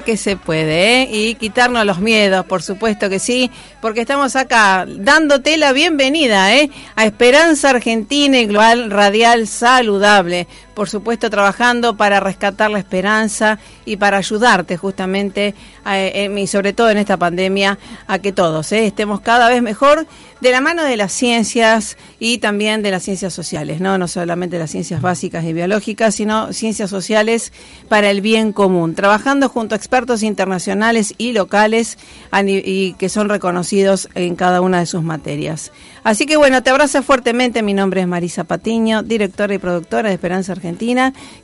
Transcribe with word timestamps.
Que 0.00 0.16
se 0.16 0.38
puede, 0.38 1.02
¿eh? 1.02 1.08
Y 1.12 1.34
quitarnos 1.34 1.84
los 1.84 2.00
miedos, 2.00 2.46
por 2.46 2.62
supuesto 2.62 3.10
que 3.10 3.18
sí, 3.18 3.50
porque 3.82 4.00
estamos 4.00 4.34
acá 4.34 4.86
dándote 4.88 5.58
la 5.58 5.72
bienvenida, 5.72 6.56
¿eh? 6.56 6.70
A 6.96 7.04
Esperanza 7.04 7.68
Argentina 7.70 8.38
y 8.38 8.46
Global 8.46 8.90
Radial 8.90 9.46
Saludable. 9.46 10.46
Por 10.74 10.88
supuesto, 10.88 11.28
trabajando 11.28 11.98
para 11.98 12.18
rescatar 12.18 12.70
la 12.70 12.78
esperanza 12.78 13.58
y 13.84 13.98
para 13.98 14.16
ayudarte 14.16 14.78
justamente, 14.78 15.54
eh, 15.86 16.34
y 16.34 16.46
sobre 16.46 16.72
todo 16.72 16.88
en 16.88 16.96
esta 16.96 17.18
pandemia, 17.18 17.78
a 18.06 18.18
que 18.20 18.32
todos 18.32 18.72
¿eh? 18.72 18.86
estemos 18.86 19.20
cada 19.20 19.50
vez 19.50 19.60
mejor 19.60 20.06
de 20.40 20.50
la 20.50 20.60
mano 20.60 20.82
de 20.82 20.96
las 20.96 21.12
ciencias 21.12 21.98
y 22.18 22.38
también 22.38 22.82
de 22.82 22.90
las 22.90 23.02
ciencias 23.02 23.34
sociales, 23.34 23.80
¿no? 23.80 23.98
No 23.98 24.08
solamente 24.08 24.58
las 24.58 24.70
ciencias 24.70 25.02
básicas 25.02 25.44
y 25.44 25.52
biológicas, 25.52 26.14
sino 26.14 26.52
ciencias 26.52 26.90
sociales 26.90 27.52
para 27.88 28.10
el 28.10 28.22
bien 28.22 28.52
común, 28.52 28.94
trabajando 28.94 29.48
junto 29.48 29.74
a 29.74 29.78
expertos 29.78 30.22
internacionales 30.22 31.14
y 31.18 31.32
locales 31.32 31.98
y 32.44 32.94
que 32.94 33.08
son 33.08 33.28
reconocidos 33.28 34.08
en 34.14 34.36
cada 34.36 34.62
una 34.62 34.80
de 34.80 34.86
sus 34.86 35.02
materias. 35.02 35.70
Así 36.02 36.26
que 36.26 36.36
bueno, 36.36 36.62
te 36.62 36.70
abrazo 36.70 37.02
fuertemente. 37.02 37.62
Mi 37.62 37.74
nombre 37.74 38.00
es 38.00 38.08
Marisa 38.08 38.42
Patiño, 38.42 39.02
directora 39.04 39.54
y 39.54 39.58
productora 39.58 40.08
de 40.08 40.14
Esperanza 40.14 40.52
Argentina 40.52 40.61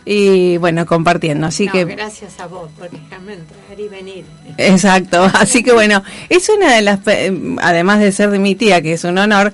y 0.04 0.58
bueno, 0.58 0.84
compartiendo. 0.84 1.46
Así 1.46 1.66
No, 1.66 1.72
que 1.72 1.84
gracias 1.86 2.38
a 2.40 2.46
vos 2.46 2.68
por 2.78 2.90
dejarme 2.90 3.34
entrar 3.34 3.80
y 3.80 3.88
venir. 3.88 4.24
Exacto, 4.58 5.22
así 5.34 5.62
que 5.62 5.72
bueno, 5.72 6.02
es 6.28 6.48
una 6.50 6.74
de 6.74 6.82
las, 6.82 7.00
pe- 7.00 7.32
además 7.62 8.00
de 8.00 8.12
ser 8.12 8.30
de 8.30 8.38
mi 8.38 8.54
tía, 8.54 8.82
que 8.82 8.92
es 8.92 9.04
un 9.04 9.16
honor, 9.18 9.52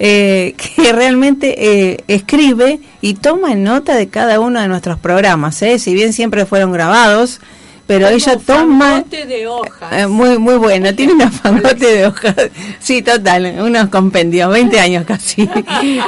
eh, 0.00 0.54
que 0.76 0.92
realmente 0.92 1.54
eh, 1.92 1.98
escribe 2.08 2.80
y 3.00 3.14
toma 3.14 3.54
nota 3.54 3.94
de 3.94 4.08
cada 4.08 4.40
uno 4.40 4.60
de 4.60 4.66
nuestros 4.68 4.98
programas, 4.98 5.62
¿eh? 5.62 5.78
si 5.78 5.94
bien 5.94 6.12
siempre 6.12 6.46
fueron 6.46 6.72
grabados, 6.72 7.40
pero 7.92 8.06
Como 8.06 8.16
ella 8.16 8.38
toma... 8.38 8.90
fangote 8.90 9.26
de 9.26 9.46
hojas. 9.46 9.92
Eh, 9.92 10.06
muy 10.06 10.38
muy 10.38 10.56
bueno, 10.56 10.94
tiene 10.94 11.12
una 11.12 11.30
fangote 11.30 11.94
de 11.94 12.06
hojas. 12.06 12.34
Sí, 12.80 13.02
total, 13.02 13.56
unos 13.60 13.90
compendios, 13.90 14.50
20 14.50 14.80
años 14.86 15.04
casi. 15.04 15.46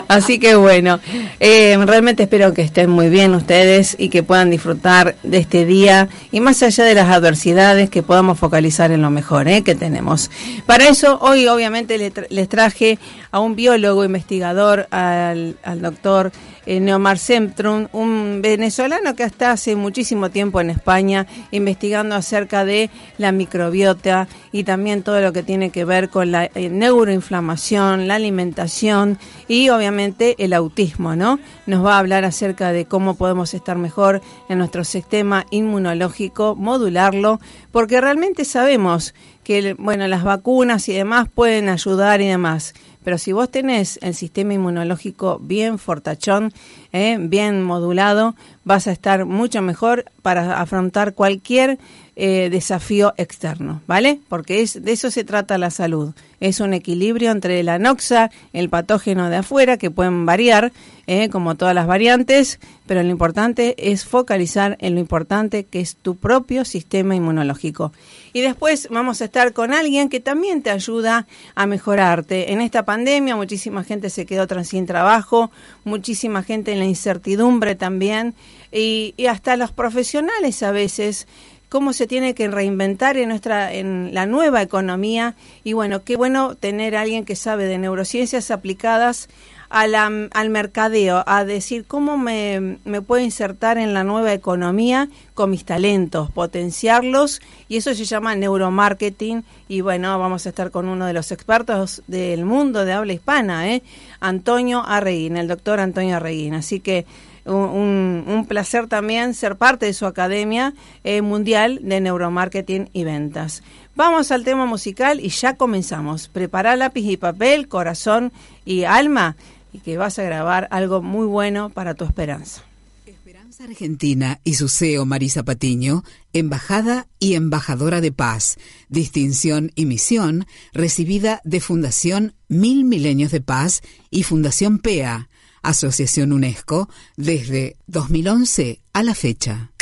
Así 0.08 0.38
que 0.38 0.54
bueno, 0.54 0.98
eh, 1.40 1.76
realmente 1.84 2.22
espero 2.22 2.54
que 2.54 2.62
estén 2.62 2.88
muy 2.88 3.10
bien 3.10 3.34
ustedes 3.34 3.96
y 3.98 4.08
que 4.08 4.22
puedan 4.22 4.50
disfrutar 4.50 5.16
de 5.22 5.36
este 5.36 5.66
día 5.66 6.08
y 6.32 6.40
más 6.40 6.62
allá 6.62 6.84
de 6.84 6.94
las 6.94 7.10
adversidades 7.10 7.90
que 7.90 8.02
podamos 8.02 8.38
focalizar 8.38 8.90
en 8.90 9.02
lo 9.02 9.10
mejor 9.10 9.46
eh, 9.46 9.60
que 9.62 9.74
tenemos. 9.74 10.30
Para 10.64 10.88
eso, 10.88 11.18
hoy 11.20 11.48
obviamente 11.48 11.98
les 12.30 12.48
traje 12.48 12.98
a 13.30 13.40
un 13.40 13.56
biólogo 13.56 14.06
investigador, 14.06 14.88
al, 14.90 15.58
al 15.62 15.82
doctor 15.82 16.32
Neomar 16.66 17.18
Semtrum, 17.18 17.88
un 17.92 18.40
venezolano 18.42 19.14
que 19.14 19.22
hasta 19.22 19.52
hace 19.52 19.76
muchísimo 19.76 20.30
tiempo 20.30 20.60
en 20.60 20.70
España 20.70 21.26
investigando 21.50 22.14
acerca 22.14 22.64
de 22.64 22.90
la 23.18 23.32
microbiota 23.32 24.28
y 24.52 24.64
también 24.64 25.02
todo 25.02 25.20
lo 25.20 25.32
que 25.32 25.42
tiene 25.42 25.70
que 25.70 25.84
ver 25.84 26.08
con 26.08 26.32
la 26.32 26.46
eh, 26.46 26.70
neuroinflamación, 26.70 28.08
la 28.08 28.14
alimentación 28.14 29.18
y 29.48 29.68
obviamente 29.68 30.36
el 30.38 30.52
autismo, 30.52 31.16
¿no? 31.16 31.38
Nos 31.66 31.84
va 31.84 31.96
a 31.96 31.98
hablar 31.98 32.24
acerca 32.24 32.72
de 32.72 32.86
cómo 32.86 33.14
podemos 33.14 33.54
estar 33.54 33.76
mejor 33.76 34.22
en 34.48 34.58
nuestro 34.58 34.84
sistema 34.84 35.46
inmunológico, 35.50 36.54
modularlo, 36.56 37.40
porque 37.72 38.00
realmente 38.00 38.44
sabemos 38.44 39.14
que, 39.44 39.74
bueno, 39.74 40.08
las 40.08 40.24
vacunas 40.24 40.88
y 40.88 40.94
demás 40.94 41.28
pueden 41.32 41.68
ayudar 41.68 42.20
y 42.20 42.26
demás. 42.26 42.74
Pero 43.04 43.18
si 43.18 43.32
vos 43.32 43.50
tenés 43.50 43.98
el 44.02 44.14
sistema 44.14 44.54
inmunológico 44.54 45.38
bien 45.40 45.78
fortachón, 45.78 46.52
eh, 46.92 47.18
bien 47.20 47.62
modulado, 47.62 48.34
vas 48.64 48.86
a 48.86 48.92
estar 48.92 49.26
mucho 49.26 49.62
mejor 49.62 50.06
para 50.22 50.60
afrontar 50.60 51.14
cualquier 51.14 51.78
eh, 52.16 52.48
desafío 52.50 53.12
externo, 53.16 53.82
¿vale? 53.86 54.20
Porque 54.28 54.62
es, 54.62 54.82
de 54.82 54.92
eso 54.92 55.10
se 55.10 55.24
trata 55.24 55.58
la 55.58 55.70
salud. 55.70 56.14
Es 56.38 56.60
un 56.60 56.72
equilibrio 56.72 57.30
entre 57.30 57.62
la 57.62 57.78
noxa, 57.78 58.30
el 58.52 58.68
patógeno 58.68 59.30
de 59.30 59.36
afuera, 59.36 59.78
que 59.78 59.90
pueden 59.90 60.24
variar, 60.26 60.72
eh, 61.06 61.28
como 61.28 61.54
todas 61.54 61.74
las 61.74 61.86
variantes, 61.86 62.60
pero 62.86 63.02
lo 63.02 63.10
importante 63.10 63.74
es 63.90 64.04
focalizar 64.04 64.76
en 64.80 64.94
lo 64.94 65.00
importante 65.00 65.64
que 65.64 65.80
es 65.80 65.96
tu 65.96 66.16
propio 66.16 66.64
sistema 66.64 67.14
inmunológico. 67.14 67.92
Y 68.32 68.40
después 68.40 68.88
vamos 68.90 69.20
a 69.20 69.26
estar 69.26 69.52
con 69.52 69.72
alguien 69.72 70.08
que 70.08 70.20
también 70.20 70.62
te 70.62 70.70
ayuda 70.70 71.26
a 71.54 71.66
mejorarte. 71.66 72.52
En 72.52 72.60
esta 72.60 72.84
pandemia 72.84 73.36
muchísima 73.36 73.84
gente 73.84 74.08
se 74.08 74.24
quedó 74.24 74.46
sin 74.64 74.86
trabajo, 74.86 75.50
muchísima 75.84 76.42
gente 76.42 76.72
en 76.72 76.78
la 76.78 76.84
incertidumbre 76.84 77.74
también, 77.74 78.34
y, 78.70 79.14
y 79.16 79.26
hasta 79.26 79.56
los 79.56 79.72
profesionales 79.72 80.62
a 80.62 80.72
veces 80.72 81.26
cómo 81.74 81.92
se 81.92 82.06
tiene 82.06 82.36
que 82.36 82.46
reinventar 82.46 83.16
en 83.16 83.30
nuestra 83.30 83.72
en 83.72 84.10
la 84.14 84.26
nueva 84.26 84.62
economía 84.62 85.34
y 85.64 85.72
bueno, 85.72 86.04
qué 86.04 86.14
bueno 86.14 86.54
tener 86.54 86.94
a 86.94 87.00
alguien 87.00 87.24
que 87.24 87.34
sabe 87.34 87.64
de 87.64 87.78
neurociencias 87.78 88.52
aplicadas 88.52 89.28
a 89.70 89.88
la- 89.88 90.28
al 90.32 90.50
mercadeo, 90.50 91.24
a 91.26 91.44
decir 91.44 91.84
cómo 91.84 92.16
me, 92.16 92.78
me 92.84 93.02
puedo 93.02 93.24
insertar 93.24 93.76
en 93.76 93.92
la 93.92 94.04
nueva 94.04 94.32
economía 94.32 95.08
con 95.34 95.50
mis 95.50 95.64
talentos, 95.64 96.30
potenciarlos, 96.30 97.40
y 97.68 97.78
eso 97.78 97.92
se 97.92 98.04
llama 98.04 98.36
neuromarketing. 98.36 99.42
Y 99.66 99.80
bueno, 99.80 100.16
vamos 100.16 100.46
a 100.46 100.50
estar 100.50 100.70
con 100.70 100.86
uno 100.86 101.06
de 101.06 101.12
los 101.12 101.32
expertos 101.32 102.04
del 102.06 102.44
mundo 102.44 102.84
de 102.84 102.92
habla 102.92 103.14
hispana, 103.14 103.68
¿eh? 103.68 103.82
Antonio 104.20 104.84
Arreguín, 104.86 105.36
el 105.36 105.48
doctor 105.48 105.80
Antonio 105.80 106.18
Arreguín. 106.18 106.54
Así 106.54 106.78
que 106.78 107.04
un, 107.44 108.24
un- 108.26 108.46
placer 108.46 108.86
también 108.86 109.34
ser 109.34 109.56
parte 109.56 109.86
de 109.86 109.92
su 109.94 110.06
academia 110.06 110.74
eh, 111.02 111.22
mundial 111.22 111.80
de 111.82 112.00
neuromarketing 112.00 112.90
y 112.92 113.04
ventas. 113.04 113.62
Vamos 113.96 114.30
al 114.32 114.44
tema 114.44 114.66
musical 114.66 115.20
y 115.20 115.28
ya 115.28 115.54
comenzamos. 115.56 116.28
Prepara 116.28 116.76
lápiz 116.76 117.04
y 117.04 117.16
papel, 117.16 117.68
corazón 117.68 118.32
y 118.64 118.84
alma 118.84 119.36
y 119.72 119.78
que 119.78 119.96
vas 119.96 120.18
a 120.18 120.22
grabar 120.22 120.68
algo 120.70 121.02
muy 121.02 121.26
bueno 121.26 121.70
para 121.70 121.94
tu 121.94 122.04
esperanza. 122.04 122.62
Esperanza 123.06 123.64
Argentina 123.64 124.40
y 124.44 124.54
su 124.54 124.68
CEO 124.68 125.04
Marisa 125.06 125.42
Patiño, 125.44 126.02
embajada 126.32 127.06
y 127.18 127.34
embajadora 127.34 128.00
de 128.00 128.12
paz, 128.12 128.56
distinción 128.88 129.70
y 129.74 129.86
misión 129.86 130.46
recibida 130.72 131.40
de 131.44 131.60
Fundación 131.60 132.34
Mil 132.48 132.84
Milenios 132.84 133.30
de 133.32 133.40
Paz 133.40 133.82
y 134.10 134.22
Fundación 134.22 134.78
PEA, 134.78 135.28
Asociación 135.64 136.32
UNESCO, 136.32 136.88
desde 137.16 137.76
2011 137.86 138.80
a 138.92 139.02
la 139.02 139.14
fecha. 139.14 139.72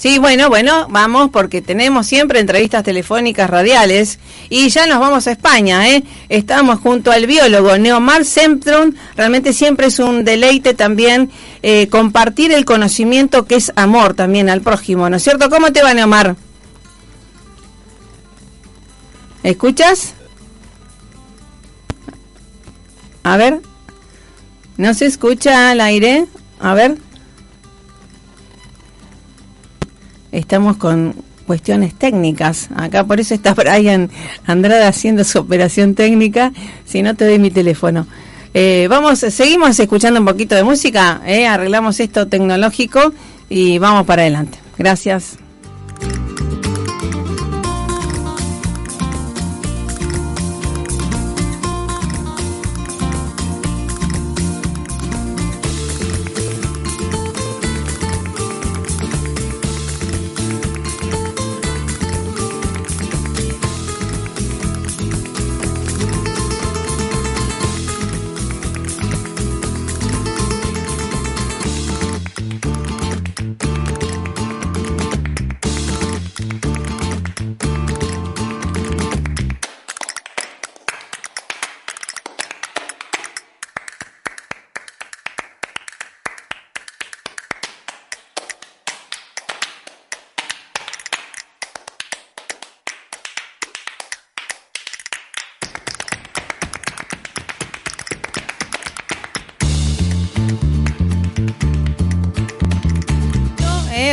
Sí, 0.00 0.18
bueno, 0.18 0.48
bueno, 0.48 0.86
vamos 0.88 1.28
porque 1.30 1.60
tenemos 1.60 2.06
siempre 2.06 2.40
entrevistas 2.40 2.82
telefónicas 2.82 3.50
radiales 3.50 4.18
y 4.48 4.70
ya 4.70 4.86
nos 4.86 4.98
vamos 4.98 5.26
a 5.26 5.32
España, 5.32 5.90
¿eh? 5.90 6.02
Estamos 6.30 6.80
junto 6.80 7.12
al 7.12 7.26
biólogo 7.26 7.76
Neomar 7.76 8.24
Semptron. 8.24 8.96
Realmente 9.14 9.52
siempre 9.52 9.88
es 9.88 9.98
un 9.98 10.24
deleite 10.24 10.72
también 10.72 11.30
eh, 11.62 11.88
compartir 11.88 12.50
el 12.50 12.64
conocimiento 12.64 13.44
que 13.44 13.56
es 13.56 13.74
amor 13.76 14.14
también 14.14 14.48
al 14.48 14.62
prójimo, 14.62 15.10
¿no 15.10 15.18
es 15.18 15.22
cierto? 15.22 15.50
¿Cómo 15.50 15.70
te 15.70 15.82
va, 15.82 15.92
Neomar? 15.92 16.34
¿Escuchas? 19.42 20.14
A 23.22 23.36
ver. 23.36 23.60
¿No 24.78 24.94
se 24.94 25.04
escucha 25.04 25.72
al 25.72 25.82
aire? 25.82 26.24
A 26.58 26.72
ver. 26.72 27.09
Estamos 30.32 30.76
con 30.76 31.14
cuestiones 31.46 31.94
técnicas. 31.94 32.68
Acá 32.76 33.02
por 33.04 33.18
eso 33.18 33.34
está 33.34 33.54
Brian 33.60 34.08
Andrade 34.46 34.84
haciendo 34.84 35.24
su 35.24 35.40
operación 35.40 35.96
técnica. 35.96 36.52
Si 36.84 37.02
no 37.02 37.16
te 37.16 37.26
doy 37.26 37.40
mi 37.40 37.50
teléfono. 37.50 38.06
Eh, 38.54 38.86
vamos, 38.88 39.18
seguimos 39.18 39.78
escuchando 39.78 40.20
un 40.20 40.26
poquito 40.26 40.54
de 40.54 40.62
música. 40.62 41.20
eh, 41.26 41.46
arreglamos 41.46 41.98
esto 41.98 42.28
tecnológico 42.28 43.12
y 43.48 43.78
vamos 43.78 44.06
para 44.06 44.22
adelante. 44.22 44.58
Gracias. 44.78 45.39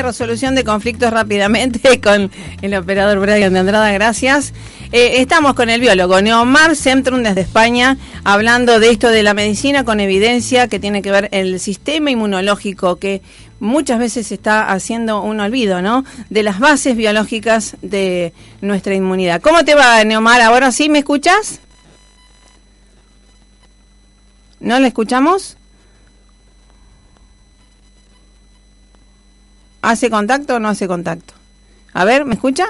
Resolución 0.07 0.55
de 0.55 0.63
conflictos 0.63 1.11
rápidamente 1.11 1.99
con 2.03 2.31
el 2.61 2.73
operador 2.75 3.19
Brian 3.19 3.51
de 3.51 3.59
Andrada, 3.59 3.91
gracias. 3.91 4.53
Eh, 4.93 5.19
estamos 5.19 5.53
con 5.53 5.69
el 5.69 5.81
biólogo 5.81 6.21
Neomar 6.21 6.77
Centrum 6.77 7.23
desde 7.23 7.41
España, 7.41 7.97
hablando 8.23 8.79
de 8.79 8.89
esto 8.89 9.09
de 9.09 9.21
la 9.21 9.33
medicina 9.33 9.83
con 9.83 9.99
evidencia 9.99 10.69
que 10.69 10.79
tiene 10.79 11.01
que 11.01 11.11
ver 11.11 11.27
el 11.33 11.59
sistema 11.59 12.09
inmunológico, 12.09 12.95
que 12.95 13.21
muchas 13.59 13.99
veces 13.99 14.31
está 14.31 14.71
haciendo 14.71 15.21
un 15.21 15.41
olvido, 15.41 15.81
¿no? 15.81 16.05
De 16.29 16.41
las 16.41 16.59
bases 16.59 16.95
biológicas 16.95 17.75
de 17.81 18.31
nuestra 18.61 18.95
inmunidad. 18.95 19.41
¿Cómo 19.41 19.65
te 19.65 19.75
va, 19.75 20.01
Neomar? 20.05 20.39
¿Ahora 20.39 20.71
sí 20.71 20.87
me 20.87 20.99
escuchas? 20.99 21.59
¿No 24.61 24.79
le 24.79 24.87
escuchamos? 24.87 25.57
¿Hace 29.87 30.09
contacto 30.09 30.55
o 30.55 30.59
no 30.59 30.67
hace 30.67 30.85
contacto? 30.85 31.33
A 31.93 32.03
ver, 32.03 32.25
¿me 32.25 32.33
escucha? 32.33 32.65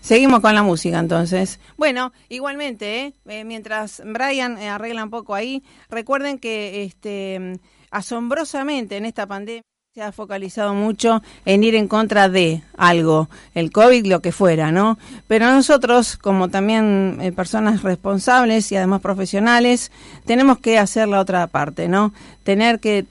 Seguimos 0.00 0.40
con 0.40 0.56
la 0.56 0.64
música 0.64 0.98
entonces. 0.98 1.60
Bueno, 1.76 2.12
igualmente, 2.28 3.02
¿eh? 3.02 3.14
Eh, 3.26 3.44
mientras 3.44 4.02
Brian 4.04 4.58
eh, 4.58 4.68
arregla 4.68 5.04
un 5.04 5.10
poco 5.10 5.36
ahí, 5.36 5.62
recuerden 5.88 6.40
que 6.40 6.82
este 6.82 7.60
asombrosamente 7.92 8.96
en 8.96 9.04
esta 9.04 9.28
pandemia 9.28 9.62
se 9.96 10.02
ha 10.02 10.12
focalizado 10.12 10.74
mucho 10.74 11.22
en 11.46 11.64
ir 11.64 11.74
en 11.74 11.88
contra 11.88 12.28
de 12.28 12.62
algo, 12.76 13.30
el 13.54 13.72
COVID, 13.72 14.04
lo 14.04 14.20
que 14.20 14.30
fuera, 14.30 14.70
¿no? 14.70 14.98
Pero 15.26 15.50
nosotros, 15.50 16.18
como 16.18 16.50
también 16.50 17.16
eh, 17.22 17.32
personas 17.32 17.82
responsables 17.82 18.70
y 18.70 18.76
además 18.76 19.00
profesionales, 19.00 19.90
tenemos 20.26 20.58
que 20.58 20.78
hacer 20.78 21.08
la 21.08 21.18
otra 21.18 21.46
parte, 21.46 21.88
¿no? 21.88 22.12
Tener 22.42 22.78
que 22.78 23.06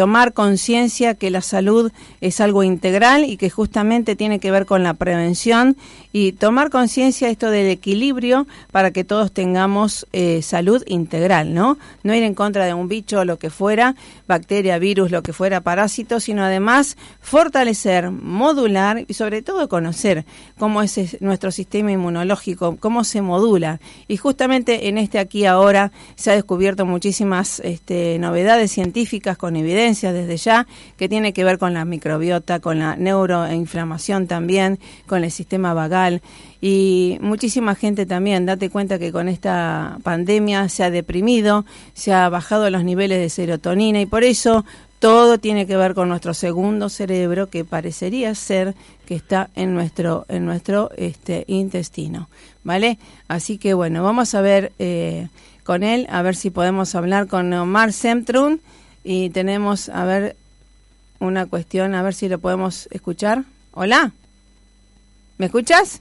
tomar 0.00 0.32
conciencia 0.32 1.14
que 1.14 1.28
la 1.28 1.42
salud 1.42 1.92
es 2.22 2.40
algo 2.40 2.62
integral 2.62 3.24
y 3.24 3.36
que 3.36 3.50
justamente 3.50 4.16
tiene 4.16 4.38
que 4.38 4.50
ver 4.50 4.64
con 4.64 4.82
la 4.82 4.94
prevención 4.94 5.76
y 6.10 6.32
tomar 6.32 6.70
conciencia 6.70 7.28
esto 7.28 7.50
del 7.50 7.66
equilibrio 7.66 8.46
para 8.72 8.92
que 8.92 9.04
todos 9.04 9.30
tengamos 9.30 10.06
eh, 10.14 10.40
salud 10.40 10.82
integral, 10.86 11.52
¿no? 11.52 11.76
No 12.02 12.14
ir 12.14 12.22
en 12.22 12.34
contra 12.34 12.64
de 12.64 12.72
un 12.72 12.88
bicho 12.88 13.20
o 13.20 13.24
lo 13.26 13.38
que 13.38 13.50
fuera, 13.50 13.94
bacteria, 14.26 14.78
virus, 14.78 15.10
lo 15.10 15.22
que 15.22 15.34
fuera, 15.34 15.60
parásito, 15.60 16.18
sino 16.18 16.44
además 16.44 16.96
fortalecer, 17.20 18.10
modular 18.10 19.04
y 19.06 19.12
sobre 19.12 19.42
todo 19.42 19.68
conocer 19.68 20.24
cómo 20.58 20.80
es 20.80 20.96
es 20.96 21.20
nuestro 21.20 21.50
sistema 21.50 21.92
inmunológico, 21.92 22.78
cómo 22.80 23.04
se 23.04 23.20
modula. 23.20 23.80
Y 24.08 24.16
justamente 24.16 24.88
en 24.88 24.96
este 24.96 25.18
aquí 25.18 25.44
ahora 25.44 25.92
se 26.16 26.30
ha 26.30 26.34
descubierto 26.36 26.86
muchísimas 26.86 27.60
este, 27.60 28.18
novedades 28.18 28.72
científicas 28.72 29.36
con 29.36 29.56
desde 29.90 30.36
ya 30.36 30.66
que 30.96 31.08
tiene 31.08 31.32
que 31.32 31.44
ver 31.44 31.58
con 31.58 31.74
la 31.74 31.84
microbiota, 31.84 32.60
con 32.60 32.78
la 32.78 32.96
neuroinflamación 32.96 34.26
también, 34.26 34.78
con 35.06 35.24
el 35.24 35.30
sistema 35.30 35.74
vagal 35.74 36.22
y 36.60 37.18
muchísima 37.20 37.74
gente 37.74 38.06
también, 38.06 38.46
date 38.46 38.70
cuenta 38.70 38.98
que 38.98 39.12
con 39.12 39.28
esta 39.28 39.98
pandemia 40.02 40.68
se 40.68 40.84
ha 40.84 40.90
deprimido, 40.90 41.64
se 41.94 42.12
ha 42.12 42.28
bajado 42.28 42.70
los 42.70 42.84
niveles 42.84 43.18
de 43.18 43.28
serotonina 43.30 44.00
y 44.00 44.06
por 44.06 44.24
eso 44.24 44.64
todo 45.00 45.38
tiene 45.38 45.66
que 45.66 45.76
ver 45.76 45.94
con 45.94 46.10
nuestro 46.10 46.34
segundo 46.34 46.90
cerebro 46.90 47.48
que 47.48 47.64
parecería 47.64 48.34
ser 48.34 48.74
que 49.06 49.14
está 49.14 49.48
en 49.56 49.74
nuestro 49.74 50.26
en 50.28 50.44
nuestro 50.44 50.90
este 50.96 51.44
intestino, 51.48 52.28
¿vale? 52.62 52.98
Así 53.26 53.56
que 53.56 53.72
bueno, 53.74 54.04
vamos 54.04 54.34
a 54.34 54.42
ver 54.42 54.72
eh, 54.78 55.28
con 55.64 55.82
él 55.82 56.06
a 56.10 56.20
ver 56.20 56.36
si 56.36 56.50
podemos 56.50 56.94
hablar 56.94 57.26
con 57.26 57.52
Omar 57.52 57.94
Semtrun 57.94 58.60
y 59.04 59.30
tenemos 59.30 59.88
a 59.88 60.04
ver 60.04 60.36
una 61.18 61.46
cuestión, 61.46 61.94
a 61.94 62.02
ver 62.02 62.14
si 62.14 62.28
lo 62.28 62.38
podemos 62.38 62.88
escuchar. 62.90 63.44
Hola. 63.72 64.12
¿Me 65.38 65.46
escuchas? 65.46 66.00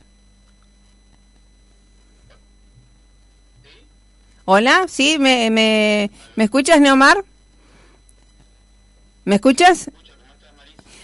Hola, 4.46 4.86
¿sí? 4.88 5.18
¿Me, 5.20 5.50
me, 5.52 6.10
¿me 6.36 6.44
escuchas, 6.46 6.82
Neomar? 6.82 7.24
¿Me 9.24 9.36
escuchas? 9.36 9.92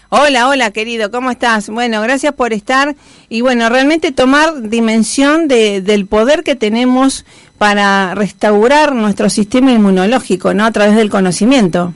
Hola, 0.09 0.47
hola, 0.47 0.71
querido, 0.71 1.11
¿cómo 1.11 1.29
estás? 1.29 1.69
Bueno, 1.69 2.01
gracias 2.01 2.33
por 2.33 2.53
estar 2.53 2.95
y 3.27 3.41
bueno, 3.41 3.69
realmente 3.69 4.11
tomar 4.11 4.69
dimensión 4.69 5.47
de, 5.47 5.81
del 5.81 6.05
poder 6.05 6.43
que 6.43 6.55
tenemos 6.55 7.25
para 7.57 8.15
restaurar 8.15 8.93
nuestro 8.93 9.29
sistema 9.29 9.71
inmunológico, 9.71 10.53
¿no? 10.53 10.65
A 10.65 10.71
través 10.71 10.95
del 10.95 11.09
conocimiento. 11.09 11.93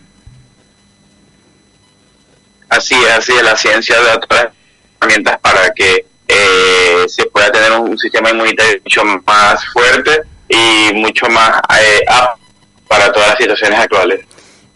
Así 2.69 2.95
es, 2.95 3.17
así 3.17 3.33
es, 3.33 3.43
la 3.43 3.57
ciencia 3.57 4.01
da 4.01 4.15
otras 4.15 4.47
herramientas 5.01 5.39
para 5.39 5.71
que 5.71 6.05
eh, 6.27 7.05
se 7.07 7.25
pueda 7.25 7.51
tener 7.51 7.71
un, 7.73 7.97
sistema 7.97 8.29
inmunitario 8.29 8.79
mucho 8.83 9.03
más 9.25 9.65
fuerte 9.73 10.21
y 10.47 10.93
mucho 10.93 11.27
más 11.27 11.59
eh, 11.81 12.05
apto 12.07 12.39
para 12.87 13.11
todas 13.11 13.29
las 13.29 13.37
situaciones 13.37 13.79
actuales. 13.79 14.25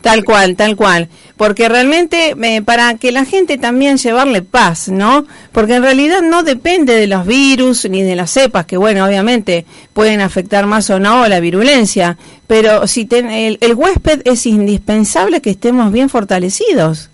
Tal 0.04 0.24
cual, 0.26 0.56
tal 0.58 0.76
cual. 0.76 1.08
Porque 1.38 1.70
realmente 1.70 2.36
eh, 2.40 2.62
para 2.62 2.96
que 2.98 3.12
la 3.14 3.24
gente 3.24 3.58
también 3.58 3.98
llevarle 3.98 4.42
paz, 4.42 4.90
¿no? 4.90 5.26
Porque 5.54 5.76
en 5.76 5.82
realidad 5.82 6.22
no 6.22 6.44
depende 6.44 6.94
de 6.94 7.08
los 7.08 7.26
virus 7.26 7.90
ni 7.90 8.04
de 8.04 8.16
las 8.18 8.30
cepas, 8.30 8.66
que 8.66 8.76
bueno, 8.76 9.06
obviamente 9.06 9.66
pueden 9.94 10.20
afectar 10.20 10.66
más 10.66 10.90
o 10.90 11.00
no 11.00 11.26
la 11.30 11.40
virulencia, 11.40 12.18
pero 12.48 12.86
si 12.86 13.06
ten- 13.06 13.32
el, 13.32 13.58
el 13.62 13.74
huésped 13.76 14.22
es 14.26 14.46
indispensable 14.46 15.42
que 15.42 15.52
estemos 15.52 15.90
bien 15.92 16.10
fortalecidos. 16.10 17.10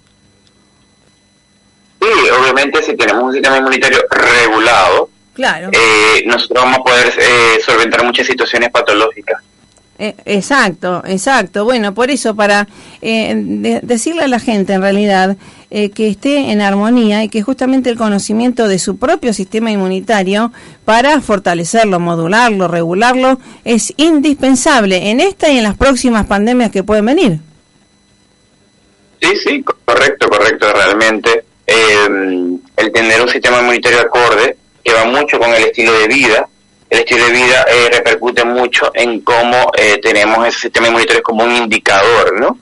Sí, 2.01 2.07
obviamente 2.41 2.81
si 2.81 2.95
tenemos 2.95 3.23
un 3.23 3.33
sistema 3.33 3.57
inmunitario 3.57 3.99
regulado, 4.09 5.09
Claro. 5.35 5.69
eh, 5.73 6.23
nosotros 6.25 6.63
vamos 6.63 6.79
a 6.79 6.83
poder 6.83 7.13
eh, 7.19 7.59
solventar 7.63 8.03
muchas 8.03 8.25
situaciones 8.25 8.71
patológicas. 8.71 9.41
Eh, 10.01 10.15
exacto, 10.25 11.03
exacto. 11.05 11.65
Bueno, 11.65 11.93
por 11.93 12.09
eso, 12.09 12.33
para 12.33 12.67
eh, 13.01 13.33
de- 13.35 13.81
decirle 13.83 14.23
a 14.23 14.27
la 14.29 14.39
gente 14.39 14.71
en 14.71 14.81
realidad 14.81 15.35
eh, 15.71 15.89
que 15.89 16.07
esté 16.07 16.51
en 16.51 16.61
armonía 16.61 17.23
y 17.25 17.27
que 17.29 17.41
justamente 17.41 17.89
el 17.89 17.97
conocimiento 17.97 18.69
de 18.69 18.79
su 18.79 18.95
propio 18.97 19.33
sistema 19.33 19.71
inmunitario 19.71 20.53
para 20.85 21.19
fortalecerlo, 21.19 21.99
modularlo, 21.99 22.69
regularlo, 22.69 23.39
es 23.65 23.93
indispensable 23.97 25.09
en 25.09 25.19
esta 25.19 25.49
y 25.51 25.57
en 25.57 25.63
las 25.63 25.75
próximas 25.75 26.25
pandemias 26.27 26.71
que 26.71 26.81
pueden 26.83 27.05
venir. 27.05 27.39
Sí, 29.21 29.29
sí, 29.43 29.63
correcto, 29.85 30.29
correcto, 30.29 30.67
realmente. 30.73 31.43
eh, 31.67 32.57
el 32.77 32.91
tener 32.93 33.21
un 33.21 33.27
sistema 33.29 33.59
inmunitario 33.59 33.99
acorde, 33.99 34.55
que 34.83 34.93
va 34.93 35.03
mucho 35.05 35.37
con 35.37 35.49
el 35.53 35.63
estilo 35.65 35.91
de 35.91 36.07
vida, 36.07 36.47
el 36.89 36.99
estilo 36.99 37.25
de 37.25 37.31
vida 37.31 37.65
eh, 37.69 37.89
repercute 37.91 38.43
mucho 38.43 38.91
en 38.95 39.21
cómo 39.21 39.71
eh, 39.77 39.99
tenemos 40.01 40.47
ese 40.47 40.59
sistema 40.61 40.87
inmunitario 40.87 41.21
como 41.21 41.43
un 41.43 41.55
indicador, 41.55 42.39
¿no? 42.39 42.57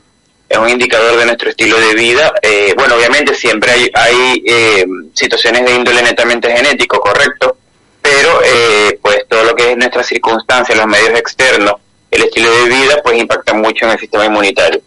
Es 0.49 0.57
un 0.57 0.69
indicador 0.69 1.17
de 1.17 1.25
nuestro 1.25 1.49
estilo 1.49 1.77
de 1.79 1.93
vida. 1.93 2.33
Eh, 2.41 2.73
bueno, 2.77 2.95
obviamente 2.95 3.35
siempre 3.35 3.71
hay, 3.71 3.91
hay 3.93 4.43
eh, 4.45 4.85
situaciones 5.13 5.65
de 5.65 5.75
índole 5.75 6.01
netamente 6.01 6.49
genético, 6.49 6.99
correcto, 6.99 7.57
pero 8.01 8.41
eh, 8.43 8.97
pues 9.01 9.25
todo 9.27 9.43
lo 9.43 9.55
que 9.55 9.71
es 9.71 9.77
nuestra 9.77 10.03
circunstancia, 10.03 10.75
los 10.75 10.87
medios 10.87 11.19
externos, 11.19 11.73
el 12.09 12.23
estilo 12.23 12.49
de 12.49 12.69
vida, 12.69 13.01
pues 13.03 13.17
impacta 13.17 13.53
mucho 13.53 13.85
en 13.85 13.91
el 13.91 13.99
sistema 13.99 14.25
inmunitario. 14.25 14.81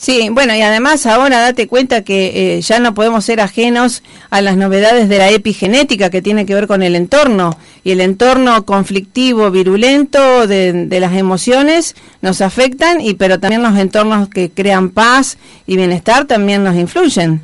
Sí, 0.00 0.30
bueno, 0.30 0.54
y 0.54 0.62
además 0.62 1.04
ahora 1.04 1.42
date 1.42 1.68
cuenta 1.68 2.04
que 2.04 2.56
eh, 2.56 2.62
ya 2.62 2.78
no 2.78 2.94
podemos 2.94 3.22
ser 3.22 3.38
ajenos 3.42 4.02
a 4.30 4.40
las 4.40 4.56
novedades 4.56 5.10
de 5.10 5.18
la 5.18 5.28
epigenética 5.28 6.08
que 6.08 6.22
tiene 6.22 6.46
que 6.46 6.54
ver 6.54 6.66
con 6.66 6.82
el 6.82 6.96
entorno. 6.96 7.58
Y 7.84 7.90
el 7.90 8.00
entorno 8.00 8.64
conflictivo, 8.64 9.50
virulento 9.50 10.46
de, 10.46 10.86
de 10.86 11.00
las 11.00 11.12
emociones 11.12 11.96
nos 12.22 12.40
afectan, 12.40 13.02
y 13.02 13.12
pero 13.12 13.40
también 13.40 13.62
los 13.62 13.76
entornos 13.76 14.30
que 14.30 14.50
crean 14.50 14.88
paz 14.88 15.36
y 15.66 15.76
bienestar 15.76 16.24
también 16.24 16.64
nos 16.64 16.76
influyen. 16.76 17.42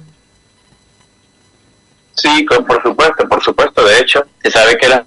Sí, 2.14 2.42
por 2.66 2.82
supuesto, 2.82 3.28
por 3.28 3.44
supuesto. 3.44 3.84
De 3.84 3.98
hecho, 4.00 4.25
se 4.42 4.50
sabe 4.50 4.78
que 4.78 4.88
las 4.88 5.02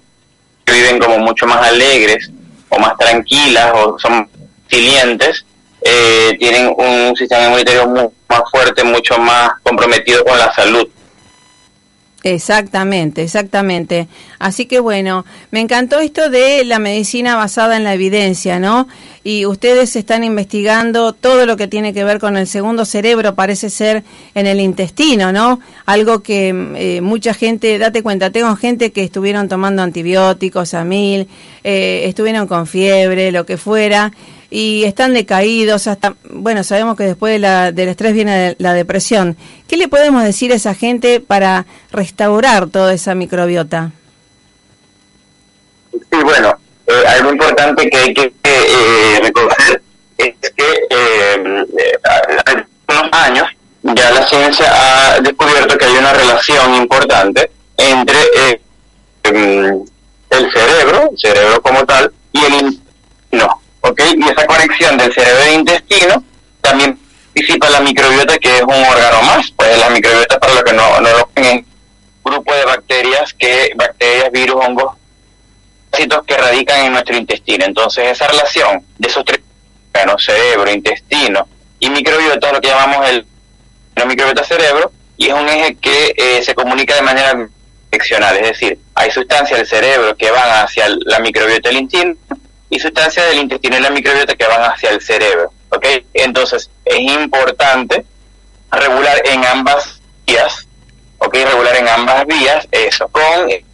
viven 0.66 1.00
como 1.00 1.18
mucho 1.18 1.46
más 1.46 1.66
alegres 1.66 2.30
o 2.68 2.78
más 2.78 2.96
tranquilas 2.96 3.72
o 3.74 3.98
son 3.98 4.28
resilientes, 4.68 5.44
eh, 5.82 6.36
tienen 6.38 6.74
un 6.76 7.14
sistema 7.16 7.46
inmunitario 7.46 7.86
mu- 7.88 8.12
más 8.28 8.42
fuerte, 8.50 8.84
mucho 8.84 9.18
más 9.18 9.52
comprometido 9.62 10.24
con 10.24 10.38
la 10.38 10.52
salud. 10.52 10.88
Exactamente, 12.22 13.22
exactamente. 13.22 14.06
Así 14.38 14.66
que 14.66 14.78
bueno, 14.78 15.24
me 15.50 15.60
encantó 15.60 16.00
esto 16.00 16.28
de 16.28 16.66
la 16.66 16.78
medicina 16.78 17.34
basada 17.34 17.78
en 17.78 17.84
la 17.84 17.94
evidencia, 17.94 18.58
¿no? 18.58 18.88
Y 19.24 19.46
ustedes 19.46 19.96
están 19.96 20.22
investigando 20.22 21.14
todo 21.14 21.46
lo 21.46 21.56
que 21.56 21.66
tiene 21.66 21.94
que 21.94 22.04
ver 22.04 22.18
con 22.18 22.36
el 22.36 22.46
segundo 22.46 22.84
cerebro, 22.84 23.34
parece 23.34 23.70
ser 23.70 24.04
en 24.34 24.46
el 24.46 24.60
intestino, 24.60 25.32
¿no? 25.32 25.60
Algo 25.86 26.22
que 26.22 26.48
eh, 26.76 27.00
mucha 27.00 27.32
gente, 27.32 27.78
date 27.78 28.02
cuenta, 28.02 28.28
tengo 28.28 28.54
gente 28.54 28.92
que 28.92 29.02
estuvieron 29.02 29.48
tomando 29.48 29.80
antibióticos 29.80 30.74
a 30.74 30.84
mil, 30.84 31.26
eh, 31.64 32.02
estuvieron 32.04 32.46
con 32.46 32.66
fiebre, 32.66 33.32
lo 33.32 33.46
que 33.46 33.56
fuera, 33.56 34.12
y 34.50 34.84
están 34.84 35.14
decaídos 35.14 35.86
hasta, 35.86 36.14
bueno, 36.24 36.64
sabemos 36.64 36.96
que 36.96 37.04
después 37.04 37.32
de 37.32 37.38
la, 37.38 37.72
del 37.72 37.88
estrés 37.88 38.12
viene 38.12 38.56
la 38.58 38.74
depresión. 38.74 39.36
¿Qué 39.68 39.76
le 39.76 39.88
podemos 39.88 40.24
decir 40.24 40.52
a 40.52 40.56
esa 40.56 40.74
gente 40.74 41.20
para 41.20 41.66
restaurar 41.92 42.68
toda 42.68 42.92
esa 42.92 43.14
microbiota? 43.14 43.92
Sí, 45.92 46.18
bueno, 46.24 46.58
eh, 46.86 47.06
algo 47.08 47.30
importante 47.32 47.88
que 47.88 47.96
hay 47.96 48.14
que 48.14 48.32
eh, 48.42 49.20
reconocer 49.22 49.82
es 50.18 50.50
que 50.56 50.86
eh, 50.90 51.64
eh, 51.78 51.98
hace 52.04 52.66
unos 52.88 53.12
años 53.12 53.48
ya 53.82 54.10
la 54.10 54.26
ciencia 54.26 54.66
ha 54.70 55.20
descubierto 55.20 55.76
que 55.78 55.84
hay 55.84 55.96
una 55.96 56.12
relación 56.12 56.74
importante 56.74 57.50
entre 57.76 58.18
eh, 58.36 58.60
em, 59.24 59.84
el 60.30 60.52
cerebro, 60.52 61.10
el 61.10 61.18
cerebro 61.18 61.62
como 61.62 61.84
tal, 61.86 62.12
y 62.32 62.44
el 62.44 62.52
intestino, 62.54 63.59
¿ok? 63.80 64.00
Y 64.16 64.24
esa 64.24 64.46
conexión 64.46 64.96
del 64.96 65.12
cerebro 65.12 65.42
e 65.44 65.54
intestino 65.54 66.24
también 66.60 66.98
participa 67.34 67.70
la 67.70 67.80
microbiota, 67.80 68.38
que 68.38 68.56
es 68.56 68.62
un 68.62 68.74
órgano 68.74 69.22
más, 69.22 69.50
pues 69.56 69.78
la 69.78 69.90
microbiota, 69.90 70.38
para 70.38 70.54
los 70.54 70.64
que 70.64 70.72
no, 70.72 71.00
no 71.00 71.08
lo 71.10 71.30
es 71.36 71.64
grupo 72.24 72.54
de 72.54 72.64
bacterias, 72.64 73.32
que 73.34 73.72
bacterias, 73.76 74.30
virus, 74.30 74.56
hongos, 74.64 74.92
parásitos 75.90 76.24
que 76.26 76.36
radican 76.36 76.86
en 76.86 76.92
nuestro 76.92 77.16
intestino. 77.16 77.64
Entonces, 77.64 78.04
esa 78.06 78.28
relación 78.28 78.84
de 78.98 79.08
esos 79.08 79.24
tres 79.24 79.40
órganos, 79.94 80.24
cerebro, 80.24 80.70
intestino 80.70 81.48
y 81.78 81.90
microbiota 81.90 82.48
es 82.48 82.52
lo 82.52 82.60
que 82.60 82.68
llamamos 82.68 83.08
el 83.08 83.26
microbiota 84.06 84.44
cerebro 84.44 84.92
y 85.16 85.28
es 85.28 85.34
un 85.34 85.48
eje 85.48 85.76
que 85.76 86.14
eh, 86.16 86.42
se 86.42 86.54
comunica 86.54 86.94
de 86.94 87.02
manera 87.02 87.48
direccional, 87.90 88.36
es 88.36 88.48
decir, 88.48 88.78
hay 88.94 89.10
sustancias 89.10 89.58
del 89.58 89.68
cerebro 89.68 90.16
que 90.16 90.30
van 90.30 90.64
hacia 90.64 90.86
la 90.88 91.18
microbiota 91.18 91.68
del 91.68 91.78
intestino 91.78 92.16
y 92.70 92.78
sustancias 92.78 93.26
del 93.28 93.40
intestino 93.40 93.76
y 93.76 93.80
la 93.80 93.90
microbiota 93.90 94.34
que 94.36 94.46
van 94.46 94.62
hacia 94.62 94.90
el 94.90 95.00
cerebro, 95.00 95.52
¿ok? 95.70 95.86
Entonces, 96.14 96.70
es 96.84 96.98
importante 97.00 98.04
regular 98.70 99.20
en 99.24 99.44
ambas 99.44 100.00
vías, 100.26 100.66
¿ok? 101.18 101.34
Regular 101.34 101.76
en 101.76 101.88
ambas 101.88 102.26
vías 102.26 102.66
eso, 102.70 103.08
con, 103.08 103.50
eh, 103.50 103.64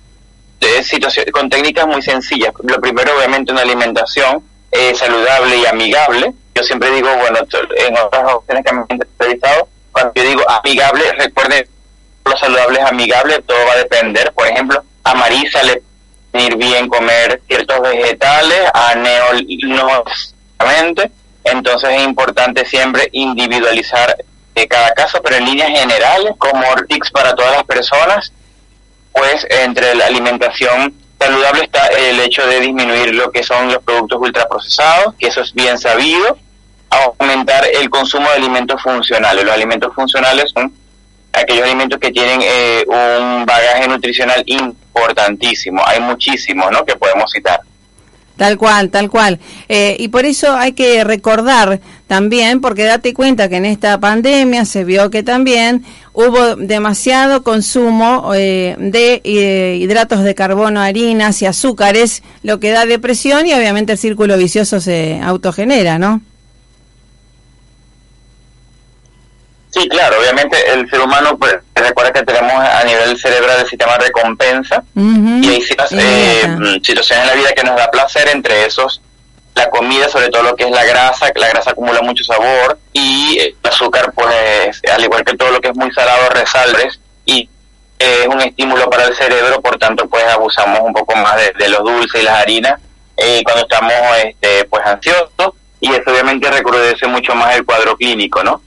situación- 0.82 1.26
con 1.32 1.48
técnicas 1.50 1.86
muy 1.86 2.00
sencillas. 2.02 2.52
Lo 2.62 2.80
primero, 2.80 3.14
obviamente, 3.16 3.52
una 3.52 3.62
alimentación 3.62 4.42
eh, 4.72 4.94
saludable 4.94 5.56
y 5.58 5.66
amigable. 5.66 6.34
Yo 6.54 6.62
siempre 6.62 6.90
digo, 6.90 7.08
bueno, 7.16 7.38
en 7.76 7.98
otras 7.98 8.32
opciones 8.32 8.64
que 8.64 8.72
me 8.72 8.80
han 8.80 8.86
entrevistado, 8.90 9.68
cuando 9.92 10.12
yo 10.14 10.22
digo 10.22 10.42
amigable, 10.50 11.12
recuerden, 11.12 11.66
lo 12.24 12.36
saludable 12.36 12.80
es 12.80 12.86
amigable, 12.86 13.42
todo 13.46 13.56
va 13.66 13.72
a 13.74 13.76
depender. 13.78 14.32
Por 14.32 14.46
ejemplo, 14.48 14.82
a 15.04 15.14
Marisa 15.14 15.62
le 15.62 15.82
puede 16.36 16.46
ir 16.46 16.56
bien 16.56 16.88
comer 16.88 17.40
ciertos 17.46 17.80
vegetales, 17.80 18.60
a 18.74 18.94
Neo 18.94 19.24
no 19.68 20.04
exactamente. 20.06 21.10
Entonces 21.44 21.90
es 21.90 22.02
importante 22.02 22.64
siempre 22.66 23.08
individualizar 23.12 24.16
eh, 24.54 24.66
cada 24.66 24.92
caso, 24.92 25.20
pero 25.22 25.36
en 25.36 25.44
líneas 25.44 25.70
generales, 25.70 26.32
como 26.38 26.62
tips 26.88 27.10
para 27.10 27.34
todas 27.34 27.52
las 27.52 27.64
personas, 27.64 28.32
pues 29.12 29.46
entre 29.48 29.94
la 29.94 30.06
alimentación 30.06 30.94
saludable 31.18 31.64
está 31.64 31.86
el 31.86 32.20
hecho 32.20 32.46
de 32.46 32.60
disminuir 32.60 33.14
lo 33.14 33.30
que 33.30 33.42
son 33.42 33.68
los 33.68 33.82
productos 33.82 34.20
ultraprocesados, 34.20 35.14
que 35.18 35.28
eso 35.28 35.40
es 35.40 35.54
bien 35.54 35.78
sabido, 35.78 36.36
aumentar 36.90 37.64
el 37.72 37.88
consumo 37.90 38.28
de 38.30 38.36
alimentos 38.36 38.82
funcionales. 38.82 39.44
Los 39.44 39.54
alimentos 39.54 39.94
funcionales 39.94 40.50
son 40.52 40.72
aquellos 41.36 41.64
alimentos 41.64 41.98
que 42.00 42.10
tienen 42.10 42.40
eh, 42.42 42.84
un 42.86 43.44
bagaje 43.46 43.88
nutricional 43.88 44.42
importantísimo. 44.46 45.82
Hay 45.86 46.00
muchísimos, 46.00 46.70
¿no? 46.70 46.84
Que 46.84 46.96
podemos 46.96 47.30
citar. 47.30 47.60
Tal 48.36 48.58
cual, 48.58 48.90
tal 48.90 49.10
cual. 49.10 49.40
Eh, 49.68 49.96
y 49.98 50.08
por 50.08 50.26
eso 50.26 50.54
hay 50.54 50.72
que 50.72 51.04
recordar 51.04 51.80
también, 52.06 52.60
porque 52.60 52.84
date 52.84 53.14
cuenta 53.14 53.48
que 53.48 53.56
en 53.56 53.64
esta 53.64 53.98
pandemia 53.98 54.66
se 54.66 54.84
vio 54.84 55.10
que 55.10 55.22
también 55.22 55.84
hubo 56.12 56.56
demasiado 56.56 57.42
consumo 57.42 58.32
eh, 58.34 58.76
de 58.78 59.22
eh, 59.24 59.78
hidratos 59.80 60.22
de 60.22 60.34
carbono, 60.34 60.82
harinas 60.82 61.40
y 61.40 61.46
azúcares, 61.46 62.22
lo 62.42 62.60
que 62.60 62.70
da 62.70 62.84
depresión 62.84 63.46
y 63.46 63.54
obviamente 63.54 63.92
el 63.92 63.98
círculo 63.98 64.36
vicioso 64.36 64.80
se 64.80 65.18
autogenera, 65.22 65.98
¿no? 65.98 66.20
Sí, 69.76 69.86
claro, 69.90 70.18
obviamente 70.18 70.56
el 70.72 70.88
ser 70.88 71.00
humano, 71.00 71.36
pues, 71.36 71.54
recuerda 71.74 72.10
que 72.10 72.22
tenemos 72.22 72.54
a 72.54 72.82
nivel 72.84 73.18
cerebral 73.18 73.60
el 73.60 73.68
sistema 73.68 73.92
de 73.98 74.06
recompensa 74.06 74.82
y 74.94 75.48
hay 75.48 75.62
eh, 75.90 76.48
mm, 76.48 76.82
situaciones 76.82 77.24
en 77.24 77.26
la 77.26 77.34
vida 77.34 77.52
que 77.52 77.62
nos 77.62 77.76
da 77.76 77.90
placer, 77.90 78.26
entre 78.28 78.64
esos 78.64 79.02
la 79.54 79.68
comida, 79.68 80.08
sobre 80.08 80.28
todo 80.28 80.42
lo 80.44 80.56
que 80.56 80.64
es 80.64 80.70
la 80.70 80.84
grasa, 80.84 81.30
que 81.30 81.40
la 81.40 81.48
grasa 81.48 81.70
acumula 81.72 82.00
mucho 82.00 82.24
sabor 82.24 82.78
y 82.94 83.38
el 83.38 83.56
azúcar, 83.64 84.12
pues, 84.14 84.80
al 84.90 85.04
igual 85.04 85.24
que 85.24 85.36
todo 85.36 85.50
lo 85.50 85.60
que 85.60 85.68
es 85.68 85.76
muy 85.76 85.92
salado, 85.92 86.30
resalbres 86.30 86.98
y 87.26 87.48
eh, 87.98 88.20
es 88.22 88.26
un 88.28 88.40
estímulo 88.40 88.88
para 88.88 89.04
el 89.04 89.14
cerebro, 89.14 89.60
por 89.60 89.78
tanto, 89.78 90.08
pues 90.08 90.24
abusamos 90.24 90.80
un 90.80 90.94
poco 90.94 91.14
más 91.16 91.36
de, 91.36 91.52
de 91.58 91.68
los 91.68 91.80
dulces 91.84 92.22
y 92.22 92.24
las 92.24 92.40
harinas 92.40 92.80
eh, 93.18 93.42
cuando 93.44 93.62
estamos, 93.62 93.92
este, 94.24 94.64
pues, 94.64 94.86
ansiosos 94.86 95.54
y 95.80 95.90
eso 95.90 96.10
obviamente 96.10 96.50
recrudece 96.50 97.06
mucho 97.06 97.34
más 97.34 97.54
el 97.56 97.64
cuadro 97.66 97.94
clínico, 97.96 98.42
¿no? 98.42 98.62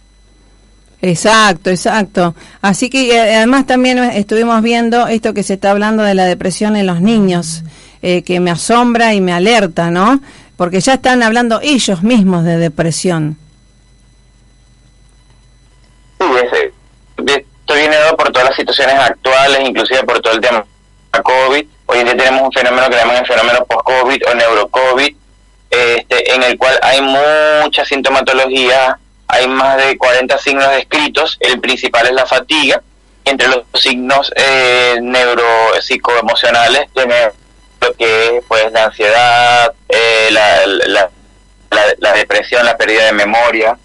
Exacto, 1.01 1.70
exacto. 1.70 2.36
Así 2.62 2.89
que 2.89 3.15
eh, 3.15 3.36
además 3.38 3.65
también 3.65 4.00
estuvimos 4.00 4.62
viendo 4.62 5.08
esto 5.08 5.34
que 5.34 5.44
se 5.44 5.53
está 5.53 5.72
hablando 5.72 6.03
de 6.03 6.13
la 6.13 6.25
depresión 6.25 6.75
en 6.75 6.88
los 6.88 7.00
niños, 7.01 7.63
eh, 8.01 8.22
que 8.24 8.39
me 8.41 8.51
asombra 8.51 9.13
y 9.13 9.22
me 9.22 9.32
alerta, 9.32 9.91
¿no? 9.91 10.20
Porque 10.58 10.82
ya 10.82 10.96
están 10.96 11.24
hablando 11.24 11.62
ellos 11.63 12.03
mismos 12.03 12.44
de 12.44 12.58
depresión. 12.58 13.38
Sí, 16.20 16.25
ese- 16.44 16.74
esto 17.35 17.74
viene 17.75 17.96
dado 17.96 18.18
por 18.18 18.31
todas 18.31 18.50
las 18.50 18.57
situaciones 18.57 18.96
actuales, 18.96 19.59
inclusive 19.70 20.03
por 20.03 20.20
todo 20.20 20.33
el 20.33 20.42
tema 20.42 20.66
COVID. 21.24 21.66
Hoy 21.85 22.00
en 22.00 22.05
día 22.05 22.18
tenemos 22.18 22.42
un 22.44 22.51
fenómeno 22.51 22.90
que 22.90 22.96
llaman 22.98 23.18
el 23.18 23.25
fenómeno 23.25 23.66
post-COVID 23.66 24.22
o 24.29 24.35
neuro-COVID, 24.35 25.16
este, 25.70 26.35
en 26.35 26.44
el 26.44 26.57
cual 26.57 26.77
hay 26.81 27.00
mucha 27.01 27.85
sintomatología, 27.85 29.00
hay 29.29 29.48
más 29.48 29.77
de 29.77 29.96
40 29.98 30.37
signos 30.39 30.70
descritos, 30.72 31.37
el 31.39 31.59
principal 31.59 32.07
es 32.07 32.13
la 32.13 32.25
fatiga, 32.25 32.81
entre 33.24 33.48
los 33.48 33.63
signos 33.75 34.31
eh, 34.35 34.98
neuropsicoemocionales 35.01 36.89
tenemos 36.96 37.35
lo 37.79 37.94
que 37.94 38.37
es 38.37 38.44
pues 38.48 38.72
la 38.72 38.85
ansiedad, 38.85 39.72
eh, 39.87 40.29
la, 40.31 40.65
la, 40.65 41.09
la, 41.70 41.81
la 42.00 42.13
depresión, 42.13 42.65
la 42.65 42.75
pérdida 42.75 43.05
de 43.05 43.13
memoria, 43.13 43.77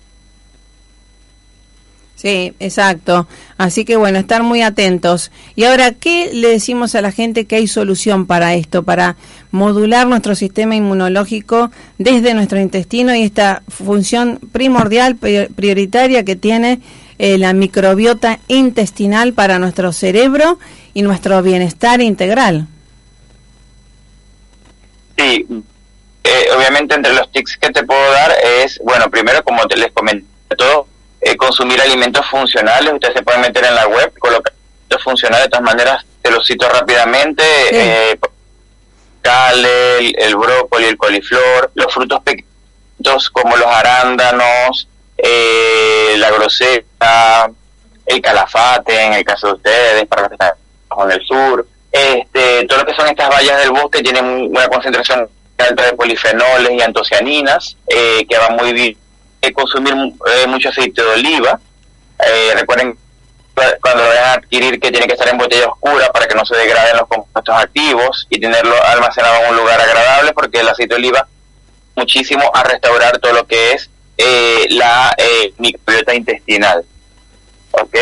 Sí, 2.25 2.55
exacto. 2.59 3.29
Así 3.59 3.85
que 3.85 3.97
bueno, 3.97 4.19
estar 4.19 4.43
muy 4.43 4.63
atentos. 4.63 5.31
Y 5.57 5.65
ahora, 5.65 5.93
¿qué 5.93 6.31
le 6.33 6.49
decimos 6.49 6.95
a 6.95 7.03
la 7.03 7.13
gente 7.13 7.45
que 7.45 7.57
hay 7.57 7.67
solución 7.67 8.27
para 8.27 8.55
esto, 8.55 8.83
para 8.83 9.17
modular 9.55 10.09
nuestro 10.09 10.35
sistema 10.35 10.75
inmunológico 10.75 11.71
desde 11.97 12.35
nuestro 12.35 12.59
intestino 12.59 13.15
y 13.15 13.23
esta 13.23 13.63
función 13.69 14.41
primordial, 14.53 15.15
pri- 15.15 15.47
prioritaria 15.55 16.25
que 16.25 16.35
tiene 16.35 16.81
eh, 17.21 17.39
la 17.39 17.53
microbiota 17.53 18.41
intestinal 18.49 19.33
para 19.33 19.61
nuestro 19.61 19.93
cerebro 19.93 20.59
y 20.93 21.03
nuestro 21.03 21.41
bienestar 21.41 22.01
integral? 22.01 22.67
Sí, 25.17 25.47
eh, 26.25 26.47
obviamente 26.57 26.97
entre 26.97 27.15
los 27.15 27.31
tips 27.31 27.57
que 27.61 27.71
te 27.71 27.85
puedo 27.85 28.11
dar 28.11 28.33
es, 28.65 28.81
bueno, 28.83 29.09
primero 29.09 29.45
como 29.45 29.65
te 29.69 29.77
les 29.77 29.93
comenté 29.93 30.27
todo, 30.59 30.89
eh, 31.21 31.37
consumir 31.37 31.81
alimentos 31.81 32.27
funcionales, 32.29 32.93
ustedes 32.93 33.15
se 33.15 33.23
pueden 33.23 33.43
meter 33.43 33.65
en 33.65 33.77
la 33.77 33.87
web, 33.87 34.13
colocar 34.19 34.53
alimentos 34.53 35.05
funcionales, 35.05 35.45
de 35.47 35.51
todas 35.51 35.65
maneras 35.65 36.05
te 36.23 36.31
los 36.33 36.45
cito 36.45 36.69
rápidamente, 36.69 37.45
Sí. 37.71 38.19
El, 39.25 40.37
brócoli, 40.37 40.87
el 40.87 40.97
coliflor, 40.99 41.71
los 41.75 41.93
frutos 41.93 42.21
pequeños 42.23 43.31
como 43.33 43.57
los 43.57 43.67
arándanos, 43.67 44.89
eh, 45.17 46.15
la 46.19 46.31
groseta, 46.31 47.51
el 48.07 48.21
calafate 48.21 49.01
en 49.03 49.13
el 49.15 49.25
caso 49.25 49.49
de 49.49 49.53
ustedes, 49.55 50.07
para 50.07 50.23
los 50.23 50.29
que 50.31 50.35
están 50.35 50.53
en 51.05 51.11
el 51.11 51.27
sur, 51.27 51.67
este, 51.91 52.67
todo 52.67 52.79
lo 52.81 52.87
que 52.87 52.95
son 52.95 53.09
estas 53.09 53.29
bayas 53.29 53.59
del 53.61 53.71
bosque 53.71 54.03
tienen 54.03 54.25
una 54.51 54.69
concentración 54.69 55.29
alta 55.59 55.83
de 55.85 55.93
polifenoles 55.95 56.73
y 56.73 56.83
antocianinas, 56.83 57.77
eh, 57.89 58.27
que 58.29 58.39
van 58.39 58.57
muy 58.57 58.73
bien. 58.73 58.97
Consumir 59.55 59.93
eh, 59.95 60.47
mucho 60.47 60.71
aceite 60.71 61.03
de 61.03 61.09
oliva. 61.09 61.61
Eh, 62.19 62.53
recuerden 62.55 62.93
cu- 62.93 62.99
cuando 63.81 64.03
lo 64.03 64.09
vayan 64.09 64.25
a 64.25 64.33
adquirir 64.35 64.81
que 64.81 64.91
tiene 64.91 65.07
que 65.07 65.13
estar 65.13 65.29
en 65.29 65.39
botella 65.39 65.69
oscura 65.69 66.11
para 66.13 66.27
que 66.27 66.35
no 66.35 66.45
se 66.45 66.57
degraden 66.57 66.97
los 66.97 67.07
compuestos 67.07 67.55
activos 67.55 68.27
y 68.31 68.41
tenerlo 68.41 68.75
almacenado 68.85 69.43
en 69.43 69.51
un 69.51 69.57
lugar 69.57 69.81
agradable 69.81 70.33
porque 70.33 70.61
el 70.61 70.69
aceite 70.69 70.95
de 70.95 70.99
oliva 70.99 71.29
muchísimo 71.95 72.51
a 72.53 72.63
restaurar 72.65 73.19
todo 73.19 73.33
lo 73.33 73.47
que 73.47 73.73
es 73.73 73.91
eh, 74.19 74.67
la 74.71 75.15
eh, 75.17 75.53
microbiota 75.59 76.15
intestinal. 76.15 76.85
¿Ok? 77.73 77.97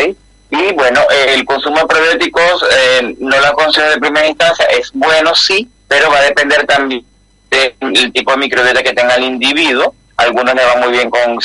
Y 0.51 0.73
bueno, 0.75 1.01
el 1.29 1.45
consumo 1.47 1.79
de 1.79 1.87
probióticos 1.87 2.65
eh, 2.71 3.15
no 3.19 3.41
lo 3.41 3.47
aconsejo 3.47 3.89
de 3.89 3.99
primera 3.99 4.27
instancia, 4.27 4.67
es 4.67 4.91
bueno 4.93 5.35
sí, 5.35 5.69
pero 5.89 6.11
va 6.11 6.19
a 6.19 6.25
depender 6.25 6.67
también 6.67 7.05
del 7.49 8.13
tipo 8.13 8.33
de 8.33 8.37
microbiota 8.37 8.83
que 8.83 8.93
tenga 8.93 9.15
el 9.15 9.25
individuo. 9.25 9.95
Algunos 10.17 10.55
le 10.55 10.65
van 10.65 10.81
muy 10.81 10.93
bien 10.93 11.11
con 11.11 11.39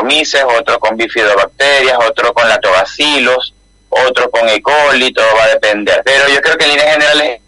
saccharomyces, 0.00 0.44
otros 0.58 0.78
con 0.78 0.96
bifidobacterias, 0.96 1.98
otros 2.08 2.32
con 2.32 2.48
lactobacilos, 2.48 3.54
otros 3.88 4.28
con 4.32 4.48
E. 4.48 4.62
coli, 4.62 5.12
todo 5.12 5.26
va 5.36 5.44
a 5.44 5.48
depender. 5.48 6.02
Pero 6.04 6.28
yo 6.28 6.40
creo 6.40 6.56
que 6.56 6.64
en 6.64 6.70
líneas 6.70 6.92
generales, 6.92 7.40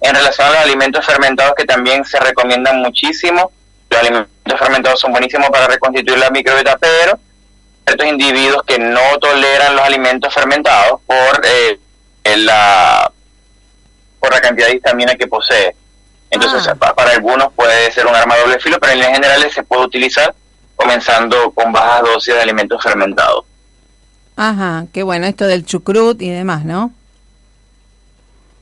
en 0.00 0.14
relación 0.14 0.46
a 0.48 0.50
los 0.50 0.60
alimentos 0.60 1.04
fermentados 1.04 1.54
que 1.56 1.64
también 1.64 2.04
se 2.04 2.18
recomiendan 2.20 2.80
muchísimo, 2.80 3.52
los 3.90 4.00
alimentos 4.00 4.58
fermentados 4.58 5.00
son 5.00 5.12
buenísimos 5.12 5.50
para 5.50 5.66
reconstituir 5.66 6.18
la 6.18 6.30
microbiota, 6.30 6.76
pero 6.78 7.18
ciertos 7.86 8.06
individuos 8.06 8.62
que 8.64 8.78
no 8.78 9.18
toleran 9.20 9.76
los 9.76 9.84
alimentos 9.84 10.32
fermentados 10.32 11.00
por 11.06 11.40
eh, 11.44 11.78
en 12.24 12.46
la 12.46 13.10
por 14.20 14.32
la 14.32 14.40
cantidad 14.40 14.68
de 14.68 14.76
histamina 14.76 15.16
que 15.16 15.26
posee. 15.26 15.74
Entonces, 16.30 16.66
Ah. 16.68 16.76
pa- 16.76 16.94
para 16.94 17.10
algunos 17.10 17.52
puede 17.54 17.90
ser 17.90 18.06
un 18.06 18.14
arma 18.14 18.36
doble 18.36 18.60
filo, 18.60 18.78
pero 18.80 18.92
en 18.92 19.00
líneas 19.00 19.14
generales 19.18 19.52
se 19.52 19.64
puede 19.64 19.82
utilizar 19.82 20.32
comenzando 20.82 21.50
con 21.52 21.72
bajas 21.72 22.02
dosis 22.02 22.34
de 22.34 22.40
alimentos 22.40 22.82
fermentados. 22.82 23.44
Ajá, 24.36 24.86
qué 24.92 25.02
bueno, 25.02 25.26
esto 25.26 25.46
del 25.46 25.64
chucrut 25.64 26.20
y 26.22 26.28
demás, 26.30 26.64
¿no? 26.64 26.92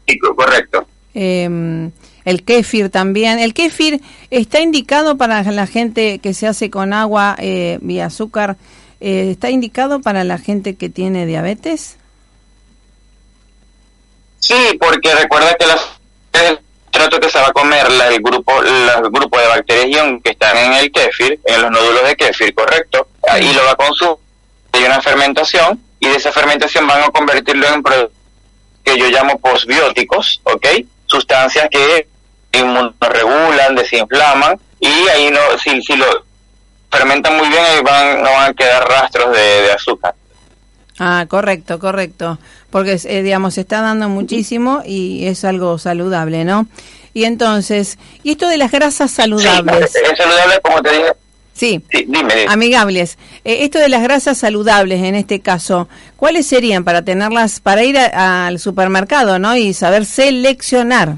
Sí, 0.06 0.18
co- 0.18 0.35
correcto. 0.35 0.87
Eh, 1.14 1.90
el 2.24 2.44
kéfir 2.44 2.90
también. 2.90 3.38
El 3.38 3.54
kéfir 3.54 4.00
está 4.30 4.61
indicado 4.61 5.16
para 5.16 5.42
la 5.42 5.66
gente 5.66 6.18
que 6.18 6.35
se 6.35 6.46
hace 6.46 6.70
con 6.70 6.92
agua 6.92 7.37
eh, 7.38 7.78
y 7.87 8.00
azúcar 8.00 8.56
eh, 9.00 9.30
¿está 9.30 9.48
indicado 9.48 10.00
para 10.00 10.24
la 10.24 10.37
gente 10.37 10.74
que 10.76 10.90
tiene 10.90 11.24
diabetes? 11.24 11.96
Sí, 14.40 14.54
porque 14.78 15.14
recuerda 15.14 15.54
que 15.59 15.66
las, 15.66 15.80
el 17.04 17.08
trato 17.08 17.20
que 17.20 17.30
se 17.30 17.38
va 17.40 17.48
a 17.48 17.52
comer 17.52 17.90
la- 17.92 18.08
el 18.08 18.20
grupo 18.20 18.60
los 18.62 19.10
grupos 19.10 19.40
de 19.40 19.48
bacterias 19.48 19.86
ion 19.96 20.20
que 20.20 20.30
están 20.30 20.56
en 20.56 20.72
el 20.74 20.92
kéfir, 20.92 21.40
en 21.44 21.62
los 21.62 21.70
nódulos 21.70 22.04
de 22.04 22.16
kéfir, 22.16 22.54
correcto, 22.54 23.08
ahí 23.28 23.52
lo 23.52 23.64
va 23.64 23.72
a 23.72 23.76
consumir, 23.76 24.16
hay 24.72 24.84
una 24.84 25.00
fermentación 25.00 25.80
y 25.98 26.08
de 26.08 26.16
esa 26.16 26.32
fermentación 26.32 26.86
van 26.86 27.02
a 27.02 27.10
convertirlo 27.10 27.66
en 27.68 27.82
productos 27.82 28.16
que 28.84 28.96
yo 28.98 29.08
llamo 29.08 29.38
posbióticos, 29.40 30.40
¿ok? 30.44 30.66
Sustancias 31.06 31.68
que 31.70 32.06
inmunoregulan, 32.52 33.74
desinflaman 33.76 34.58
y 34.80 35.08
ahí 35.08 35.30
no 35.30 35.40
si, 35.62 35.82
si 35.82 35.96
lo 35.96 36.06
fermentan 36.90 37.36
muy 37.36 37.48
bien 37.48 37.64
ahí 37.64 37.80
van 37.82 38.22
no 38.22 38.30
van 38.30 38.50
a 38.50 38.54
quedar 38.54 38.88
rastros 38.88 39.32
de, 39.36 39.62
de 39.62 39.72
azúcar. 39.72 40.14
Ah, 41.02 41.24
correcto, 41.28 41.78
correcto. 41.78 42.38
Porque, 42.68 43.00
eh, 43.04 43.22
digamos, 43.22 43.54
se 43.54 43.62
está 43.62 43.80
dando 43.80 44.08
muchísimo 44.10 44.82
y 44.84 45.26
es 45.26 45.44
algo 45.46 45.78
saludable, 45.78 46.44
¿no? 46.44 46.66
Y 47.14 47.24
entonces, 47.24 47.98
¿y 48.22 48.32
esto 48.32 48.46
de 48.48 48.58
las 48.58 48.70
grasas 48.70 49.10
saludables? 49.10 49.90
Sí, 49.92 49.98
es 50.12 50.18
saludable 50.18 50.60
como 50.62 50.82
te 50.82 50.90
dije. 50.90 51.12
Sí, 51.54 51.82
Sí, 51.90 52.04
dime. 52.06 52.34
dime. 52.34 52.46
amigables. 52.52 53.16
Eh, 53.44 53.64
esto 53.64 53.78
de 53.78 53.88
las 53.88 54.02
grasas 54.02 54.36
saludables, 54.38 55.02
en 55.02 55.14
este 55.14 55.40
caso, 55.40 55.88
¿cuáles 56.16 56.46
serían 56.46 56.84
para 56.84 57.02
tenerlas, 57.02 57.60
para 57.60 57.82
ir 57.82 57.98
a- 57.98 58.46
al 58.46 58.58
supermercado, 58.58 59.38
¿no? 59.38 59.56
Y 59.56 59.72
saber 59.74 60.04
seleccionar. 60.06 61.16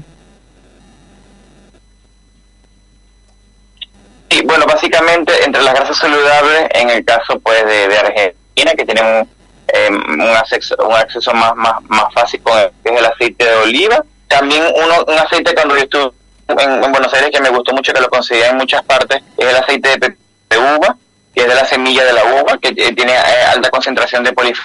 Sí, 4.29 4.41
bueno, 4.45 4.65
básicamente 4.65 5.31
entre 5.45 5.61
las 5.61 5.75
grasas 5.75 5.97
saludables, 5.97 6.67
en 6.73 6.89
el 6.89 7.05
caso 7.05 7.39
pues 7.39 7.63
de, 7.65 7.87
de 7.87 7.97
Argentina, 7.97 8.71
que 8.75 8.85
tienen 8.85 9.27
eh, 9.73 9.89
un, 9.89 10.21
acceso, 10.21 10.75
un 10.87 10.93
acceso 10.93 11.33
más, 11.33 11.55
más, 11.55 11.73
más 11.89 12.13
fácil 12.13 12.41
con 12.41 12.57
el, 12.57 12.71
que 12.83 12.93
es 12.93 12.99
el 12.99 13.05
aceite 13.05 13.45
de 13.45 13.55
oliva. 13.55 14.03
También 14.27 14.63
uno, 14.75 15.03
un 15.07 15.17
aceite 15.17 15.53
cuando 15.53 15.75
yo 15.75 15.83
estuve 15.83 16.11
en, 16.47 16.83
en 16.83 16.91
Buenos 16.91 17.13
Aires 17.13 17.31
que 17.31 17.41
me 17.41 17.49
gustó 17.49 17.73
mucho, 17.73 17.91
que 17.91 18.01
lo 18.01 18.09
conseguía 18.09 18.49
en 18.49 18.57
muchas 18.57 18.83
partes, 18.83 19.21
es 19.37 19.45
el 19.45 19.55
aceite 19.55 19.97
de, 19.97 20.57
uva, 20.57 20.95
que 21.33 21.41
es 21.41 21.47
de 21.47 21.55
la 21.55 21.65
semilla 21.65 22.05
de 22.05 22.13
la 22.13 22.23
uva, 22.23 22.57
que 22.59 22.69
eh, 22.69 22.93
tiene 22.93 23.13
eh, 23.13 23.45
alta 23.51 23.69
concentración 23.71 24.23
de 24.23 24.33
polif 24.33 24.59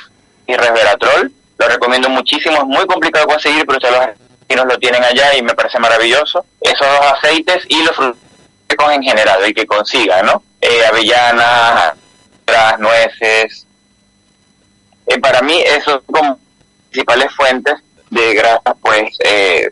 resveratrol. 0.47 1.33
Lo 1.59 1.68
recomiendo 1.68 2.09
muchísimo, 2.09 2.57
es 2.57 2.64
muy 2.64 2.87
complicado 2.87 3.27
de 3.27 3.33
conseguir, 3.33 3.66
pero 3.66 3.79
ustedes 3.79 3.94
los 3.94 4.05
argentinos 4.05 4.66
lo 4.66 4.79
tienen 4.79 5.03
allá 5.03 5.35
y 5.37 5.42
me 5.42 5.55
parece 5.55 5.79
maravilloso. 5.79 6.44
Esos 6.61 6.87
dos 6.87 7.12
aceites 7.12 7.64
y 7.68 7.83
los 7.83 7.97
frutos 7.97 8.18
en 8.92 9.03
general, 9.03 9.42
el 9.42 9.55
que 9.55 9.66
consiga, 9.66 10.23
¿no? 10.23 10.42
Eh, 10.61 10.85
avellanas, 10.87 11.94
nueces. 12.79 13.66
Eh, 15.09 15.18
para 15.21 15.40
mí, 15.42 15.59
esos 15.62 16.03
son 16.12 16.38
principales 16.90 17.35
fuentes 17.35 17.75
de 18.11 18.35
grasa, 18.35 18.75
pues, 18.81 19.11
eh, 19.25 19.71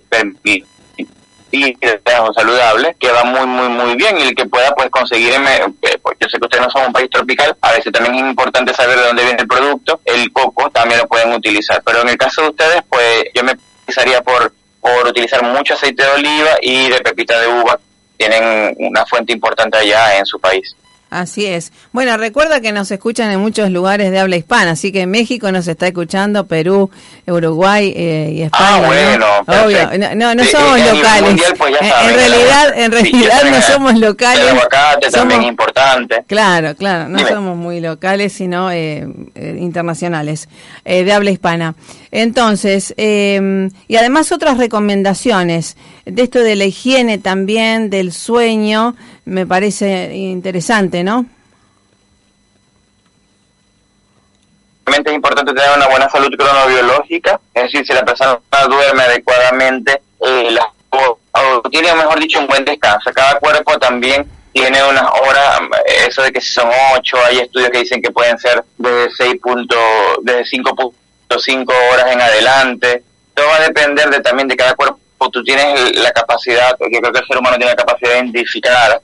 grasas 1.81 2.35
saludables, 2.35 2.97
que 2.99 3.11
va 3.11 3.25
muy, 3.25 3.47
muy, 3.47 3.69
muy 3.69 3.95
bien. 3.97 4.19
Y 4.19 4.23
el 4.23 4.35
que 4.35 4.47
pueda, 4.47 4.75
pues, 4.75 4.91
conseguir, 4.91 5.33
eh, 5.35 5.99
pues, 6.03 6.17
yo 6.21 6.29
sé 6.29 6.39
que 6.39 6.45
ustedes 6.45 6.65
no 6.65 6.71
son 6.71 6.87
un 6.87 6.93
país 6.93 7.11
tropical, 7.11 7.57
a 7.61 7.73
veces 7.73 7.93
también 7.93 8.15
es 8.15 8.31
importante 8.31 8.75
saber 8.75 8.99
de 8.99 9.07
dónde 9.07 9.25
viene 9.25 9.41
el 9.41 9.49
producto. 9.49 10.01
El 10.05 10.33
coco 10.33 10.71
también 10.71 11.01
lo 11.01 11.07
pueden 11.07 11.33
utilizar. 11.33 11.83
Pero 11.85 12.01
en 12.01 12.09
el 12.09 12.17
caso 12.17 12.43
de 12.43 12.49
ustedes, 12.49 12.83
pues, 12.89 13.25
yo 13.35 13.45
me 13.45 13.53
utilizaría 13.53 14.23
por, 14.23 14.53
por 14.81 15.07
utilizar 15.07 15.43
mucho 15.43 15.75
aceite 15.75 16.03
de 16.03 16.11
oliva 16.11 16.51
y 16.63 16.89
de 16.89 17.01
pepita 17.01 17.39
de 17.41 17.49
uva. 17.49 17.79
Tienen 18.17 18.75
una 18.79 19.05
fuente 19.05 19.33
importante 19.33 19.77
allá 19.77 20.19
en 20.19 20.25
su 20.25 20.41
país. 20.41 20.75
Así 21.17 21.47
es. 21.47 21.73
Bueno, 21.93 22.19
recuerda 22.19 22.61
que 22.61 22.73
nos 22.73 22.91
escuchan 22.91 23.33
en 23.33 23.41
muchos 23.41 23.71
lugares 23.71 24.11
de 24.11 24.19
habla 24.19 24.37
hispana, 24.37 24.73
así 24.73 24.93
que 24.93 25.07
México 25.07 25.51
nos 25.51 25.67
está 25.67 25.87
escuchando, 25.87 26.47
Perú, 26.47 26.91
Uruguay 27.29 27.93
eh, 27.97 28.31
y 28.35 28.43
España. 28.43 28.67
Ah, 28.69 28.81
¿no? 28.81 28.87
bueno, 28.87 29.27
Obvio, 29.65 29.99
no, 29.99 30.15
no, 30.15 30.35
no 30.35 30.45
Sí, 30.45 30.51
somos 30.51 30.79
locales. 30.79 31.23
mundial, 31.23 31.55
pues 31.59 31.75
ya 31.81 32.09
En- 32.09 32.15
realidad, 32.15 32.79
en 32.79 32.93
realidad 32.93 33.43
no 33.51 33.63
somos 33.63 33.99
locales. 33.99 34.43
El 34.45 34.49
aguacate 34.51 35.11
también 35.11 35.31
somos- 35.41 35.45
es 35.45 35.49
importante. 35.51 36.25
Claro, 36.29 36.75
claro, 36.77 37.09
no 37.09 37.19
Dime. 37.19 37.31
somos 37.31 37.57
muy 37.57 37.81
locales, 37.81 38.33
sino 38.33 38.71
eh, 38.71 39.09
eh, 39.35 39.57
internacionales, 39.61 40.49
eh, 40.85 41.03
de 41.05 41.13
habla 41.13 41.31
hispana. 41.31 41.75
Entonces, 42.13 42.95
eh, 42.97 43.69
y 43.89 43.97
además 43.97 44.31
otras 44.33 44.59
recomendaciones 44.59 45.77
de 46.05 46.23
esto 46.23 46.39
de 46.39 46.55
la 46.57 46.65
higiene 46.65 47.19
también, 47.19 47.91
del 47.91 48.13
sueño, 48.13 48.95
me 49.25 49.47
parece 49.47 50.15
interesante, 50.15 51.03
¿no? 51.03 51.27
Realmente 51.27 51.35
es 54.95 55.13
importante 55.13 55.53
tener 55.53 55.77
una 55.77 55.89
buena 55.89 56.09
salud 56.09 56.31
cronobiológica, 56.37 57.41
es 57.55 57.65
decir, 57.65 57.87
si 57.87 57.93
la 57.93 58.05
persona 58.05 58.39
duerme 58.69 59.03
adecuadamente, 59.03 60.01
eh, 60.21 60.49
la- 60.51 60.71
o, 60.91 61.19
o 61.33 61.63
tiene, 61.71 61.93
mejor 61.95 62.19
dicho, 62.21 62.39
un 62.41 62.47
buen 62.47 62.65
descanso. 62.65 63.11
Cada 63.13 63.39
cuerpo 63.39 63.79
también 63.79 64.27
tiene 64.53 64.83
unas 64.85 65.05
horas, 65.23 65.61
eh, 65.87 66.07
eso 66.09 66.23
de 66.23 66.33
que 66.33 66.41
si 66.41 66.53
son 66.53 66.71
ocho, 66.95 67.17
hay 67.27 67.41
estudios 67.41 67.71
que 67.71 67.81
dicen 67.81 68.01
que 68.01 68.11
pueden 68.11 68.39
ser 68.39 68.65
de 68.79 69.09
6 69.17 69.35
punto, 69.43 69.77
de 70.23 70.45
5.5 70.45 71.75
horas 71.93 72.07
en 72.13 72.21
adelante. 72.21 73.03
Todo 73.35 73.47
va 73.49 73.57
a 73.57 73.61
depender 73.61 74.09
de, 74.09 74.21
también 74.21 74.49
de 74.49 74.57
cada 74.57 74.75
cuerpo. 74.75 74.99
Tú 75.33 75.43
tienes 75.43 75.97
la 75.97 76.11
capacidad, 76.13 76.77
yo 76.79 77.01
creo 77.01 77.13
que 77.13 77.19
el 77.19 77.27
ser 77.27 77.37
humano 77.39 77.57
tiene 77.57 77.73
la 77.73 77.77
capacidad 77.77 78.11
de 78.13 78.19
identificar 78.19 79.01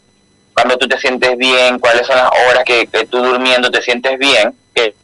cuando 0.55 0.77
tú 0.77 0.87
te 0.87 0.99
sientes 0.99 1.37
bien, 1.37 1.79
cuáles 1.79 2.07
son 2.07 2.16
las 2.16 2.31
horas 2.49 2.62
que, 2.64 2.87
que 2.87 3.07
tú 3.07 3.23
durmiendo 3.23 3.71
te 3.71 3.81
sientes 3.83 4.18
bien, 4.18 4.55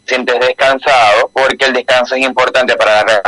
sientes 0.09 0.41
descansado, 0.41 1.31
porque 1.33 1.67
el 1.67 1.73
descanso 1.75 2.15
es 2.15 2.25
importante 2.25 2.75
para 2.77 3.05
de 3.05 3.21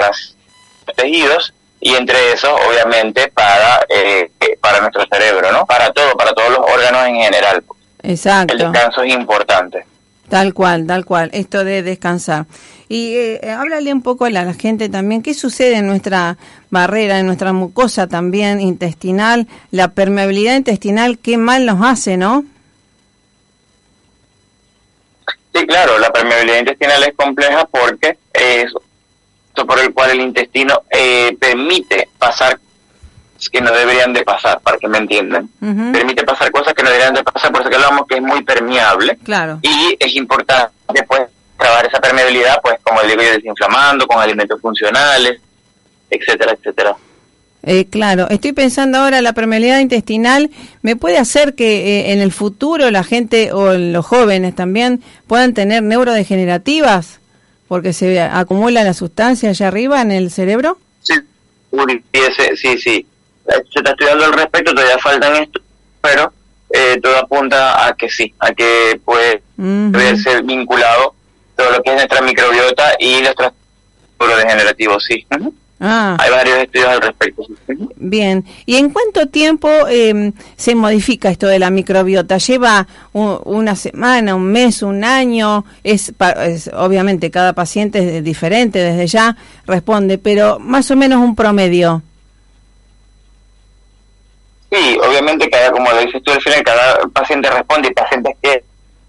tejidos 0.97 1.53
y 1.81 1.95
entre 1.95 2.33
esos, 2.33 2.51
obviamente, 2.69 3.29
para, 3.29 3.81
eh, 3.89 4.31
eh, 4.41 4.59
para 4.61 4.81
nuestro 4.81 5.05
cerebro, 5.11 5.53
¿no? 5.53 5.65
Para 5.67 5.91
todo, 5.93 6.15
para 6.17 6.33
todos 6.33 6.51
los 6.51 6.59
órganos 6.59 7.07
en 7.07 7.17
general. 7.17 7.63
El 8.03 8.11
Exacto. 8.11 8.57
descanso 8.57 9.03
es 9.03 9.15
importante. 9.15 9.85
Tal 10.29 10.55
cual, 10.55 10.87
tal 10.87 11.05
cual, 11.05 11.31
esto 11.33 11.65
de 11.65 11.83
descansar. 11.83 12.47
Y 12.89 13.15
eh, 13.15 13.41
eh, 13.43 13.51
háblale 13.51 13.93
un 13.93 14.01
poco 14.01 14.27
a 14.27 14.31
la, 14.31 14.45
la 14.45 14.55
gente 14.55 14.89
también, 14.89 15.23
¿qué 15.23 15.35
sucede 15.35 15.77
en 15.77 15.87
nuestra 15.87 16.37
barrera, 16.71 17.19
en 17.19 17.27
nuestra 17.27 17.53
mucosa 17.53 18.07
también 18.07 18.61
intestinal? 18.61 19.49
La 19.71 19.89
permeabilidad 19.89 20.57
intestinal, 20.57 21.19
qué 21.19 21.37
mal 21.37 21.67
nos 21.67 21.85
hace, 21.85 22.17
¿no? 22.17 22.45
Sí, 25.55 25.67
claro, 25.67 25.99
la 25.99 26.13
permeabilidad 26.13 26.59
intestinal 26.59 27.03
es 27.03 27.15
compleja 27.15 27.65
porque 27.67 28.19
es 28.33 28.73
por 29.67 29.79
el 29.79 29.93
cual 29.93 30.13
el 30.13 30.21
intestino 30.21 30.83
eh, 30.91 31.37
permite 31.39 32.09
pasar 32.19 32.59
que 33.51 33.61
no 33.61 33.73
deberían 33.73 34.13
de 34.13 34.23
pasar, 34.23 34.61
para 34.61 34.77
que 34.77 34.87
me 34.87 34.99
entiendan. 34.99 35.49
Permite 35.93 36.25
pasar 36.25 36.51
cosas 36.51 36.75
que 36.75 36.83
no 36.83 36.91
deberían 36.91 37.15
de 37.15 37.25
pasar, 37.25 37.51
por 37.51 37.63
eso 37.63 37.71
que 37.71 37.77
hablamos 37.77 38.07
que 38.07 38.17
es 38.17 38.23
muy 38.23 38.43
permeable. 38.45 39.17
Claro. 39.25 39.59
y 39.63 39.97
es 39.99 40.15
importante 40.15 40.75
después 40.93 41.23
trabajar 41.59 41.87
esa 41.87 42.01
permeabilidad, 42.01 42.61
pues 42.63 42.77
como 42.83 43.03
digo 43.03 43.23
yo, 43.23 43.33
desinflamando, 43.33 44.07
con 44.07 44.19
alimentos 44.19 44.61
funcionales, 44.61 45.41
etcétera, 46.11 46.53
etcétera. 46.53 46.97
Eh, 47.63 47.87
claro, 47.87 48.29
estoy 48.31 48.53
pensando 48.53 48.99
ahora, 48.99 49.21
la 49.21 49.35
permeabilidad 49.35 49.81
intestinal 49.81 50.51
me 50.83 50.97
puede 50.97 51.19
hacer 51.19 51.55
que 51.55 52.01
eh, 52.01 52.13
en 52.13 52.21
el 52.21 52.33
futuro 52.33 52.91
la 52.91 53.05
gente 53.05 53.53
o 53.53 53.75
los 53.75 54.07
jóvenes 54.07 54.55
también 54.55 55.03
puedan 55.27 55.53
tener 55.53 55.83
neurodegenerativas 55.83 57.21
porque 57.69 57.93
se 57.93 58.21
acumula 58.21 58.83
la 58.83 58.95
sustancia 58.95 59.51
allá 59.51 59.69
arriba 59.69 60.01
en 60.01 60.11
el 60.11 60.31
cerebro. 60.31 60.79
Sí, 61.03 61.15
sí, 62.57 62.79
sí. 62.79 63.07
Se 63.47 63.79
está 63.79 63.91
estudiando 63.91 64.25
al 64.25 64.33
respecto, 64.33 64.75
todavía 64.75 64.99
faltan 64.99 65.37
esto, 65.37 65.61
pero 66.01 66.33
eh, 66.73 66.99
todo 67.03 67.17
apunta 67.17 67.87
a 67.87 67.95
que 67.95 68.09
sí, 68.09 68.35
a 68.39 68.53
que 68.53 69.01
puede 69.05 69.43
verse 69.57 70.43
vinculado 70.43 71.15
todo 71.57 71.71
lo 71.73 71.83
que 71.83 71.91
es 71.91 71.97
nuestra 71.97 72.23
microbiota 72.23 72.95
y 72.99 73.23
los 73.23 73.35
trastornos 73.35 73.55
neurodegenerativos, 74.19 75.05
sí. 75.05 75.27
Ah. 75.83 76.15
Hay 76.21 76.31
varios 76.31 76.59
estudios 76.59 76.89
al 76.89 77.01
respecto. 77.01 77.43
Bien, 77.97 78.45
¿y 78.67 78.77
en 78.77 78.91
cuánto 78.91 79.29
tiempo 79.29 79.69
eh, 79.89 80.33
se 80.57 80.75
modifica 80.75 81.31
esto 81.31 81.47
de 81.47 81.59
la 81.59 81.71
microbiota? 81.71 82.37
¿Lleva 82.37 82.87
u- 83.15 83.39
una 83.47 83.75
semana, 83.75 84.35
un 84.35 84.45
mes, 84.53 84.83
un 84.83 85.05
año? 85.05 85.65
Es, 85.83 86.13
es- 86.45 86.71
obviamente 86.75 87.31
cada 87.31 87.55
paciente 87.55 88.19
es 88.19 88.23
diferente, 88.25 88.79
desde 88.79 89.07
ya 89.07 89.37
responde, 89.67 90.19
pero 90.19 90.59
más 90.59 90.91
o 90.91 90.97
menos 90.97 91.19
un 91.23 91.35
promedio. 91.35 92.03
Sí, 94.71 94.99
obviamente 95.03 95.51
cada, 95.51 95.73
como 95.73 95.91
lo 95.91 96.01
dices 96.01 96.23
tú 96.23 96.31
al 96.31 96.41
final, 96.43 96.63
cada 96.63 97.01
paciente 97.13 97.51
responde, 97.51 97.89
hay 97.89 97.95
pacientes 97.95 98.37
que 98.41 98.63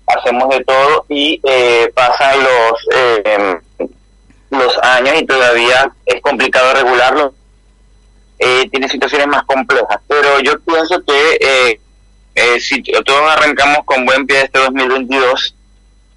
hacemos 0.07 0.49
de 0.49 0.63
todo 0.63 1.05
y 1.09 1.39
eh, 1.43 1.91
pasan 1.93 2.39
los 2.39 2.87
eh, 2.95 3.57
los 4.51 4.77
años 4.83 5.15
y 5.19 5.25
todavía 5.25 5.91
es 6.05 6.21
complicado 6.21 6.73
regularlo. 6.73 7.33
Eh, 8.37 8.67
tiene 8.71 8.89
situaciones 8.89 9.27
más 9.27 9.43
complejas, 9.43 9.99
pero 10.07 10.39
yo 10.39 10.59
pienso 10.61 11.01
que 11.05 11.37
eh, 11.39 11.79
eh, 12.35 12.59
si 12.59 12.81
todos 12.81 13.31
arrancamos 13.31 13.79
con 13.85 14.05
buen 14.05 14.25
pie 14.25 14.41
este 14.41 14.59
2022, 14.59 15.55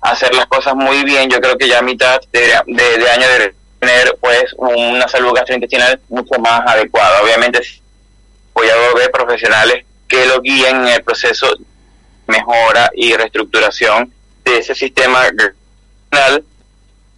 hacer 0.01 0.35
las 0.35 0.47
cosas 0.47 0.75
muy 0.75 1.05
bien, 1.05 1.29
yo 1.31 1.41
creo 1.41 1.57
que 1.57 1.69
ya 1.69 1.79
a 1.79 1.83
mitad 1.83 2.21
de, 2.33 2.53
de, 2.67 2.99
de 2.99 3.11
año 3.11 3.29
de 3.29 3.55
tener 3.79 4.17
pues 4.21 4.55
una 4.57 5.07
salud 5.09 5.33
gastrointestinal 5.35 6.01
mucho 6.09 6.39
más 6.41 6.63
adecuada. 6.67 7.23
Obviamente 7.23 7.61
voy 8.55 8.69
a 8.69 8.95
ver 8.95 9.11
profesionales 9.11 9.85
que 10.09 10.27
lo 10.27 10.41
guíen 10.41 10.77
en 10.77 10.89
el 10.89 11.03
proceso 11.03 11.47
de 11.55 11.65
mejora 12.27 12.91
y 12.95 13.15
reestructuración 13.15 14.13
de 14.45 14.59
ese 14.59 14.75
sistema 14.75 15.25
gastrointestinal, 15.25 16.45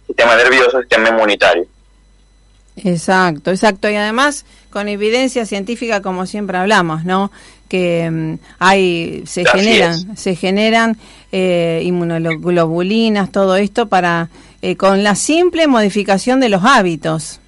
sistema 0.07 0.35
nervioso, 0.35 0.79
sistema 0.79 1.09
inmunitario. 1.09 1.65
Exacto, 2.83 3.51
exacto. 3.51 3.89
Y 3.89 3.95
además, 3.95 4.45
con 4.69 4.87
evidencia 4.87 5.45
científica, 5.45 6.01
como 6.01 6.25
siempre 6.25 6.57
hablamos, 6.57 7.05
¿no? 7.05 7.31
Que 7.69 8.09
mm, 8.09 8.33
hay, 8.59 9.23
se 9.25 9.41
Así 9.41 9.59
generan, 9.59 9.93
es. 10.13 10.19
se 10.19 10.35
generan 10.35 10.97
eh, 11.31 11.81
inmunoglobulinas, 11.83 13.31
todo 13.31 13.55
esto 13.55 13.87
para, 13.87 14.29
eh, 14.61 14.77
con 14.77 15.03
la 15.03 15.15
simple 15.15 15.67
modificación 15.67 16.39
de 16.39 16.49
los 16.49 16.63
hábitos. 16.63 17.39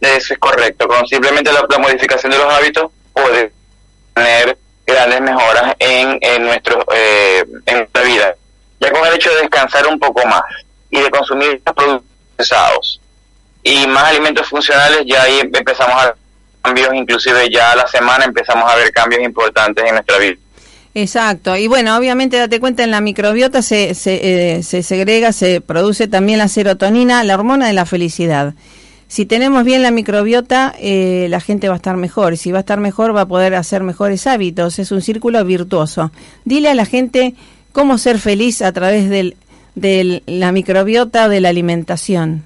Eso 0.00 0.32
es 0.32 0.38
correcto. 0.38 0.88
Con 0.88 1.06
simplemente 1.06 1.52
la, 1.52 1.64
la 1.68 1.78
modificación 1.78 2.32
de 2.32 2.38
los 2.38 2.52
hábitos 2.52 2.90
puede 3.12 3.52
tener 4.14 4.56
grandes 4.86 5.20
mejoras 5.20 5.74
en, 5.78 6.18
en, 6.22 6.42
nuestro, 6.42 6.84
eh, 6.94 7.44
en 7.66 7.76
nuestra 7.76 8.02
vida. 8.02 8.34
Ya 8.80 8.90
con 8.90 9.06
el 9.06 9.14
hecho 9.14 9.30
de 9.30 9.42
descansar 9.42 9.86
un 9.86 9.98
poco 9.98 10.26
más 10.26 10.42
y 10.90 11.00
de 11.00 11.10
consumir 11.10 11.60
productos 11.62 12.02
procesados 12.36 13.00
y 13.62 13.86
más 13.86 14.04
alimentos 14.04 14.48
funcionales, 14.48 15.02
ya 15.06 15.22
ahí 15.22 15.40
empezamos 15.40 15.94
a 16.02 16.06
ver 16.06 16.16
cambios, 16.62 16.94
inclusive 16.94 17.50
ya 17.50 17.72
a 17.72 17.76
la 17.76 17.86
semana 17.86 18.24
empezamos 18.24 18.70
a 18.70 18.76
ver 18.76 18.90
cambios 18.92 19.22
importantes 19.22 19.84
en 19.84 19.92
nuestra 19.92 20.18
vida. 20.18 20.36
Exacto. 20.94 21.56
Y 21.56 21.68
bueno, 21.68 21.96
obviamente 21.96 22.36
date 22.36 22.58
cuenta, 22.58 22.82
en 22.82 22.90
la 22.90 23.00
microbiota 23.00 23.62
se, 23.62 23.94
se, 23.94 24.56
eh, 24.56 24.62
se 24.62 24.82
segrega, 24.82 25.32
se 25.32 25.60
produce 25.60 26.08
también 26.08 26.38
la 26.38 26.48
serotonina, 26.48 27.22
la 27.22 27.34
hormona 27.34 27.68
de 27.68 27.74
la 27.74 27.86
felicidad. 27.86 28.54
Si 29.06 29.26
tenemos 29.26 29.64
bien 29.64 29.82
la 29.82 29.90
microbiota, 29.90 30.72
eh, 30.78 31.26
la 31.30 31.40
gente 31.40 31.68
va 31.68 31.74
a 31.74 31.78
estar 31.78 31.96
mejor. 31.96 32.36
Si 32.36 32.52
va 32.52 32.58
a 32.58 32.60
estar 32.60 32.78
mejor, 32.78 33.14
va 33.14 33.22
a 33.22 33.26
poder 33.26 33.56
hacer 33.56 33.82
mejores 33.82 34.28
hábitos. 34.28 34.78
Es 34.78 34.92
un 34.92 35.02
círculo 35.02 35.44
virtuoso. 35.44 36.12
Dile 36.44 36.68
a 36.68 36.74
la 36.74 36.86
gente 36.86 37.34
cómo 37.72 37.98
ser 37.98 38.18
feliz 38.18 38.62
a 38.62 38.72
través 38.72 39.08
del, 39.08 39.36
de 39.74 40.22
la 40.26 40.52
microbiota 40.52 41.28
de 41.28 41.40
la 41.40 41.48
alimentación. 41.48 42.44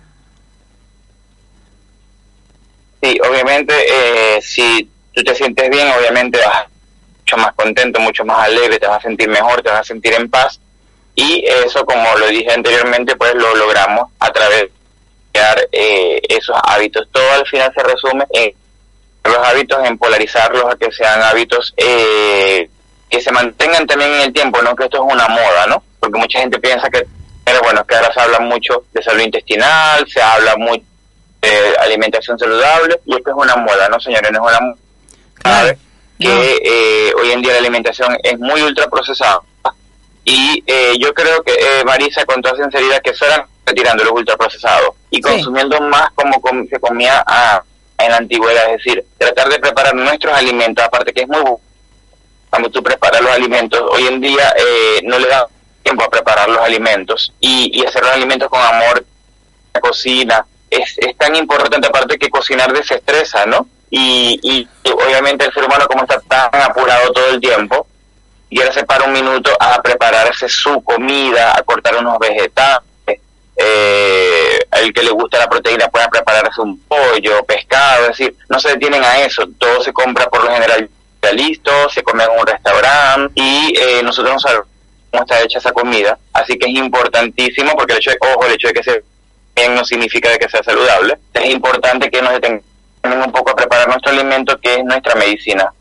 Sí, 3.03 3.19
obviamente, 3.29 3.75
eh, 3.75 4.41
si 4.41 4.89
tú 5.13 5.23
te 5.23 5.35
sientes 5.35 5.69
bien, 5.69 5.89
obviamente 5.99 6.39
vas 6.39 6.67
mucho 7.21 7.37
más 7.37 7.55
contento, 7.55 8.01
mucho 8.01 8.25
más 8.25 8.47
alegre, 8.47 8.79
te 8.79 8.87
vas 8.87 8.99
a 8.99 9.09
sentir 9.09 9.29
mejor, 9.29 9.63
te 9.63 9.71
vas 9.71 9.81
a 9.81 9.85
sentir 9.85 10.15
en 10.15 10.31
paz. 10.31 10.61
Y 11.15 11.45
eso, 11.47 11.85
como 11.85 12.17
lo 12.17 12.27
dije 12.29 12.53
anteriormente, 12.53 13.15
pues 13.17 13.35
lo 13.35 13.55
logramos 13.55 14.11
a 14.19 14.33
través 14.33 14.63
de 14.63 14.73
crear 15.33 15.69
eh, 15.71 16.21
esos 16.29 16.57
hábitos. 16.65 17.09
Todo 17.13 17.31
al 17.33 17.47
final 17.47 17.73
se 17.75 17.83
resume 17.83 18.25
en 18.33 18.53
los 19.25 19.37
hábitos, 19.37 19.79
en 19.85 19.99
polarizarlos 19.99 20.65
a 20.65 20.77
que 20.77 20.91
sean 20.91 21.23
hábitos 21.23 21.73
eh, 21.77 22.69
que 23.15 23.23
se 23.23 23.31
mantengan 23.33 23.87
también 23.87 24.13
en 24.13 24.21
el 24.23 24.33
tiempo, 24.33 24.61
no 24.63 24.75
que 24.75 24.85
esto 24.85 24.97
es 25.07 25.13
una 25.13 25.29
moda, 25.29 25.67
¿no? 25.69 25.83
Porque 26.01 26.19
mucha 26.19 26.41
gente 26.41 26.59
piensa 26.59 26.91
que, 26.91 27.07
pero 27.45 27.61
bueno, 27.63 27.81
es 27.83 27.87
que 27.87 27.95
ahora 27.95 28.13
se 28.13 28.21
habla 28.21 28.41
mucho 28.41 28.85
de 28.93 29.03
salud 29.03 29.21
intestinal, 29.23 30.05
se 30.09 30.21
habla 30.21 30.57
mucho 30.57 30.83
de 31.41 31.77
alimentación 31.79 32.37
saludable, 32.39 33.01
y 33.07 33.15
esto 33.15 33.31
es 33.31 33.37
una 33.37 33.55
moda, 33.57 33.89
¿no, 33.89 34.01
señores? 34.01 34.33
No 34.33 34.49
es 34.49 34.57
una 34.57 34.61
moda. 34.67 34.77
Claro. 35.35 35.77
Que 36.19 36.61
eh, 36.65 37.13
hoy 37.21 37.31
en 37.33 37.43
día 37.43 37.53
la 37.53 37.59
alimentación 37.59 38.17
es 38.23 38.39
muy 38.39 38.63
ultraprocesada. 38.63 39.41
Y 40.25 40.65
eh, 40.67 40.95
yo 40.99 41.13
creo 41.13 41.43
que, 41.43 41.53
eh, 41.53 41.85
Marisa, 41.85 42.25
con 42.25 42.41
toda 42.41 42.57
sinceridad, 42.57 43.01
que 43.03 43.15
se 43.15 43.27
van 43.29 43.45
retirando 43.67 44.05
los 44.05 44.13
ultraprocesados 44.15 44.91
y 45.11 45.17
Sí. 45.17 45.23
consumiendo 45.23 45.81
más 45.83 46.11
como 46.15 46.41
com- 46.41 46.67
se 46.69 46.81
comía 46.81 47.23
ah, 47.27 47.63
en 47.99 48.11
la 48.11 48.17
antigüedad. 48.17 48.65
Es 48.73 48.79
decir, 48.85 49.05
tratar 49.19 49.49
de 49.51 49.59
preparar 49.59 49.95
nuestros 49.95 50.33
alimentos, 50.35 50.83
aparte 50.85 51.13
que 51.13 51.23
es 51.23 51.29
muy 51.29 51.41
cuando 52.55 52.71
tú 52.71 52.85
preparas 52.85 53.21
los 53.21 53.33
alimentos, 53.33 53.83
hoy 53.91 54.07
en 54.07 54.21
día 54.21 54.55
eh, 54.57 55.01
no 55.03 55.19
le 55.19 55.27
da 55.27 55.45
tiempo 55.83 56.05
a 56.05 56.09
preparar 56.09 56.49
los 56.49 56.61
alimentos 56.61 57.33
y, 57.41 57.81
y 57.81 57.85
hacer 57.85 58.01
los 58.01 58.13
alimentos 58.13 58.49
con 58.49 58.61
amor, 58.61 59.05
la 59.73 59.81
cocina, 59.81 60.47
es, 60.71 60.95
es 60.99 61.19
tan 61.19 61.35
importante, 61.35 61.89
aparte 61.89 62.17
que 62.17 62.31
cocinar 62.31 62.73
desestresa, 62.73 63.45
¿no? 63.45 63.67
Y, 63.91 64.39
y, 64.45 64.69
obviamente 64.93 65.47
el 65.47 65.53
ser 65.53 65.65
humano 65.65 65.89
como 65.89 66.05
está 66.05 66.21
tan 66.21 66.63
apurado 66.63 67.11
todo 67.13 67.31
el 67.31 67.41
tiempo, 67.41 67.89
y 68.49 68.61
ahora 68.61 68.73
se 68.73 68.85
para 68.85 69.05
un 69.05 69.13
minuto 69.13 69.51
a 69.59 69.83
prepararse 69.83 70.49
su 70.49 70.81
comida, 70.85 71.59
a 71.59 71.63
cortar 71.65 71.97
unos 71.97 72.21
vegetales, 72.21 72.85
eh, 73.57 74.59
el 74.81 74.93
que 74.93 75.03
le 75.03 75.11
gusta 75.11 75.41
la 75.41 75.49
proteína 75.49 75.89
pueda 75.89 76.09
prepararse 76.09 76.61
un 76.61 76.79
pollo, 76.83 77.45
pescado, 77.45 78.03
es 78.03 78.09
decir, 78.17 78.37
no 78.49 78.61
se 78.61 78.69
detienen 78.69 79.03
a 79.03 79.23
eso, 79.23 79.43
todo 79.59 79.83
se 79.83 79.93
compra 79.93 80.29
por 80.31 80.45
lo 80.45 80.53
general 80.53 80.89
ya 81.25 81.33
listo, 81.33 81.71
se 81.91 82.03
come 82.03 82.25
en 82.25 82.31
un 82.39 82.47
restaurante 82.47 83.33
y 83.35 83.75
eh, 83.77 84.03
nosotros 84.03 84.35
no 84.35 84.41
sabemos 84.41 84.67
cómo 85.11 85.23
está 85.25 85.43
hecha 85.43 85.59
esa 85.59 85.73
comida, 85.73 86.19
así 86.33 86.59
que 86.59 86.71
es 86.71 86.77
importantísimo 86.77 87.73
porque 87.77 87.93
el 87.93 87.99
hecho 87.99 88.11
de, 88.11 88.19
ojo, 88.21 88.47
el 88.47 88.53
hecho 88.53 88.69
de 88.69 88.75
que 88.75 88.83
sea 88.83 88.95
bien 89.57 89.75
no 89.75 89.85
significa 89.85 90.31
de 90.31 90.39
que 90.39 90.49
sea 90.49 90.63
saludable, 90.63 91.17
es 91.33 91.51
importante 91.51 92.11
que 92.11 92.21
nos 92.21 92.33
detengamos 92.33 93.27
un 93.27 93.33
poco 93.33 93.53
a 93.53 93.57
preparar 93.57 93.89
nuestro 93.89 94.13
alimento 94.13 94.59
que 94.61 94.75
es 94.75 94.85
nuestra 94.85 95.15
medicina. 95.15 95.73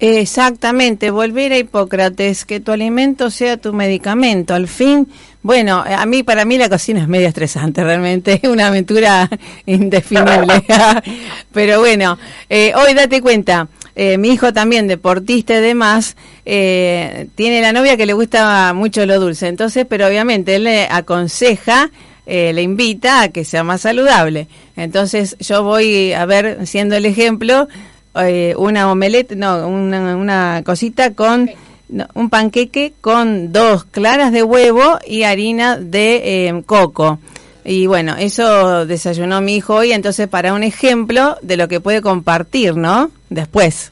Exactamente, 0.00 1.10
volver 1.10 1.52
a 1.52 1.58
Hipócrates, 1.58 2.44
que 2.44 2.60
tu 2.60 2.72
alimento 2.72 3.30
sea 3.30 3.56
tu 3.56 3.72
medicamento. 3.72 4.52
Al 4.52 4.68
fin, 4.68 5.08
bueno, 5.42 5.84
a 5.86 6.04
mí, 6.04 6.22
para 6.22 6.44
mí 6.44 6.58
la 6.58 6.68
cocina 6.68 7.00
es 7.00 7.08
medio 7.08 7.28
estresante, 7.28 7.84
realmente, 7.84 8.32
es 8.42 8.48
una 8.48 8.66
aventura 8.68 9.30
indefinible. 9.66 10.64
Pero 11.52 11.80
bueno, 11.80 12.18
eh, 12.48 12.72
hoy 12.74 12.94
date 12.94 13.22
cuenta, 13.22 13.68
eh, 13.96 14.18
mi 14.18 14.30
hijo 14.30 14.52
también, 14.52 14.88
deportista 14.88 15.56
y 15.58 15.60
demás, 15.60 16.16
eh, 16.44 17.28
tiene 17.34 17.60
la 17.60 17.72
novia 17.72 17.96
que 17.96 18.06
le 18.06 18.12
gusta 18.12 18.72
mucho 18.74 19.06
lo 19.06 19.20
dulce, 19.20 19.48
entonces, 19.48 19.86
pero 19.88 20.06
obviamente 20.06 20.56
él 20.56 20.64
le 20.64 20.88
aconseja 20.90 21.90
eh, 22.26 22.54
le 22.54 22.62
invita 22.62 23.20
a 23.20 23.28
que 23.28 23.44
sea 23.44 23.64
más 23.64 23.82
saludable. 23.82 24.48
Entonces 24.76 25.36
yo 25.40 25.62
voy 25.62 26.12
a 26.14 26.24
ver, 26.24 26.66
siendo 26.66 26.96
el 26.96 27.04
ejemplo, 27.04 27.68
eh, 28.14 28.54
una 28.56 28.90
omelette, 28.90 29.32
no, 29.32 29.68
una, 29.68 30.16
una 30.16 30.62
cosita 30.64 31.12
con 31.12 31.50
no, 31.90 32.06
un 32.14 32.30
panqueque 32.30 32.94
con 33.02 33.52
dos 33.52 33.84
claras 33.84 34.32
de 34.32 34.42
huevo 34.42 34.98
y 35.06 35.24
harina 35.24 35.76
de 35.76 36.46
eh, 36.48 36.62
coco. 36.64 37.18
Y 37.62 37.86
bueno, 37.86 38.16
eso 38.18 38.86
desayunó 38.86 39.40
mi 39.42 39.56
hijo 39.56 39.74
hoy, 39.74 39.92
entonces 39.92 40.26
para 40.28 40.54
un 40.54 40.62
ejemplo 40.62 41.36
de 41.42 41.56
lo 41.58 41.68
que 41.68 41.80
puede 41.80 42.00
compartir, 42.00 42.76
¿no? 42.76 43.10
Después. 43.34 43.90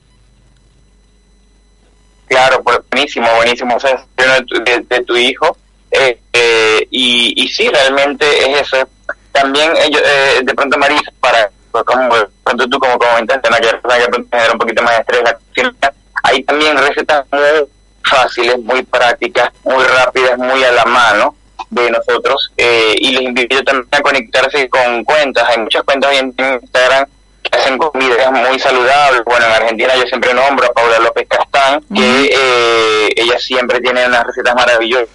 Claro, 2.29 2.63
pues 2.63 2.79
buenísimo, 2.93 3.27
buenísimo. 3.35 3.75
O 3.75 3.81
sea, 3.81 4.07
de, 4.17 4.85
de, 4.89 5.05
tu 5.05 5.17
hijo. 5.17 5.57
Eh, 5.91 6.17
eh, 6.33 6.87
y, 6.91 7.35
y 7.43 7.49
sí, 7.49 7.69
realmente 7.69 8.25
es 8.25 8.63
eso. 8.63 8.89
También 9.33 9.73
ellos, 9.79 10.01
eh, 10.05 10.43
de 10.45 10.55
pronto 10.55 10.79
Marisa, 10.79 11.11
para, 11.19 11.51
pues, 11.73 11.83
como 11.85 12.17
de 12.17 12.29
pronto 12.45 12.69
tú 12.69 12.79
como 12.79 12.97
comentaste, 12.99 13.51
¿no? 13.51 13.57
que 13.57 13.63
que 13.63 14.39
de 14.39 14.51
un 14.53 14.59
poquito 14.59 14.83
más 14.83 14.95
de 14.95 15.01
estrés, 15.01 15.23
la 15.25 15.93
hay 16.23 16.45
también 16.45 16.79
recetas 16.79 17.27
muy 17.33 17.69
fáciles, 18.05 18.59
muy 18.61 18.85
prácticas, 18.85 19.51
muy 19.65 19.83
rápidas, 19.85 20.39
muy 20.39 20.63
a 20.63 20.71
la 20.71 20.85
mano 20.85 21.35
de 21.69 21.91
nosotros. 21.91 22.53
Eh, 22.57 22.95
y 22.97 23.11
les 23.11 23.23
invito 23.23 23.65
también 23.65 23.89
a 23.91 24.01
conectarse 24.03 24.69
con 24.69 25.03
cuentas. 25.03 25.49
Hay 25.49 25.59
muchas 25.59 25.83
cuentas 25.83 26.13
en 26.13 26.29
Instagram 26.29 27.07
hacen 27.53 27.79
comidas 27.79 28.33
muy 28.33 28.59
saludables. 28.59 29.23
Bueno, 29.25 29.47
en 29.47 29.53
Argentina 29.53 29.95
yo 29.97 30.03
siempre 30.03 30.35
nombro 30.35 30.67
a 30.67 30.73
Paula 30.73 30.99
López 30.99 31.27
Castán, 31.29 31.83
que 31.95 32.31
eh, 32.33 33.09
ella 33.17 33.39
siempre 33.39 33.81
tiene 33.81 34.07
unas 34.07 34.25
recetas 34.25 34.55
maravillosas. 34.55 35.09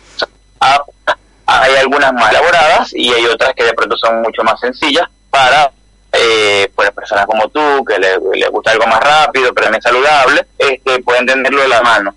Ah, 0.59 0.83
hay 1.45 1.75
algunas 1.75 2.13
más 2.13 2.31
elaboradas 2.31 2.93
y 2.93 3.13
hay 3.13 3.25
otras 3.25 3.53
que 3.53 3.63
de 3.63 3.73
pronto 3.73 3.95
son 3.97 4.21
mucho 4.21 4.43
más 4.43 4.59
sencillas 4.59 5.07
para 5.29 5.71
eh, 6.11 6.69
pues 6.75 6.91
personas 6.91 7.25
como 7.25 7.47
tú, 7.49 7.85
que 7.85 7.97
le, 7.99 8.17
le 8.33 8.49
gusta 8.49 8.71
algo 8.71 8.87
más 8.87 8.99
rápido, 8.99 9.53
pero 9.53 9.65
también 9.65 9.81
saludable, 9.81 10.45
este, 10.57 11.01
pueden 11.03 11.25
tenerlo 11.25 11.61
de 11.61 11.67
la 11.67 11.81
mano. 11.81 12.15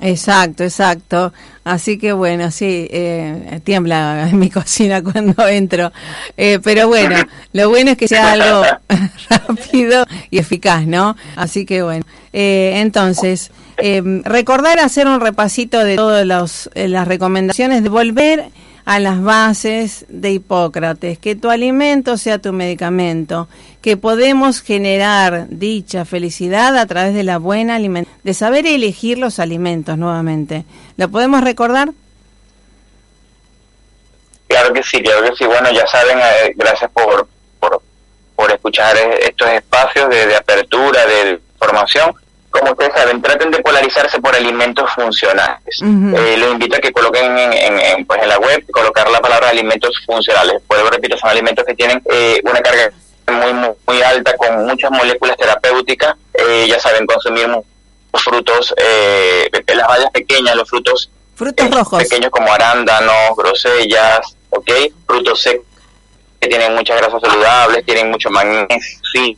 Exacto, 0.00 0.64
exacto. 0.64 1.32
Así 1.64 1.98
que 1.98 2.12
bueno, 2.12 2.50
sí, 2.50 2.88
eh, 2.90 3.60
tiembla 3.64 4.30
mi 4.32 4.50
cocina 4.50 5.02
cuando 5.02 5.46
entro. 5.46 5.92
Eh, 6.36 6.60
pero 6.62 6.88
bueno, 6.88 7.16
lo 7.52 7.68
bueno 7.68 7.90
es 7.92 7.96
que 7.96 8.08
sea 8.08 8.32
algo 8.32 8.62
rápido 9.30 10.06
y 10.30 10.38
eficaz, 10.38 10.86
¿no? 10.86 11.16
Así 11.36 11.66
que 11.66 11.82
bueno. 11.82 12.04
Eh, 12.32 12.74
entonces, 12.76 13.50
eh, 13.78 14.02
recordar 14.24 14.78
hacer 14.78 15.06
un 15.06 15.20
repasito 15.20 15.82
de 15.82 15.96
todas 15.96 16.70
eh, 16.74 16.88
las 16.88 17.08
recomendaciones 17.08 17.82
de 17.82 17.88
volver 17.88 18.50
a 18.88 19.00
las 19.00 19.22
bases 19.22 20.06
de 20.08 20.30
Hipócrates, 20.30 21.18
que 21.18 21.36
tu 21.36 21.50
alimento 21.50 22.16
sea 22.16 22.38
tu 22.38 22.54
medicamento, 22.54 23.46
que 23.82 23.98
podemos 23.98 24.62
generar 24.62 25.46
dicha, 25.50 26.06
felicidad 26.06 26.74
a 26.74 26.86
través 26.86 27.12
de 27.12 27.22
la 27.22 27.36
buena 27.36 27.74
alimentación, 27.74 28.18
de 28.24 28.32
saber 28.32 28.66
elegir 28.66 29.18
los 29.18 29.40
alimentos 29.40 29.98
nuevamente. 29.98 30.64
¿Lo 30.96 31.10
podemos 31.10 31.44
recordar? 31.44 31.90
Claro 34.46 34.72
que 34.72 34.82
sí, 34.82 35.02
claro 35.02 35.22
que 35.22 35.36
sí. 35.36 35.44
Bueno, 35.44 35.70
ya 35.70 35.86
saben, 35.86 36.18
eh, 36.18 36.54
gracias 36.56 36.90
por, 36.90 37.28
por, 37.60 37.82
por 38.34 38.50
escuchar 38.50 38.96
estos 39.20 39.48
espacios 39.50 40.08
de 40.08 40.34
apertura, 40.34 41.04
de 41.04 41.38
formación. 41.58 42.14
Como 42.50 42.72
ustedes 42.72 42.92
saben, 42.94 43.20
traten 43.20 43.50
de 43.50 43.58
polarizarse 43.60 44.20
por 44.20 44.34
alimentos 44.34 44.90
funcionales. 44.94 45.82
Ujú. 45.82 46.16
Eh, 46.16 46.36
les 46.38 46.50
invito 46.50 46.76
a 46.76 46.80
que 46.80 46.92
coloquen 46.92 47.36
en, 47.38 47.52
en- 47.52 47.78
en, 47.80 48.06
pues 48.06 48.22
en 48.22 48.28
la 48.28 48.38
web, 48.38 48.64
colocar 48.72 49.08
la 49.10 49.20
palabra 49.20 49.50
alimentos 49.50 49.94
funcionales. 50.06 50.62
Pues 50.66 50.80
repito, 50.90 51.16
son 51.18 51.30
alimentos 51.30 51.64
que 51.66 51.74
tienen 51.74 52.02
eh, 52.10 52.40
una 52.44 52.60
carga 52.60 52.90
muy, 53.30 53.52
muy, 53.52 53.70
muy 53.86 54.02
alta 54.02 54.34
con 54.36 54.64
muchas 54.66 54.90
moléculas 54.90 55.36
terapéuticas. 55.36 56.14
Eh, 56.32 56.66
ya 56.68 56.78
saben, 56.80 57.04
consumir 57.06 57.48
frutos, 58.14 58.74
eh, 58.78 59.48
las 59.66 59.86
bayas 59.86 60.10
pequeñas, 60.12 60.56
los 60.56 60.68
frutos 60.68 61.10
Frutos 61.36 61.66
eh, 61.66 61.70
rojos. 61.70 62.02
pequeños 62.02 62.30
como 62.30 62.50
arándanos, 62.52 63.36
grosellas, 63.36 64.20
¿ok? 64.50 64.70
Frutos 65.06 65.40
secos 65.42 65.66
que 66.40 66.48
tienen 66.48 66.74
muchas 66.74 66.96
grasas 66.96 67.20
saludables, 67.20 67.84
tienen 67.84 68.10
mucho 68.10 68.30
magnesio. 68.30 69.36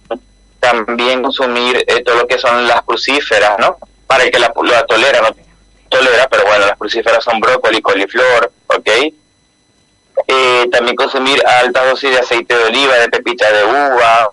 También 0.60 1.22
consumir 1.22 1.84
eh, 1.86 2.02
todo 2.04 2.16
lo 2.16 2.26
que 2.26 2.38
son 2.38 2.66
las 2.68 2.82
crucíferas, 2.82 3.58
¿no? 3.58 3.78
Para 4.06 4.24
el 4.24 4.30
que 4.30 4.38
la, 4.38 4.52
la 4.64 4.84
tolera, 4.86 5.20
no 5.22 5.34
tolera, 5.88 6.28
pero 6.28 6.44
bueno, 6.44 6.66
las 6.66 6.78
crucíferas 6.78 7.24
son 7.24 7.40
brócoli, 7.40 7.80
coliflor, 7.82 8.52
¿ok? 8.68 8.88
Eh, 10.28 10.68
también 10.70 10.94
consumir 10.94 11.44
altas 11.46 11.90
dosis 11.90 12.10
de 12.10 12.18
aceite 12.18 12.56
de 12.56 12.64
oliva, 12.64 12.94
de 12.96 13.08
pepita 13.08 13.50
de 13.50 13.64
uva, 13.64 14.30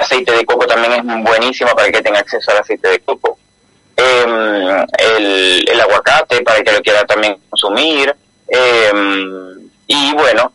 aceite 0.00 0.32
de 0.32 0.44
coco 0.44 0.66
también 0.66 0.92
es 0.92 1.24
buenísimo 1.24 1.70
para 1.74 1.90
que 1.90 2.02
tenga 2.02 2.20
acceso 2.20 2.50
al 2.50 2.58
aceite 2.58 2.88
de 2.88 3.00
coco 3.00 3.38
eh, 3.96 4.86
el, 4.98 5.68
el 5.68 5.80
aguacate 5.80 6.42
para 6.42 6.58
el 6.58 6.64
que 6.64 6.72
lo 6.72 6.80
quiera 6.80 7.04
también 7.04 7.38
consumir 7.48 8.14
eh, 8.48 8.92
y 9.86 10.12
bueno 10.14 10.52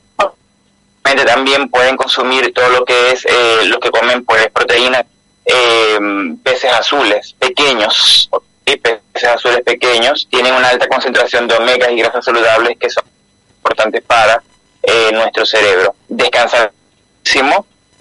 también 1.26 1.70
pueden 1.70 1.98
consumir 1.98 2.54
todo 2.54 2.70
lo 2.70 2.86
que 2.86 3.12
es 3.12 3.26
eh, 3.26 3.66
los 3.66 3.80
que 3.80 3.92
comen 3.92 4.24
pues 4.26 4.50
proteínas 4.50 5.04
eh, 5.46 6.00
peces 6.42 6.72
azules 6.72 7.36
pequeños 7.38 8.30
¿ok? 8.32 8.44
peces 8.66 9.30
azules 9.30 9.62
pequeños 9.64 10.28
tienen 10.32 10.54
una 10.54 10.70
alta 10.70 10.88
concentración 10.88 11.48
de 11.48 11.56
omegas 11.56 11.92
y 11.92 11.98
grasas 11.98 12.26
saludables 12.26 12.78
que 12.80 12.90
son 12.90 13.04
importantes 13.58 14.04
para 14.04 14.42
eh, 14.82 15.12
nuestro 15.14 15.46
cerebro 15.46 15.96
descansar 16.08 16.72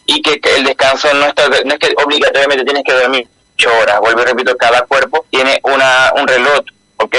y 0.04 0.20
que, 0.20 0.40
el 0.56 0.64
descanso 0.64 1.12
no 1.14 1.26
está 1.26 1.48
no 1.48 1.74
es 1.74 1.78
que 1.78 1.94
obligatoriamente 2.04 2.64
tienes 2.64 2.84
que 2.84 2.92
dormir 2.92 3.28
ocho 3.54 3.70
horas 3.80 4.00
vuelvo 4.00 4.22
y 4.22 4.24
repito 4.24 4.56
cada 4.56 4.82
cuerpo 4.82 5.24
tiene 5.30 5.60
una 5.64 6.12
un 6.16 6.26
reloj 6.28 6.60
ok 6.96 7.16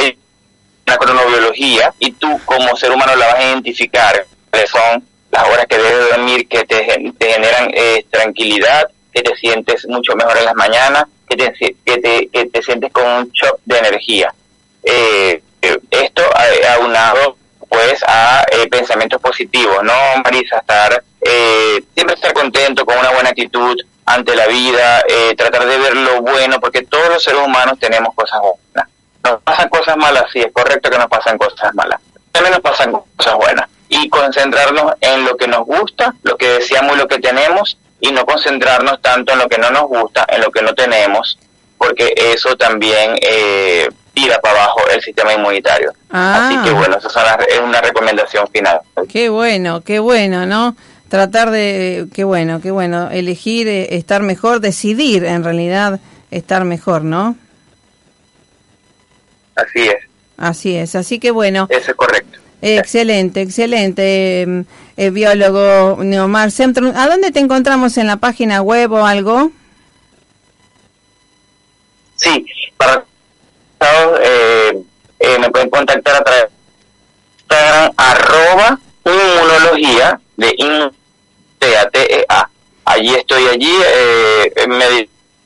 una 0.85 0.97
cronobiología 0.97 1.93
y 1.99 2.11
tú 2.13 2.39
como 2.45 2.75
ser 2.75 2.91
humano 2.91 3.15
la 3.15 3.27
vas 3.27 3.35
a 3.35 3.43
identificar 3.43 4.25
son 4.67 5.03
las 5.33 5.43
horas 5.49 5.65
que 5.67 5.77
debes 5.77 6.09
dormir 6.11 6.47
que 6.47 6.63
te, 6.63 7.11
te 7.17 7.33
generan 7.33 7.69
eh, 7.73 8.05
tranquilidad 8.09 8.89
que 9.11 9.21
te 9.21 9.35
sientes 9.35 9.85
mucho 9.87 10.15
mejor 10.15 10.37
en 10.37 10.45
las 10.45 10.55
mañanas 10.55 11.05
que 11.27 11.35
te, 11.35 11.53
que 11.85 12.47
te, 12.51 12.61
sientes 12.61 12.91
con 12.91 13.05
un 13.05 13.31
shock 13.31 13.59
de 13.65 13.77
energía 13.77 14.33
eh, 14.83 15.41
esto 15.89 16.23
aunado 16.77 17.37
pues 17.69 18.03
a 18.05 18.45
eh, 18.51 18.67
pensamientos 18.69 19.19
positivos, 19.19 19.81
¿no, 19.81 19.93
Marisa? 20.23 20.57
Estar, 20.57 21.03
eh, 21.21 21.83
siempre 21.95 22.15
estar 22.15 22.33
contento, 22.33 22.85
con 22.85 22.97
una 22.97 23.09
buena 23.11 23.29
actitud 23.29 23.75
ante 24.05 24.35
la 24.35 24.45
vida, 24.47 25.01
tratar 25.37 25.65
de 25.65 25.77
ver 25.77 25.95
lo 25.95 26.21
bueno, 26.21 26.59
porque 26.59 26.83
todos 26.83 27.07
los 27.09 27.23
seres 27.23 27.41
humanos 27.41 27.79
tenemos 27.79 28.13
cosas 28.13 28.41
buenas. 28.41 28.91
Nos 29.23 29.41
pasan 29.41 29.69
cosas 29.69 29.95
malas, 29.95 30.25
sí, 30.31 30.39
es 30.39 30.51
correcto 30.51 30.89
que 30.89 30.97
nos 30.97 31.07
pasan 31.07 31.37
cosas 31.37 31.73
malas. 31.73 31.99
También 32.31 32.51
nos 32.51 32.61
pasan 32.61 32.91
cosas 33.15 33.35
buenas. 33.35 33.69
Y 33.95 34.09
concentrarnos 34.09 34.93
en 35.01 35.23
lo 35.23 35.37
que 35.37 35.47
nos 35.47 35.65
gusta, 35.65 36.15
lo 36.23 36.35
que 36.35 36.47
deseamos 36.47 36.95
y 36.95 36.99
lo 36.99 37.07
que 37.07 37.19
tenemos, 37.19 37.77
y 37.99 38.11
no 38.11 38.25
concentrarnos 38.25 39.01
tanto 39.01 39.33
en 39.33 39.39
lo 39.39 39.47
que 39.47 39.59
no 39.59 39.69
nos 39.69 39.87
gusta, 39.87 40.25
en 40.29 40.41
lo 40.41 40.51
que 40.51 40.61
no 40.61 40.73
tenemos, 40.73 41.37
porque 41.77 42.13
eso 42.15 42.55
también 42.57 43.15
eh, 43.21 43.87
tira 44.13 44.39
para 44.39 44.63
abajo 44.63 44.81
el 44.93 45.01
sistema 45.01 45.33
inmunitario. 45.33 45.93
Ah. 46.09 46.47
Así 46.47 46.57
que 46.67 46.71
bueno, 46.75 46.97
esa 46.97 47.07
es 47.07 47.15
una, 47.15 47.45
es 47.45 47.59
una 47.59 47.81
recomendación 47.81 48.47
final. 48.49 48.81
Qué 49.09 49.29
bueno, 49.29 49.81
qué 49.81 49.99
bueno, 49.99 50.45
¿no? 50.45 50.75
Tratar 51.07 51.51
de, 51.51 52.07
qué 52.13 52.23
bueno, 52.23 52.59
qué 52.61 52.71
bueno, 52.71 53.09
elegir 53.11 53.67
eh, 53.67 53.95
estar 53.95 54.23
mejor, 54.23 54.59
decidir 54.59 55.23
en 55.23 55.43
realidad 55.43 55.99
estar 56.31 56.65
mejor, 56.65 57.03
¿no? 57.03 57.35
Así 59.55 59.83
es, 59.83 59.97
Así 60.37 60.75
es, 60.75 60.95
así 60.95 61.19
que 61.19 61.31
bueno, 61.31 61.67
eso 61.69 61.91
es 61.91 61.97
correcto. 61.97 62.39
Excelente, 62.63 63.41
excelente, 63.41 64.43
eh, 64.43 64.63
eh, 64.97 65.09
biólogo 65.09 66.03
Neomar 66.03 66.51
Centrum. 66.51 66.93
¿A 66.95 67.07
dónde 67.07 67.31
te 67.31 67.39
encontramos 67.39 67.97
en 67.97 68.07
la 68.07 68.17
página 68.17 68.61
web 68.61 68.91
o 68.91 69.05
algo? 69.05 69.51
Sí, 72.15 72.45
para 72.77 73.03
eh, 74.21 74.83
eh, 75.19 75.39
me 75.39 75.49
pueden 75.49 75.69
contactar 75.69 76.15
a 76.15 76.23
través 76.23 76.45
de 77.49 77.93
arroba 77.97 78.79
inmunología 79.05 80.19
de 80.37 80.53
in, 80.57 80.91
T-A-T-E-A. 81.59 82.49
Allí 82.85 83.15
estoy 83.15 83.47
allí, 83.47 83.71
eh, 83.85 84.53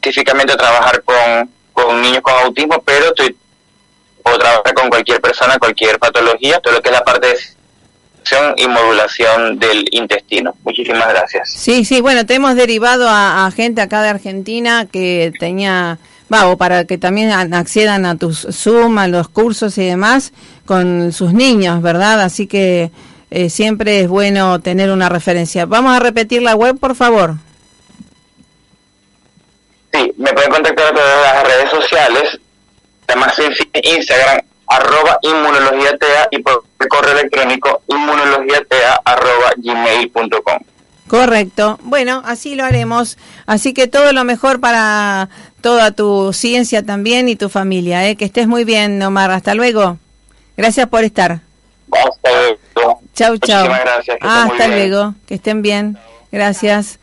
específicamente 0.01 0.53
a 0.53 0.57
trabajar 0.57 1.03
con, 1.03 1.49
con 1.73 2.01
niños 2.01 2.21
con 2.21 2.33
autismo, 2.35 2.81
pero 2.83 3.07
estoy 3.07 3.35
puedo 4.27 4.39
trabajar 4.39 4.73
con 4.73 4.89
cualquier 4.89 5.21
persona, 5.21 5.57
cualquier 5.57 5.97
patología, 5.99 6.59
todo 6.59 6.73
lo 6.75 6.81
que 6.81 6.89
es 6.89 6.95
la 6.95 7.03
parte 7.03 7.27
de 7.27 7.37
y 8.57 8.67
modulación 8.67 9.57
del 9.57 9.85
intestino. 9.91 10.53
Muchísimas 10.63 11.07
gracias. 11.07 11.49
Sí, 11.49 11.85
sí, 11.85 12.01
bueno, 12.01 12.25
te 12.25 12.35
hemos 12.35 12.55
derivado 12.55 13.07
a, 13.07 13.45
a 13.45 13.51
gente 13.51 13.81
acá 13.81 14.01
de 14.01 14.09
Argentina 14.09 14.85
que 14.85 15.31
tenía, 15.39 15.97
va, 16.31 16.47
o 16.47 16.57
para 16.57 16.83
que 16.83 16.97
también 16.97 17.31
accedan 17.31 18.05
a 18.05 18.17
tus 18.17 18.45
Zoom, 18.51 18.97
a 18.97 19.07
los 19.07 19.29
cursos 19.29 19.77
y 19.77 19.85
demás 19.85 20.33
con 20.65 21.13
sus 21.13 21.31
niños, 21.33 21.81
¿verdad? 21.81 22.21
Así 22.21 22.47
que 22.47 22.91
eh, 23.31 23.49
siempre 23.49 24.01
es 24.01 24.09
bueno 24.09 24.59
tener 24.59 24.91
una 24.91 25.07
referencia. 25.07 25.65
Vamos 25.65 25.95
a 25.95 25.99
repetir 25.99 26.41
la 26.41 26.55
web, 26.55 26.77
por 26.77 26.95
favor. 26.95 27.35
Sí, 29.93 30.11
me 30.17 30.33
pueden 30.33 30.51
contactar 30.51 30.87
a 30.87 30.93
través 30.93 31.15
de 31.15 31.21
las 31.21 31.43
redes 31.43 31.69
sociales, 31.69 32.39
además 33.07 33.33
en 33.39 33.53
Instagram, 33.83 34.41
arroba 34.67 35.17
inmunologiatea 35.21 36.27
y 36.31 36.39
por 36.39 36.63
el 36.79 36.87
correo 36.87 37.13
electrónico 37.13 37.81
inmunologiatea 37.87 39.01
arroba 39.05 39.51
gmail.com. 39.57 40.59
Correcto. 41.07 41.79
Bueno, 41.83 42.21
así 42.25 42.55
lo 42.55 42.65
haremos. 42.65 43.17
Así 43.45 43.73
que 43.73 43.87
todo 43.87 44.11
lo 44.11 44.25
mejor 44.25 44.59
para 44.59 45.29
toda 45.61 45.91
tu 45.91 46.33
ciencia 46.33 46.83
también 46.83 47.29
y 47.29 47.37
tu 47.37 47.49
familia. 47.49 48.07
¿eh? 48.07 48.17
Que 48.17 48.25
estés 48.25 48.47
muy 48.47 48.65
bien, 48.65 49.01
Omar. 49.01 49.31
Hasta 49.31 49.53
luego. 49.53 49.97
Gracias 50.57 50.87
por 50.87 51.03
estar. 51.05 51.39
Hasta 51.91 52.29
luego. 52.31 53.01
Chau, 53.13 53.37
chau. 53.37 53.67
Muchísimas 53.67 53.81
gracias. 53.81 54.17
Ah, 54.21 54.47
hasta 54.51 54.67
luego. 54.67 55.15
Que 55.25 55.35
estén 55.35 55.61
bien. 55.61 55.97
Gracias. 56.31 56.99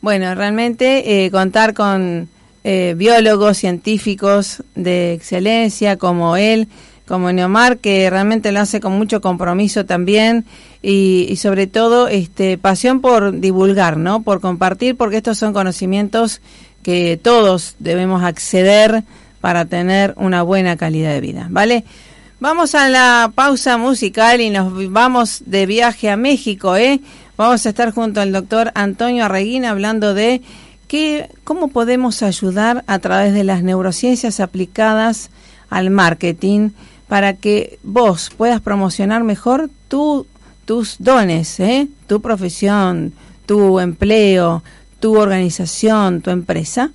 Bueno, 0.00 0.34
realmente 0.36 1.24
eh, 1.24 1.30
contar 1.32 1.74
con 1.74 2.28
eh, 2.64 2.94
biólogos, 2.96 3.58
científicos 3.58 4.62
de 4.74 5.12
excelencia 5.12 5.96
como 5.96 6.36
él, 6.36 6.68
como 7.06 7.32
Neomar, 7.32 7.78
que 7.78 8.10
realmente 8.10 8.52
lo 8.52 8.60
hace 8.60 8.80
con 8.80 8.92
mucho 8.92 9.20
compromiso 9.20 9.86
también 9.86 10.44
y, 10.82 11.26
y 11.30 11.36
sobre 11.36 11.66
todo 11.66 12.08
este 12.08 12.58
pasión 12.58 13.00
por 13.00 13.40
divulgar, 13.40 13.96
¿no? 13.96 14.22
Por 14.22 14.40
compartir, 14.40 14.96
porque 14.96 15.16
estos 15.16 15.38
son 15.38 15.52
conocimientos 15.52 16.40
que 16.82 17.18
todos 17.20 17.76
debemos 17.78 18.22
acceder 18.22 19.04
para 19.40 19.64
tener 19.64 20.14
una 20.16 20.42
buena 20.42 20.76
calidad 20.76 21.12
de 21.12 21.20
vida, 21.20 21.46
¿vale? 21.50 21.84
Vamos 22.40 22.74
a 22.74 22.88
la 22.88 23.32
pausa 23.34 23.78
musical 23.78 24.40
y 24.40 24.50
nos 24.50 24.92
vamos 24.92 25.42
de 25.46 25.66
viaje 25.66 26.08
a 26.08 26.16
México, 26.16 26.76
¿eh? 26.76 27.00
Vamos 27.36 27.66
a 27.66 27.68
estar 27.68 27.92
junto 27.92 28.20
al 28.20 28.32
doctor 28.32 28.70
Antonio 28.74 29.24
Arreguín 29.24 29.64
hablando 29.64 30.14
de 30.14 30.40
cómo 31.44 31.68
podemos 31.68 32.22
ayudar 32.22 32.84
a 32.86 32.98
través 32.98 33.34
de 33.34 33.44
las 33.44 33.62
neurociencias 33.62 34.40
aplicadas 34.40 35.30
al 35.70 35.90
marketing 35.90 36.70
para 37.08 37.34
que 37.34 37.78
vos 37.82 38.30
puedas 38.36 38.60
promocionar 38.60 39.24
mejor 39.24 39.70
tu, 39.88 40.26
tus 40.64 40.96
dones, 40.98 41.58
¿eh? 41.60 41.88
tu 42.06 42.20
profesión, 42.20 43.12
tu 43.46 43.80
empleo, 43.80 44.62
tu 45.00 45.16
organización, 45.16 46.20
tu 46.20 46.30
empresa. 46.30 46.90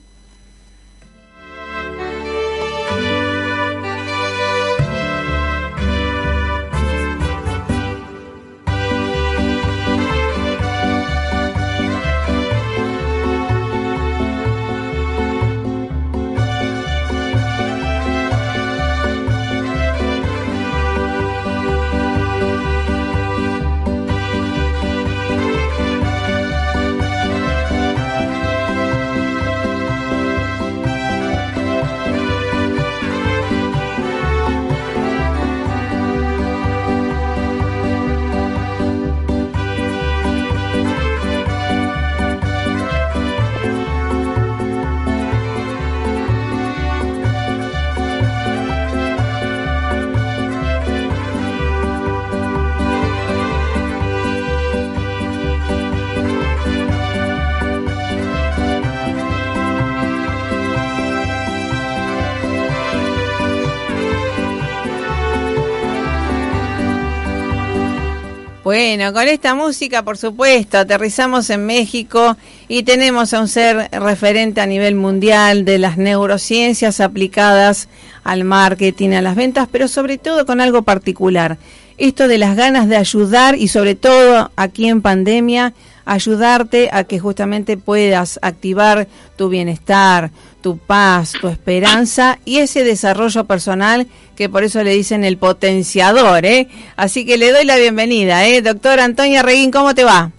Bueno, 68.64 69.12
con 69.12 69.28
esta 69.28 69.56
música, 69.56 70.04
por 70.04 70.18
supuesto, 70.18 70.78
aterrizamos 70.78 71.50
en 71.50 71.66
México 71.66 72.38
y 72.70 72.84
tenemos 72.84 73.34
a 73.34 73.42
un 73.42 73.50
ser 73.50 73.90
referente 73.92 74.62
a 74.62 74.66
nivel 74.66 74.96
mundial 74.96 75.66
de 75.66 75.80
las 75.80 75.98
neurociencias 75.98 77.02
aplicadas 77.02 77.90
al 78.24 78.46
marketing, 78.46 79.10
a 79.10 79.22
las 79.22 79.36
ventas, 79.36 79.68
pero 79.70 79.90
sobre 79.90 80.18
todo 80.18 80.46
con 80.46 80.62
algo 80.62 80.84
particular. 80.84 81.58
Esto 81.98 82.28
de 82.28 82.38
las 82.38 82.56
ganas 82.56 82.90
de 82.90 82.98
ayudar 82.98 83.56
y 83.56 83.68
sobre 83.68 83.96
todo 83.96 84.52
aquí 84.56 84.88
en 84.88 85.02
pandemia, 85.02 85.74
ayudarte 86.06 86.90
a 86.92 87.04
que 87.04 87.20
justamente 87.20 87.78
puedas 87.78 88.40
activar 88.42 89.08
tu 89.38 89.50
bienestar, 89.50 90.32
tu 90.62 90.78
paz, 90.78 91.34
tu 91.40 91.48
esperanza 91.48 92.40
y 92.46 92.58
ese 92.58 92.84
desarrollo 92.84 93.46
personal 93.46 94.08
que 94.36 94.50
por 94.50 94.64
eso 94.64 94.84
le 94.84 94.92
dicen 94.92 95.24
el 95.24 95.38
potenciador, 95.38 96.46
¿eh? 96.46 96.68
Así 96.96 97.26
que 97.26 97.38
le 97.38 97.52
doy 97.52 97.66
la 97.66 97.78
bienvenida, 97.78 98.46
¿eh? 98.48 98.62
Doctor 98.62 99.00
Antonia 99.00 99.44
Reguín, 99.44 99.72
¿cómo 99.72 99.94
te 99.94 100.04
va? 100.04 100.32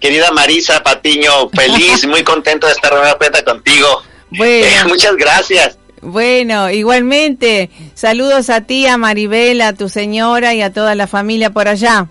Querida 0.00 0.30
Marisa 0.32 0.82
Patiño, 0.82 1.48
feliz, 1.50 2.06
muy 2.08 2.24
contento 2.24 2.66
de 2.66 2.72
estar 2.72 2.92
nuevamente 2.92 3.44
contigo. 3.44 4.02
Bueno. 4.30 4.66
Eh, 4.66 4.84
muchas 4.88 5.16
gracias. 5.16 5.78
Bueno, 6.04 6.70
igualmente, 6.70 7.70
saludos 7.94 8.50
a 8.50 8.60
ti, 8.60 8.86
a 8.86 8.98
Maribel, 8.98 9.62
a 9.62 9.72
tu 9.72 9.88
señora 9.88 10.52
y 10.52 10.60
a 10.60 10.70
toda 10.70 10.94
la 10.94 11.06
familia 11.06 11.48
por 11.50 11.66
allá. 11.66 12.06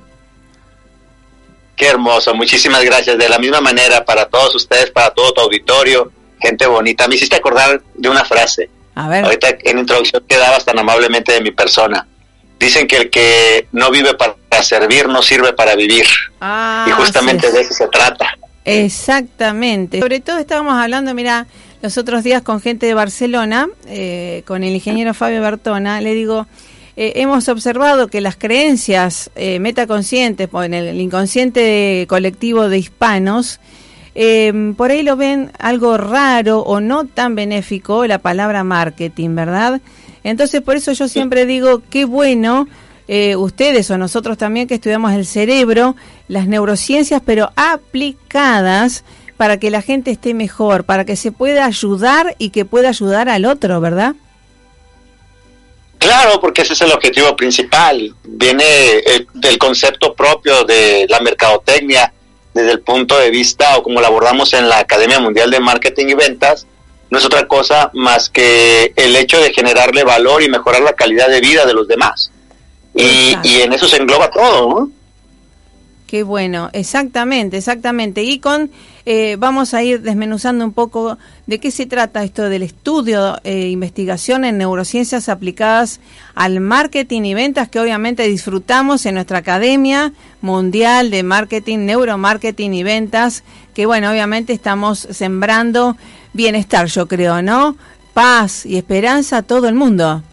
Qué 1.76 1.88
hermoso, 1.88 2.34
muchísimas 2.34 2.84
gracias. 2.84 3.18
De 3.20 3.30
la 3.30 3.38
misma 3.38 3.62
manera, 3.62 4.04
para 4.04 4.26
todos 4.26 4.56
ustedes, 4.56 4.90
para 4.90 5.12
todo 5.12 5.32
tu 5.34 5.42
auditorio, 5.42 6.12
gente 6.40 6.66
bonita. 6.66 7.08
Me 7.08 7.16
hiciste 7.16 7.36
acordar 7.36 7.82
de 7.94 8.10
una 8.10 8.26
frase. 8.26 8.70
A 8.96 9.08
ver. 9.08 9.26
Ahorita 9.26 9.50
en 9.64 9.80
introducción 9.80 10.24
que 10.28 10.38
dabas 10.38 10.66
tan 10.66 10.78
amablemente 10.80 11.32
de 11.32 11.42
mi 11.42 11.52
persona. 11.52 12.08
Dicen 12.60 12.88
que 12.88 12.98
el 12.98 13.10
que 13.12 13.68
no 13.74 13.92
vive 13.92 14.16
para 14.16 14.64
servir 14.64 15.08
no 15.08 15.22
sirve 15.22 15.54
para 15.54 15.76
vivir. 15.76 16.06
Ah, 16.42 16.86
y 16.88 16.92
justamente 16.92 17.52
de 17.52 17.62
eso 17.62 17.74
se 17.74 17.88
trata. 17.90 18.38
Exactamente. 18.66 20.00
Sobre 20.00 20.20
todo 20.20 20.38
estábamos 20.38 20.74
hablando, 20.74 21.14
mira, 21.14 21.48
los 21.84 21.98
otros 21.98 22.24
días 22.24 22.42
con 22.42 22.62
gente 22.62 22.86
de 22.86 22.94
Barcelona, 22.94 23.68
eh, 23.88 24.44
con 24.48 24.64
el 24.64 24.74
ingeniero 24.74 25.14
Fabio 25.14 25.42
Bertona, 25.42 26.00
le 26.00 26.14
digo, 26.14 26.48
eh, 26.96 27.12
hemos 27.18 27.50
observado 27.50 28.08
que 28.08 28.22
las 28.22 28.38
creencias 28.38 29.30
eh, 29.36 29.60
metaconscientes, 29.60 30.48
en 30.54 30.74
el 30.74 31.02
inconsciente 31.02 32.06
colectivo 32.08 32.70
de 32.70 32.78
hispanos, 32.78 33.60
eh, 34.16 34.74
por 34.78 34.92
ahí 34.92 35.04
lo 35.04 35.18
ven 35.18 35.52
algo 35.60 35.98
raro 35.98 36.60
o 36.60 36.80
no 36.80 37.06
tan 37.06 37.36
benéfico 37.36 38.08
la 38.08 38.20
palabra 38.20 38.64
marketing, 38.64 39.36
¿verdad? 39.36 39.82
Entonces, 40.24 40.62
por 40.62 40.78
eso 40.78 40.94
yo 40.94 41.10
siempre 41.10 41.46
digo, 41.46 41.82
qué 41.90 42.06
bueno 42.06 42.66
eh, 43.10 43.36
ustedes 43.36 43.92
o 43.92 43.98
nosotros 43.98 44.38
también 44.38 44.68
que 44.68 44.76
estudiamos 44.76 45.12
el 45.12 45.26
cerebro, 45.26 45.98
las 46.30 46.48
neurociencias, 46.48 47.22
pero 47.26 47.52
aplicadas 47.58 49.04
para 49.38 49.58
que 49.58 49.72
la 49.72 49.82
gente 49.82 50.12
esté 50.12 50.34
mejor, 50.34 50.84
para 50.84 51.06
que 51.06 51.16
se 51.16 51.32
pueda 51.32 51.66
ayudar 51.66 52.36
y 52.38 52.50
que 52.50 52.66
pueda 52.66 52.90
ayudar 52.90 53.30
al 53.30 53.46
otro, 53.46 53.80
¿verdad? 53.82 54.16
Claro, 55.98 56.40
porque 56.42 56.64
ese 56.64 56.74
es 56.74 56.82
el 56.82 56.92
objetivo 56.92 57.36
principal. 57.36 58.14
Viene 58.24 58.64
eh, 58.66 59.26
del 59.34 59.58
concepto 59.58 60.14
propio 60.14 60.66
de 60.66 61.08
la 61.10 61.22
mercadotecnia 61.22 62.14
desde 62.54 62.72
el 62.72 62.82
punto 62.82 63.18
de 63.18 63.32
vista 63.32 63.78
o 63.78 63.84
como 63.84 64.02
lo 64.02 64.08
abordamos 64.08 64.54
en 64.54 64.70
la 64.70 64.80
Academia 64.80 65.20
Mundial 65.20 65.50
de 65.50 65.60
Marketing 65.60 66.08
y 66.08 66.14
Ventas, 66.14 66.68
no 67.10 67.18
es 67.18 67.26
otra 67.26 67.48
cosa 67.48 67.90
más 67.94 68.30
que 68.30 68.92
el 68.96 69.16
hecho 69.16 69.40
de 69.40 69.54
generarle 69.54 70.04
valor 70.04 70.44
y 70.44 70.50
mejorar 70.50 70.82
la 70.82 70.94
calidad 70.94 71.30
de 71.30 71.42
vida 71.42 71.66
de 71.66 71.74
los 71.74 71.88
demás. 71.88 72.32
Y, 72.96 73.36
y 73.44 73.62
en 73.62 73.74
eso 73.74 73.88
se 73.88 73.98
engloba 73.98 74.30
todo, 74.30 74.70
¿no? 74.70 74.92
Qué 76.08 76.24
bueno, 76.24 76.70
exactamente, 76.74 77.58
exactamente. 77.58 78.24
Y 78.24 78.40
con, 78.40 78.72
eh, 79.06 79.36
vamos 79.38 79.74
a 79.74 79.84
ir 79.84 80.02
desmenuzando 80.02 80.64
un 80.64 80.72
poco 80.72 81.18
de 81.46 81.60
qué 81.60 81.72
se 81.72 81.86
trata 81.86 82.24
esto 82.24 82.44
del 82.44 82.64
estudio 82.64 83.38
e 83.44 83.68
investigación 83.68 84.46
en 84.46 84.58
neurociencias 84.58 85.28
aplicadas 85.28 86.00
al 86.36 86.62
marketing 86.62 87.24
y 87.24 87.34
ventas 87.34 87.68
que 87.68 87.82
obviamente 87.82 88.24
disfrutamos 88.24 89.06
en 89.06 89.16
nuestra 89.16 89.40
Academia 89.40 90.14
Mundial 90.40 91.10
de 91.12 91.24
Marketing, 91.24 91.80
Neuromarketing 91.80 92.74
y 92.74 92.84
Ventas, 92.84 93.44
que 93.74 93.86
bueno, 93.86 94.10
obviamente 94.10 94.54
estamos 94.54 95.00
sembrando 95.12 95.98
bienestar, 96.32 96.88
yo 96.88 97.08
creo, 97.08 97.42
¿no? 97.42 97.76
Paz 98.14 98.66
y 98.66 98.78
esperanza 98.78 99.38
a 99.38 99.42
todo 99.42 99.68
el 99.68 99.76
mundo. 99.76 100.24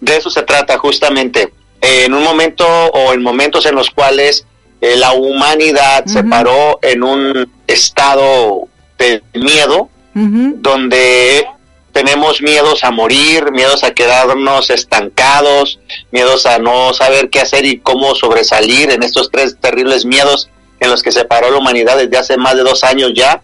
De 0.00 0.16
eso 0.16 0.30
se 0.30 0.42
trata 0.42 0.78
justamente. 0.78 1.52
En 1.80 2.14
un 2.14 2.24
momento 2.24 2.66
o 2.66 3.12
en 3.12 3.22
momentos 3.22 3.66
en 3.66 3.74
los 3.74 3.90
cuales 3.90 4.45
eh, 4.80 4.96
la 4.96 5.12
humanidad 5.12 6.04
se 6.06 6.22
paró 6.24 6.78
en 6.82 7.02
un 7.02 7.50
estado 7.66 8.68
de 8.98 9.22
miedo, 9.34 9.88
donde 10.14 11.46
tenemos 11.92 12.42
miedos 12.42 12.84
a 12.84 12.90
morir, 12.90 13.52
miedos 13.52 13.82
a 13.84 13.92
quedarnos 13.92 14.70
estancados, 14.70 15.78
miedos 16.10 16.46
a 16.46 16.58
no 16.58 16.92
saber 16.92 17.30
qué 17.30 17.40
hacer 17.40 17.64
y 17.64 17.78
cómo 17.78 18.14
sobresalir 18.14 18.90
en 18.90 19.02
estos 19.02 19.30
tres 19.30 19.56
terribles 19.58 20.04
miedos 20.04 20.50
en 20.80 20.90
los 20.90 21.02
que 21.02 21.12
se 21.12 21.24
paró 21.24 21.50
la 21.50 21.58
humanidad 21.58 21.96
desde 21.96 22.18
hace 22.18 22.36
más 22.36 22.54
de 22.54 22.62
dos 22.62 22.84
años 22.84 23.12
ya. 23.14 23.42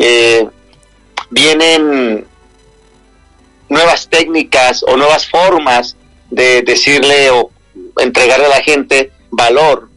Eh, 0.00 0.46
vienen 1.30 2.26
nuevas 3.68 4.08
técnicas 4.08 4.82
o 4.86 4.96
nuevas 4.96 5.26
formas 5.26 5.96
de 6.30 6.62
decirle 6.62 7.30
o 7.30 7.50
entregarle 7.98 8.46
a 8.46 8.50
la 8.50 8.60
gente 8.60 9.12
valor, 9.30 9.88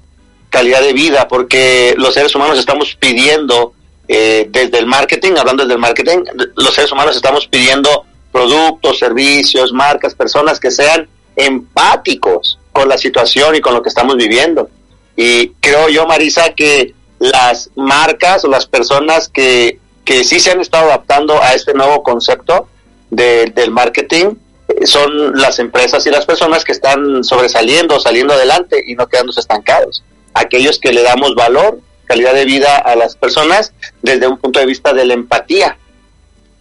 calidad 0.50 0.82
de 0.82 0.94
vida, 0.94 1.28
porque 1.28 1.94
los 1.98 2.14
seres 2.14 2.34
humanos 2.36 2.58
estamos 2.60 2.96
pidiendo 2.96 3.74
eh, 4.08 4.48
desde 4.50 4.78
el 4.80 4.86
marketing, 4.86 5.34
hablando 5.38 5.64
desde 5.64 5.74
el 5.76 5.80
marketing, 5.82 6.20
los 6.56 6.74
seres 6.74 6.92
humanos 6.92 7.16
estamos 7.16 7.48
pidiendo 7.48 8.06
productos, 8.32 9.00
servicios, 9.00 9.74
marcas, 9.74 10.16
personas 10.16 10.60
que 10.60 10.72
sean 10.72 11.08
empáticos 11.36 12.60
con 12.72 12.88
la 12.88 12.98
situación 12.98 13.56
y 13.56 13.62
con 13.62 13.74
lo 13.74 13.82
que 13.82 13.90
estamos 13.90 14.16
viviendo. 14.16 14.70
Y 15.16 15.50
creo 15.60 15.90
yo, 15.90 16.06
Marisa, 16.06 16.54
que 16.54 16.94
las 17.20 17.70
marcas 17.76 18.46
o 18.46 18.48
las 18.48 18.66
personas 18.68 19.28
que, 19.28 19.80
que 20.06 20.24
sí 20.24 20.40
se 20.40 20.52
han 20.52 20.62
estado 20.62 20.86
adaptando 20.86 21.42
a 21.42 21.54
este 21.54 21.74
nuevo 21.74 22.04
concepto 22.04 22.68
de- 23.10 23.48
del 23.56 23.72
marketing 23.72 24.36
eh, 24.68 24.86
son 24.86 25.34
las 25.40 25.58
empresas 25.60 26.06
y 26.06 26.12
las 26.12 26.26
personas 26.26 26.64
que 26.64 26.74
están 26.74 27.24
sobresaliendo, 27.24 28.00
saliendo 28.00 28.34
adelante 28.34 28.84
y 28.86 28.94
no 28.96 29.08
quedándose 29.08 29.40
estancados. 29.40 30.04
Aquellos 30.38 30.80
que 30.80 30.94
le 30.94 31.04
damos 31.04 31.36
valor, 31.36 31.82
calidad 32.06 32.34
de 32.34 32.46
vida 32.46 32.78
a 32.78 32.96
las 32.96 33.16
personas 33.16 33.74
desde 34.02 34.28
un 34.28 34.38
punto 34.38 34.60
de 34.60 34.66
vista 34.66 34.94
de 34.94 35.06
la 35.06 35.14
empatía. 35.14 35.78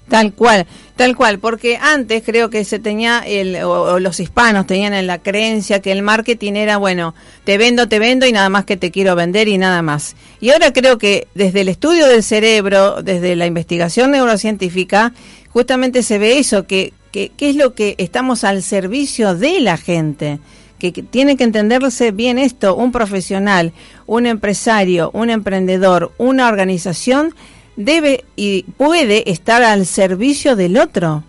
Tal 0.08 0.32
cual, 0.34 0.66
tal 0.94 1.16
cual, 1.16 1.40
porque 1.40 1.78
antes 1.80 2.22
creo 2.24 2.48
que 2.48 2.64
se 2.64 2.78
tenía, 2.78 3.24
el, 3.26 3.56
o, 3.64 3.98
los 3.98 4.20
hispanos 4.20 4.66
tenían 4.66 4.94
en 4.94 5.08
la 5.08 5.18
creencia 5.18 5.82
que 5.82 5.90
el 5.90 6.02
marketing 6.02 6.52
era, 6.52 6.76
bueno, 6.76 7.12
te 7.42 7.58
vendo, 7.58 7.88
te 7.88 7.98
vendo 7.98 8.24
y 8.24 8.30
nada 8.30 8.48
más 8.48 8.64
que 8.64 8.76
te 8.76 8.92
quiero 8.92 9.16
vender 9.16 9.48
y 9.48 9.58
nada 9.58 9.82
más. 9.82 10.14
Y 10.40 10.50
ahora 10.50 10.72
creo 10.72 10.96
que 10.96 11.26
desde 11.34 11.62
el 11.62 11.68
estudio 11.68 12.06
del 12.06 12.22
cerebro, 12.22 13.02
desde 13.02 13.34
la 13.34 13.46
investigación 13.46 14.12
neurocientífica, 14.12 15.12
justamente 15.50 16.04
se 16.04 16.18
ve 16.18 16.38
eso, 16.38 16.68
que, 16.68 16.92
que, 17.10 17.30
que 17.30 17.50
es 17.50 17.56
lo 17.56 17.74
que 17.74 17.96
estamos 17.98 18.44
al 18.44 18.62
servicio 18.62 19.34
de 19.34 19.60
la 19.60 19.76
gente. 19.76 20.38
Que, 20.78 20.92
que 20.92 21.02
tiene 21.02 21.36
que 21.36 21.44
entenderse 21.44 22.10
bien 22.10 22.38
esto, 22.38 22.74
un 22.76 22.92
profesional, 22.92 23.72
un 24.06 24.26
empresario, 24.26 25.10
un 25.14 25.30
emprendedor, 25.30 26.12
una 26.18 26.48
organización 26.48 27.34
debe 27.76 28.24
y 28.36 28.62
puede 28.64 29.30
estar 29.30 29.62
al 29.62 29.86
servicio 29.86 30.54
del 30.54 30.76
otro. 30.78 31.24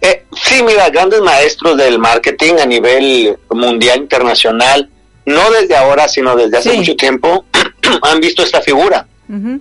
Eh, 0.00 0.24
sí, 0.42 0.62
mira, 0.62 0.88
grandes 0.90 1.20
maestros 1.20 1.76
del 1.76 1.98
marketing 1.98 2.54
a 2.62 2.66
nivel 2.66 3.36
mundial, 3.50 3.98
internacional, 4.00 4.88
no 5.26 5.50
desde 5.50 5.76
ahora, 5.76 6.08
sino 6.08 6.36
desde 6.36 6.58
hace 6.58 6.70
Sí. 6.70 6.76
mucho 6.78 6.96
tiempo, 6.96 7.44
han 8.02 8.20
visto 8.20 8.42
esta 8.42 8.60
figura 8.62 9.06
Ujú. 9.28 9.60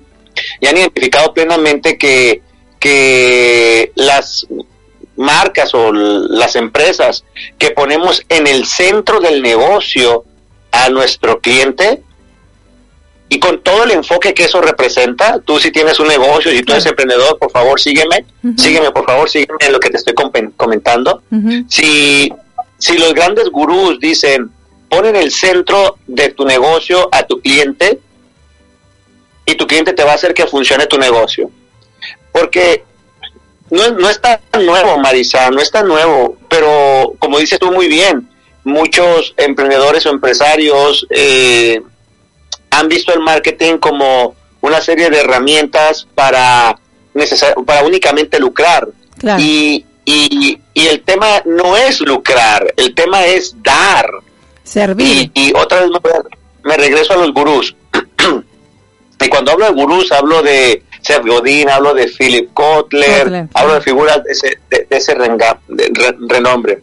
y 0.61 0.67
han 0.67 0.77
identificado 0.77 1.33
plenamente 1.33 1.97
que, 1.97 2.41
que 2.79 3.91
las 3.95 4.45
marcas 5.17 5.73
o 5.73 5.91
las 5.91 6.55
empresas 6.55 7.25
que 7.57 7.71
ponemos 7.71 8.23
en 8.29 8.47
el 8.47 8.65
centro 8.65 9.19
del 9.19 9.41
negocio 9.41 10.23
a 10.71 10.89
nuestro 10.89 11.39
cliente 11.39 12.03
y 13.29 13.39
con 13.39 13.61
todo 13.61 13.83
el 13.83 13.91
enfoque 13.91 14.33
que 14.33 14.45
eso 14.45 14.61
representa, 14.61 15.39
tú 15.39 15.59
si 15.59 15.71
tienes 15.71 15.99
un 15.99 16.07
negocio, 16.07 16.51
si 16.51 16.63
tú 16.63 16.71
eres 16.71 16.85
emprendedor, 16.85 17.37
por 17.37 17.51
favor 17.51 17.79
sígueme, 17.79 18.25
sígueme 18.55 18.91
por 18.91 19.05
favor, 19.05 19.29
sígueme 19.29 19.57
en 19.59 19.73
lo 19.73 19.79
que 19.79 19.89
te 19.89 19.97
estoy 19.97 20.13
comentando. 20.55 21.21
Si, 21.67 22.31
si 22.77 22.97
los 22.97 23.13
grandes 23.13 23.49
gurús 23.49 23.99
dicen, 23.99 24.49
pon 24.89 25.05
en 25.05 25.17
el 25.17 25.31
centro 25.31 25.97
de 26.07 26.29
tu 26.29 26.45
negocio 26.45 27.09
a 27.11 27.23
tu 27.23 27.41
cliente 27.41 27.99
y 29.45 29.55
tu 29.55 29.67
cliente 29.67 29.93
te 29.93 30.03
va 30.03 30.11
a 30.11 30.15
hacer 30.15 30.33
que 30.33 30.47
funcione 30.47 30.85
tu 30.87 30.97
negocio. 30.97 31.51
Porque 32.31 32.85
no, 33.69 33.89
no 33.91 34.09
es 34.09 34.19
tan 34.21 34.39
nuevo, 34.65 34.97
Marisa, 34.99 35.49
no 35.51 35.59
es 35.61 35.71
tan 35.71 35.87
nuevo, 35.87 36.37
pero 36.49 37.13
como 37.19 37.39
dices 37.39 37.59
tú 37.59 37.71
muy 37.71 37.87
bien, 37.87 38.29
muchos 38.63 39.33
emprendedores 39.37 40.05
o 40.05 40.09
empresarios 40.09 41.05
eh, 41.09 41.81
han 42.71 42.87
visto 42.89 43.13
el 43.13 43.19
marketing 43.21 43.77
como 43.77 44.35
una 44.61 44.81
serie 44.81 45.09
de 45.09 45.19
herramientas 45.19 46.07
para, 46.15 46.77
necesar- 47.13 47.55
para 47.65 47.83
únicamente 47.83 48.39
lucrar. 48.39 48.87
Claro. 49.17 49.41
Y, 49.41 49.85
y, 50.05 50.59
y 50.73 50.87
el 50.87 51.01
tema 51.03 51.41
no 51.45 51.75
es 51.77 52.01
lucrar, 52.01 52.73
el 52.77 52.93
tema 52.93 53.25
es 53.25 53.55
dar. 53.63 54.09
Servir. 54.63 55.31
Y, 55.33 55.47
y 55.49 55.53
otra 55.55 55.81
vez 55.81 55.89
me 56.63 56.75
regreso 56.77 57.13
a 57.13 57.17
los 57.17 57.33
gurús. 57.33 57.75
y 59.21 59.27
cuando 59.29 59.51
hablo 59.51 59.65
de 59.65 59.71
gurús, 59.71 60.11
hablo 60.11 60.41
de 60.41 60.83
Seth 61.07 61.25
Godin, 61.25 61.69
hablo 61.69 61.93
de 61.93 62.07
Philip 62.07 62.53
Kotler, 62.53 63.23
Kotler, 63.23 63.47
hablo 63.53 63.73
de 63.75 63.81
figuras 63.81 64.23
de 64.23 64.31
ese, 64.33 64.59
de, 64.69 64.85
de 64.89 64.97
ese 64.97 65.15
renga- 65.15 65.59
de 65.67 65.89
re- 65.93 66.17
renombre. 66.27 66.79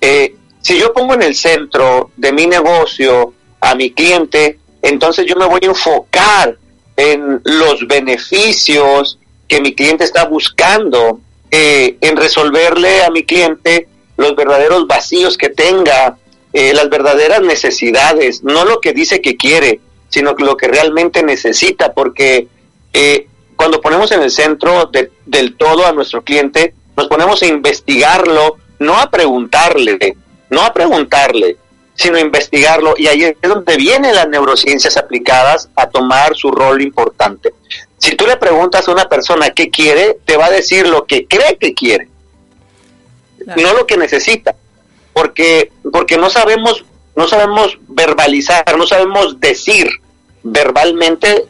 Eh, 0.00 0.34
si 0.60 0.78
yo 0.78 0.92
pongo 0.92 1.14
en 1.14 1.22
el 1.22 1.34
centro 1.34 2.10
de 2.16 2.32
mi 2.32 2.46
negocio 2.46 3.32
a 3.60 3.74
mi 3.74 3.90
cliente, 3.92 4.58
entonces 4.82 5.26
yo 5.26 5.34
me 5.36 5.46
voy 5.46 5.60
a 5.62 5.66
enfocar 5.66 6.56
en 6.96 7.40
los 7.44 7.86
beneficios 7.88 9.18
que 9.48 9.60
mi 9.60 9.74
cliente 9.74 10.04
está 10.04 10.24
buscando, 10.26 11.20
eh, 11.50 11.96
en 12.00 12.16
resolverle 12.16 13.02
a 13.04 13.10
mi 13.10 13.24
cliente 13.24 13.88
los 14.16 14.34
verdaderos 14.36 14.86
vacíos 14.86 15.36
que 15.36 15.48
tenga, 15.48 16.16
eh, 16.52 16.72
las 16.74 16.88
verdaderas 16.90 17.40
necesidades, 17.42 18.42
no 18.44 18.64
lo 18.64 18.80
que 18.80 18.92
dice 18.92 19.20
que 19.20 19.36
quiere, 19.36 19.80
sino 20.10 20.34
lo 20.38 20.56
que 20.56 20.68
realmente 20.68 21.22
necesita, 21.22 21.92
porque 21.94 22.48
eh, 22.92 23.26
cuando 23.62 23.80
ponemos 23.80 24.10
en 24.10 24.22
el 24.22 24.30
centro 24.32 24.86
de- 24.86 25.12
del 25.24 25.56
todo 25.56 25.86
a 25.86 25.92
nuestro 25.92 26.22
cliente, 26.22 26.74
nos 26.96 27.06
ponemos 27.06 27.40
a 27.42 27.46
investigarlo, 27.46 28.56
no 28.80 28.98
a 28.98 29.08
preguntarle, 29.08 30.16
no 30.50 30.62
a 30.62 30.72
preguntarle, 30.72 31.56
sino 31.94 32.16
a 32.16 32.20
investigarlo, 32.20 32.94
y 32.98 33.06
ahí 33.06 33.22
es 33.22 33.36
donde 33.48 33.76
vienen 33.76 34.16
las 34.16 34.26
neurociencias 34.28 34.96
aplicadas 34.96 35.68
a 35.76 35.88
tomar 35.88 36.34
su 36.34 36.50
rol 36.50 36.82
importante. 36.82 37.54
Si 37.98 38.16
tú 38.16 38.26
le 38.26 38.36
preguntas 38.36 38.88
a 38.88 38.90
una 38.90 39.08
persona 39.08 39.50
qué 39.50 39.70
quiere, 39.70 40.18
te 40.24 40.36
va 40.36 40.46
a 40.46 40.50
decir 40.50 40.88
lo 40.88 41.04
que 41.06 41.28
cree 41.28 41.56
que 41.56 41.72
quiere, 41.72 42.08
no 43.56 43.74
lo 43.74 43.86
que 43.86 43.96
necesita, 43.96 44.56
porque 45.12 45.70
porque 45.92 46.16
no 46.16 46.30
sabemos 46.30 46.84
no 47.14 47.28
sabemos 47.28 47.78
verbalizar, 47.86 48.76
no 48.76 48.88
sabemos 48.88 49.38
decir 49.38 49.88
verbalmente 50.42 51.46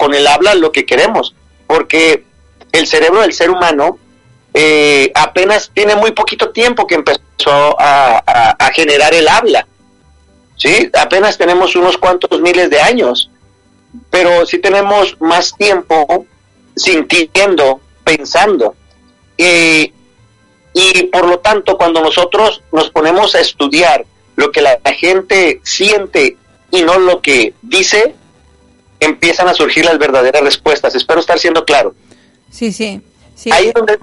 con 0.00 0.14
el 0.14 0.26
habla 0.26 0.54
lo 0.54 0.72
que 0.72 0.86
queremos, 0.86 1.34
porque 1.66 2.24
el 2.72 2.86
cerebro 2.86 3.20
del 3.20 3.34
ser 3.34 3.50
humano 3.50 3.98
eh, 4.54 5.12
apenas 5.14 5.70
tiene 5.74 5.94
muy 5.94 6.12
poquito 6.12 6.48
tiempo 6.52 6.86
que 6.86 6.94
empezó 6.94 7.76
a, 7.78 8.70
generar 8.72 9.12
el 9.12 9.28
habla, 9.28 9.66
sí, 10.56 10.90
apenas 10.94 11.36
tenemos 11.36 11.76
unos 11.76 11.98
cuantos 11.98 12.40
miles 12.40 12.70
de 12.70 12.80
años, 12.80 13.30
pero 14.08 14.46
sí 14.46 14.58
tenemos 14.58 15.20
más 15.20 15.54
tiempo 15.54 16.24
sintiendo, 16.74 17.82
pensando. 18.02 18.74
Y 19.36 19.92
por 21.12 21.28
lo 21.28 21.40
tanto, 21.40 21.76
cuando 21.76 22.00
nosotros 22.00 22.62
nos 22.72 22.88
ponemos 22.88 23.34
a 23.34 23.40
estudiar 23.40 24.06
lo 24.36 24.50
que 24.50 24.62
la 24.62 24.78
gente 24.96 25.60
siente 25.62 26.38
y 26.70 26.82
no 26.82 26.98
lo 26.98 27.20
que 27.20 27.52
dice, 27.60 28.14
empiezan 29.00 29.48
a 29.48 29.54
surgir 29.54 29.84
las 29.84 29.98
verdaderas 29.98 30.42
respuestas. 30.42 30.94
Espero 30.94 31.20
estar 31.20 31.38
siendo 31.38 31.64
claro. 31.64 31.94
Sí, 32.50 32.72
sí. 32.72 33.00
sí. 33.34 33.50
Ahí 33.52 33.68
es 33.68 33.74
donde, 33.74 33.98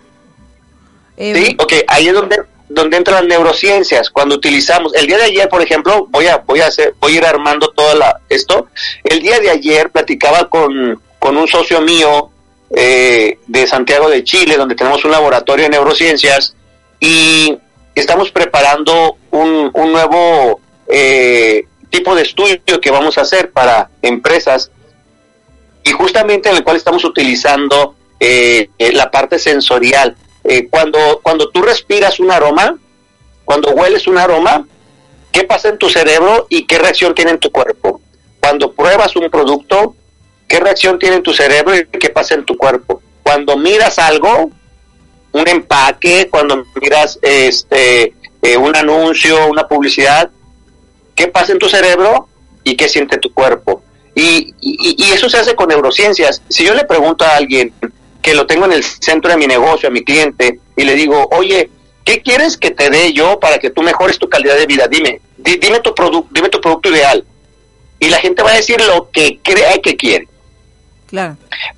Eh, 1.17 1.33
sí, 1.35 1.55
ok, 1.59 1.73
ahí 1.87 2.07
es 2.07 2.13
donde, 2.13 2.37
donde 2.69 2.97
entran 2.97 3.15
las 3.17 3.27
neurociencias. 3.27 4.09
Cuando 4.09 4.35
utilizamos, 4.35 4.93
el 4.95 5.07
día 5.07 5.17
de 5.17 5.23
ayer, 5.23 5.49
por 5.49 5.61
ejemplo, 5.61 6.07
voy 6.09 6.27
a, 6.27 6.37
voy 6.37 6.61
a 6.61 6.67
hacer, 6.67 6.93
voy 6.99 7.13
a 7.13 7.17
ir 7.17 7.25
armando 7.25 7.69
todo 7.69 7.95
la, 7.95 8.19
esto. 8.29 8.67
El 9.03 9.21
día 9.21 9.39
de 9.39 9.49
ayer 9.49 9.89
platicaba 9.89 10.49
con, 10.49 11.01
con 11.19 11.37
un 11.37 11.47
socio 11.47 11.81
mío 11.81 12.29
eh, 12.75 13.39
de 13.47 13.65
Santiago 13.67 14.09
de 14.09 14.23
Chile, 14.23 14.57
donde 14.57 14.75
tenemos 14.75 15.03
un 15.05 15.11
laboratorio 15.11 15.63
de 15.63 15.69
neurociencias 15.69 16.55
y 16.99 17.57
estamos 17.95 18.29
preparando 18.31 19.17
un, 19.31 19.71
un 19.73 19.91
nuevo 19.91 20.59
eh, 20.87 21.65
tipo 21.89 22.13
de 22.15 22.23
estudio 22.23 22.59
que 22.81 22.91
vamos 22.91 23.17
a 23.17 23.21
hacer 23.21 23.51
para 23.51 23.89
empresas 24.01 24.69
y 25.87 25.91
justamente 25.93 26.49
en 26.49 26.57
el 26.57 26.63
cual 26.65 26.75
estamos 26.75 27.05
utilizando 27.05 27.95
eh, 28.19 28.69
eh, 28.77 28.91
la 28.91 29.09
parte 29.09 29.39
sensorial. 29.39 30.17
Eh, 30.43 30.67
cuando, 30.69 31.21
cuando 31.23 31.49
tú 31.49 31.61
respiras 31.61 32.19
un 32.19 32.29
aroma, 32.29 32.77
cuando 33.45 33.71
hueles 33.71 34.05
un 34.05 34.17
aroma, 34.17 34.67
¿qué 35.31 35.45
pasa 35.45 35.69
en 35.69 35.77
tu 35.77 35.89
cerebro 35.89 36.45
y 36.49 36.65
qué 36.65 36.77
reacción 36.77 37.15
tiene 37.15 37.31
en 37.31 37.39
tu 37.39 37.51
cuerpo? 37.53 38.01
Cuando 38.41 38.73
pruebas 38.73 39.15
un 39.15 39.29
producto, 39.29 39.95
¿qué 40.49 40.59
reacción 40.59 40.99
tiene 40.99 41.17
en 41.17 41.23
tu 41.23 41.33
cerebro 41.33 41.73
y 41.73 41.85
qué 41.85 42.09
pasa 42.09 42.35
en 42.35 42.43
tu 42.43 42.57
cuerpo? 42.57 43.01
Cuando 43.23 43.55
miras 43.55 43.97
algo, 43.97 44.51
un 45.31 45.47
empaque, 45.47 46.27
cuando 46.29 46.65
miras 46.81 47.17
este 47.21 48.13
un 48.57 48.75
anuncio, 48.77 49.47
una 49.47 49.67
publicidad, 49.67 50.29
¿qué 51.15 51.27
pasa 51.27 51.51
en 51.51 51.59
tu 51.59 51.67
cerebro 51.67 52.29
y 52.63 52.77
qué 52.77 52.87
siente 52.87 53.17
tu 53.17 53.33
cuerpo? 53.33 53.83
Y, 54.19 54.55
y, 54.97 55.03
y 55.03 55.11
eso 55.11 55.29
se 55.29 55.37
hace 55.37 55.55
con 55.55 55.69
neurociencias. 55.69 56.41
Si 56.49 56.63
yo 56.65 56.73
le 56.73 56.83
pregunto 56.85 57.25
a 57.25 57.35
alguien 57.35 57.73
que 58.21 58.33
lo 58.33 58.45
tengo 58.45 58.65
en 58.65 58.73
el 58.73 58.83
centro 58.83 59.31
de 59.31 59.37
mi 59.37 59.47
negocio, 59.47 59.89
a 59.89 59.91
mi 59.91 60.03
cliente, 60.03 60.59
y 60.75 60.83
le 60.83 60.95
digo, 60.95 61.27
oye, 61.31 61.69
¿qué 62.03 62.21
quieres 62.21 62.57
que 62.57 62.71
te 62.71 62.89
dé 62.89 63.13
yo 63.13 63.39
para 63.39 63.57
que 63.59 63.69
tú 63.69 63.81
mejores 63.81 64.17
tu 64.19 64.27
calidad 64.29 64.55
de 64.57 64.65
vida? 64.65 64.87
Dime, 64.87 65.21
di- 65.37 65.57
dime 65.57 65.79
tu 65.79 65.93
producto, 65.95 66.29
dime 66.33 66.49
tu 66.49 66.59
producto 66.61 66.89
ideal. 66.89 67.23
Y 67.99 68.09
la 68.09 68.17
gente 68.19 68.43
va 68.43 68.51
a 68.51 68.55
decir 68.55 68.79
lo 68.81 69.09
que 69.11 69.39
cree 69.41 69.81
que 69.81 69.95
quiere. 69.95 70.27
Claro. 71.07 71.37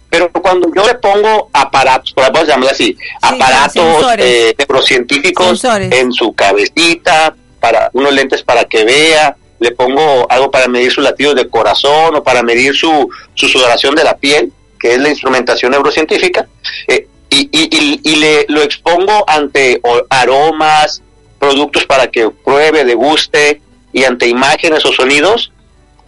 Pero 0.10 0.32
cuando 0.32 0.70
yo 0.76 0.86
le 0.86 0.95
pongo 0.95 1.49
aparatos, 1.53 2.12
podemos 2.14 2.47
llamarlo 2.47 2.72
así, 2.72 2.97
aparatos 3.22 4.05
eh, 4.18 4.55
neurocientíficos 4.57 5.45
Sensores. 5.47 5.91
en 5.93 6.12
su 6.12 6.34
cabecita, 6.34 7.36
para 7.60 7.89
unos 7.93 8.12
lentes 8.14 8.41
para 8.41 8.66
que 8.66 8.84
vea, 8.84 9.38
le 9.60 9.72
pongo 9.72 10.26
algo 10.30 10.49
para 10.51 10.68
medir 10.68 10.91
sus 10.91 11.03
latidos 11.03 11.36
de 11.36 11.47
corazón 11.49 12.16
o 12.16 12.24
para 12.24 12.41
medir 12.43 12.76
su, 12.76 13.10
su 13.34 13.47
sudoración 13.47 13.95
de 13.95 14.03
la 14.03 14.18
piel, 14.18 14.51
que 14.80 14.93
es 14.93 14.99
la 14.99 15.10
instrumentación 15.10 15.72
neurocientífica, 15.72 16.47
eh, 16.88 17.07
y, 17.30 17.41
y, 17.51 17.70
y- 17.72 17.99
y 18.03 18.16
le 18.16 18.45
lo 18.49 18.62
expongo 18.62 19.24
ante 19.28 19.82
aromas, 20.10 21.01
productos 21.38 21.86
para 21.86 22.07
que 22.10 22.30
pruebe, 22.30 22.84
deguste, 22.86 23.62
y 23.91 24.03
ante 24.03 24.28
imágenes 24.28 24.86
o 24.86 24.91
sonidos, 24.93 25.51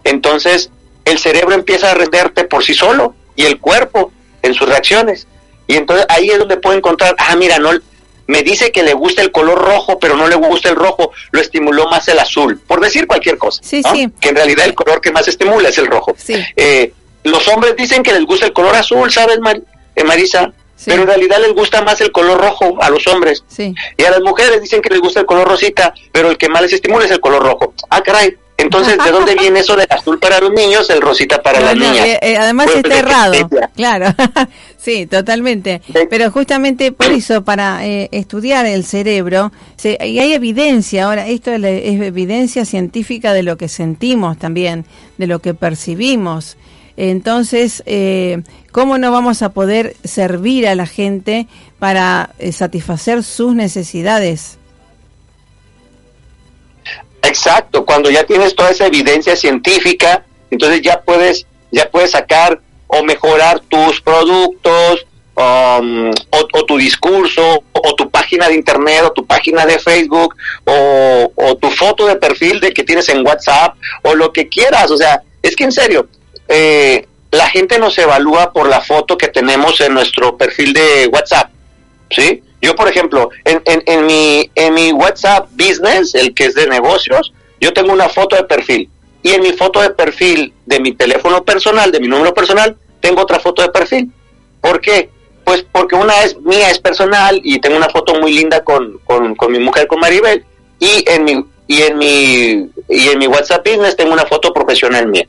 entonces 0.04 0.70
el 1.06 1.18
cerebro 1.20 1.56
empieza 1.56 1.92
a 1.92 1.94
renderte 1.96 2.44
por 2.44 2.64
sí 2.64 2.74
solo 2.74 3.16
y 3.36 3.44
el 3.46 3.60
cuerpo 3.60 4.12
en 4.44 4.54
sus 4.54 4.68
reacciones. 4.70 5.28
Y 5.68 5.76
entonces 5.76 6.06
ahí 6.10 6.30
es 6.30 6.38
donde 6.40 6.58
puedo 6.58 6.78
encontrar, 6.78 7.16
ah, 7.18 7.36
mira, 7.36 7.58
no, 7.60 7.72
me 8.28 8.44
dice 8.44 8.72
que 8.72 8.84
le 8.84 8.94
gusta 8.94 9.22
el 9.22 9.32
color 9.32 9.60
rojo, 9.60 10.00
pero 10.00 10.16
no 10.16 10.28
le 10.28 10.36
gusta 10.36 10.70
el 10.70 10.76
rojo, 10.76 11.12
lo 11.32 11.42
estimuló 11.42 11.88
más 11.90 12.08
el 12.08 12.20
azul, 12.20 12.60
por 12.66 12.80
decir 12.80 13.08
cualquier 13.08 13.38
cosa. 13.38 13.62
Sí, 13.64 13.82
¿no? 13.82 13.92
sí. 13.94 14.08
Que 14.20 14.30
en 14.30 14.36
realidad 14.36 14.66
el 14.66 14.74
color 14.76 15.02
que 15.02 15.12
más 15.12 15.28
estimula 15.28 15.70
es 15.70 15.78
el 15.78 15.88
rojo. 15.88 16.16
Sí. 16.18 16.36
Eh, 16.56 16.94
los 17.24 17.48
hombres 17.50 17.76
dicen 17.76 18.04
que 18.04 18.14
les 18.14 18.26
gusta 18.26 18.46
el 18.46 18.54
color 18.54 18.76
azul, 18.76 19.12
¿sabes, 19.12 19.40
Mar- 19.40 19.62
eh, 19.96 20.04
Marisa? 20.04 20.52
Sí. 20.76 20.86
Pero 20.90 21.04
en 21.04 21.08
realidad 21.10 21.38
les 21.40 21.54
gusta 21.54 21.84
más 21.84 22.02
el 22.02 22.12
color 22.12 22.40
rojo 22.42 22.82
a 22.82 22.90
los 22.90 23.06
hombres. 23.08 23.44
Sí. 23.48 23.76
Y 23.98 24.04
a 24.04 24.10
las 24.12 24.22
mujeres 24.22 24.60
dicen 24.62 24.82
que 24.82 24.90
les 24.90 25.00
gusta 25.00 25.20
el 25.20 25.26
color 25.28 25.48
rosita, 25.48 25.94
pero 26.12 26.30
el 26.32 26.38
que 26.38 26.50
más 26.50 26.64
les 26.64 26.74
estimula 26.74 27.06
es 27.06 27.12
el 27.12 27.20
color 27.20 27.44
rojo. 27.44 27.74
Ah, 27.90 28.02
caray. 28.02 28.36
Entonces, 28.58 28.96
¿de 29.04 29.12
dónde 29.12 29.36
viene 29.40 29.60
eso 29.60 29.76
del 29.76 29.88
azul 29.90 30.20
para 30.20 30.40
los 30.40 30.52
niños, 30.52 30.90
el 30.90 31.02
rosita 31.02 31.42
para 31.42 31.60
las 31.60 31.76
No, 31.76 31.84
no, 31.86 31.92
niñas? 31.92 32.08
eh, 32.08 32.20
eh, 32.22 32.38
además 32.38 32.66
Pues, 32.68 32.78
está 32.78 32.90
de 32.90 33.00
errado, 33.00 33.50
claro, 33.76 34.06
sí, 34.82 35.06
totalmente. 35.06 35.82
Sí. 35.86 35.94
Pero 36.10 36.32
justamente 36.32 36.92
por 36.92 37.12
eso, 37.12 37.44
para 37.44 37.86
eh, 37.86 38.10
estudiar 38.12 38.66
el 38.66 38.84
cerebro, 38.84 39.52
se- 39.78 39.98
y 40.06 40.20
hay 40.20 40.34
evidencia, 40.34 41.06
ahora 41.06 41.28
esto 41.28 41.52
es 41.54 42.02
evidencia 42.02 42.66
científica 42.66 43.34
de 43.34 43.44
lo 43.44 43.58
que 43.58 43.68
sentimos 43.70 44.38
también, 44.38 44.86
de 45.18 45.28
lo 45.28 45.40
que 45.40 45.54
percibimos. 45.54 46.58
Entonces, 46.98 47.84
eh, 47.86 48.42
¿cómo 48.72 48.98
no 48.98 49.12
vamos 49.12 49.42
a 49.42 49.50
poder 49.50 49.96
servir 50.04 50.68
a 50.68 50.76
la 50.76 50.86
gente 50.86 51.48
para 51.80 52.32
eh, 52.40 52.52
satisfacer 52.52 53.24
sus 53.24 53.56
necesidades? 53.56 54.58
Exacto, 57.24 57.86
cuando 57.86 58.10
ya 58.10 58.24
tienes 58.26 58.56
toda 58.56 58.72
esa 58.72 58.88
evidencia 58.88 59.36
científica, 59.36 60.26
entonces 60.50 60.82
ya 60.82 61.02
puedes, 61.02 61.46
ya 61.72 61.90
puedes 61.90 62.12
sacar 62.12 62.62
o 62.94 63.04
mejorar 63.04 63.60
tus 63.62 64.02
productos, 64.02 65.06
um, 65.36 66.12
o, 66.30 66.66
tu 66.66 66.78
discurso, 66.78 67.64
o 67.72 67.96
tu 67.96 68.10
página 68.10 68.50
de 68.50 68.56
internet, 68.56 69.04
o 69.06 69.12
tu 69.12 69.26
página 69.26 69.66
de 69.66 69.80
Facebook, 69.80 70.36
o, 70.66 71.32
o 71.36 71.56
tu 71.56 71.70
foto 71.72 72.06
de 72.06 72.18
perfil 72.18 72.60
de 72.60 72.74
que 72.74 72.84
tienes 72.84 73.08
en 73.10 73.26
WhatsApp, 73.26 73.76
o 74.04 74.14
lo 74.14 74.34
que 74.34 74.50
quieras. 74.50 74.92
O 74.92 74.98
sea, 74.98 75.22
es 75.42 75.56
que 75.56 75.64
en 75.64 75.72
serio, 75.72 76.08
eh, 76.50 77.08
la 77.32 77.48
gente 77.48 77.80
nos 77.80 77.98
evalúa 77.98 78.52
por 78.52 78.68
la 78.68 78.82
foto 78.82 79.18
que 79.18 79.30
tenemos 79.30 79.80
en 79.80 79.94
nuestro 79.94 80.38
perfil 80.38 80.74
de 80.74 81.08
WhatsApp, 81.08 81.50
¿sí? 82.10 82.44
Yo, 82.62 82.76
por 82.76 82.90
ejemplo, 82.90 83.30
en, 83.46 83.62
en, 83.66 83.84
en, 83.86 84.06
mi, 84.06 84.52
en 84.54 84.74
mi 84.74 84.92
WhatsApp 84.92 85.50
Business, 85.52 86.14
el 86.14 86.34
que 86.34 86.46
es 86.46 86.56
de 86.56 86.68
negocios, 86.68 87.34
yo 87.60 87.72
tengo 87.74 87.94
una 87.94 88.10
foto 88.10 88.36
de 88.36 88.44
perfil. 88.44 88.90
Y 89.24 89.32
en 89.32 89.42
mi 89.42 89.54
foto 89.54 89.82
de 89.82 89.92
perfil 89.92 90.54
de 90.66 90.80
mi 90.80 90.94
teléfono 90.94 91.44
personal, 91.44 91.92
de 91.92 92.00
mi 92.00 92.08
número 92.08 92.34
personal, 92.34 92.76
tengo 93.00 93.22
otra 93.22 93.40
foto 93.40 93.62
de 93.62 93.70
perfil. 93.70 94.12
¿Por 94.62 94.82
qué? 94.82 95.10
Pues 95.44 95.66
porque 95.72 95.96
una 95.96 96.24
es 96.24 96.38
mía, 96.40 96.70
es 96.70 96.80
personal, 96.80 97.40
y 97.44 97.60
tengo 97.60 97.78
una 97.78 97.90
foto 97.90 98.16
muy 98.16 98.34
linda 98.34 98.64
con, 98.64 99.00
con, 99.06 99.36
con 99.36 99.52
mi 99.52 99.60
mujer, 99.60 99.88
con 99.88 100.00
Maribel, 100.00 100.46
y 100.80 101.04
en 101.08 101.24
mi 101.24 101.46
y 101.68 101.82
en 101.84 101.98
mi 101.98 102.70
y 102.90 103.08
en 103.10 103.20
mi 103.20 103.28
WhatsApp 103.28 103.66
Business 103.66 103.96
tengo 103.96 104.14
una 104.14 104.26
foto 104.26 104.54
profesional 104.54 105.08
mía. 105.08 105.28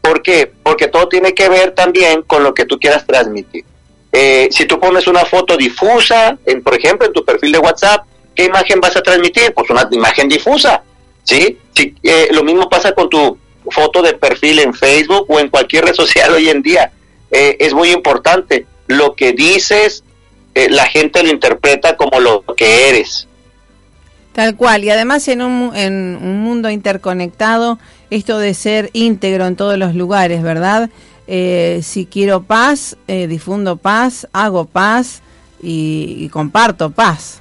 ¿Por 0.00 0.22
qué? 0.22 0.52
Porque 0.62 0.88
todo 0.88 1.08
tiene 1.08 1.32
que 1.32 1.48
ver 1.48 1.72
también 1.72 2.22
con 2.22 2.42
lo 2.42 2.52
que 2.54 2.66
tú 2.66 2.78
quieras 2.78 3.06
transmitir. 3.06 3.64
Eh, 4.12 4.48
si 4.50 4.66
tú 4.66 4.78
pones 4.78 5.06
una 5.06 5.24
foto 5.24 5.56
difusa, 5.56 6.38
en, 6.46 6.62
por 6.62 6.74
ejemplo, 6.74 7.06
en 7.06 7.12
tu 7.12 7.24
perfil 7.24 7.52
de 7.52 7.58
WhatsApp, 7.58 8.04
¿qué 8.34 8.44
imagen 8.44 8.80
vas 8.80 8.96
a 8.96 9.02
transmitir? 9.02 9.52
Pues 9.52 9.68
una 9.70 9.88
imagen 9.90 10.28
difusa, 10.28 10.82
¿sí? 11.24 11.58
eh, 12.02 12.28
lo 12.30 12.44
mismo 12.44 12.68
pasa 12.68 12.92
con 12.92 13.10
tu 13.10 13.36
foto 13.70 14.02
de 14.02 14.14
perfil 14.14 14.60
en 14.60 14.74
Facebook 14.74 15.26
o 15.28 15.40
en 15.40 15.48
cualquier 15.48 15.86
red 15.86 15.94
social 15.94 16.32
hoy 16.32 16.48
en 16.48 16.62
día. 16.62 16.92
Eh, 17.30 17.56
es 17.58 17.74
muy 17.74 17.90
importante. 17.90 18.66
Lo 18.86 19.14
que 19.14 19.32
dices, 19.32 20.04
eh, 20.54 20.68
la 20.70 20.86
gente 20.86 21.22
lo 21.22 21.30
interpreta 21.30 21.96
como 21.96 22.20
lo 22.20 22.42
que 22.56 22.90
eres. 22.90 23.26
Tal 24.32 24.56
cual, 24.56 24.84
y 24.84 24.90
además 24.90 25.26
en 25.28 25.42
un, 25.42 25.74
en 25.76 26.18
un 26.20 26.40
mundo 26.40 26.68
interconectado, 26.68 27.78
esto 28.10 28.38
de 28.38 28.52
ser 28.54 28.90
íntegro 28.92 29.46
en 29.46 29.56
todos 29.56 29.78
los 29.78 29.94
lugares, 29.94 30.42
¿verdad? 30.42 30.90
Eh, 31.26 31.80
si 31.82 32.04
quiero 32.04 32.42
paz, 32.42 32.96
difundo 33.06 33.76
paz, 33.76 34.28
hago 34.32 34.64
paz 34.64 35.22
y 35.62 36.28
comparto 36.28 36.90
paz. 36.90 37.40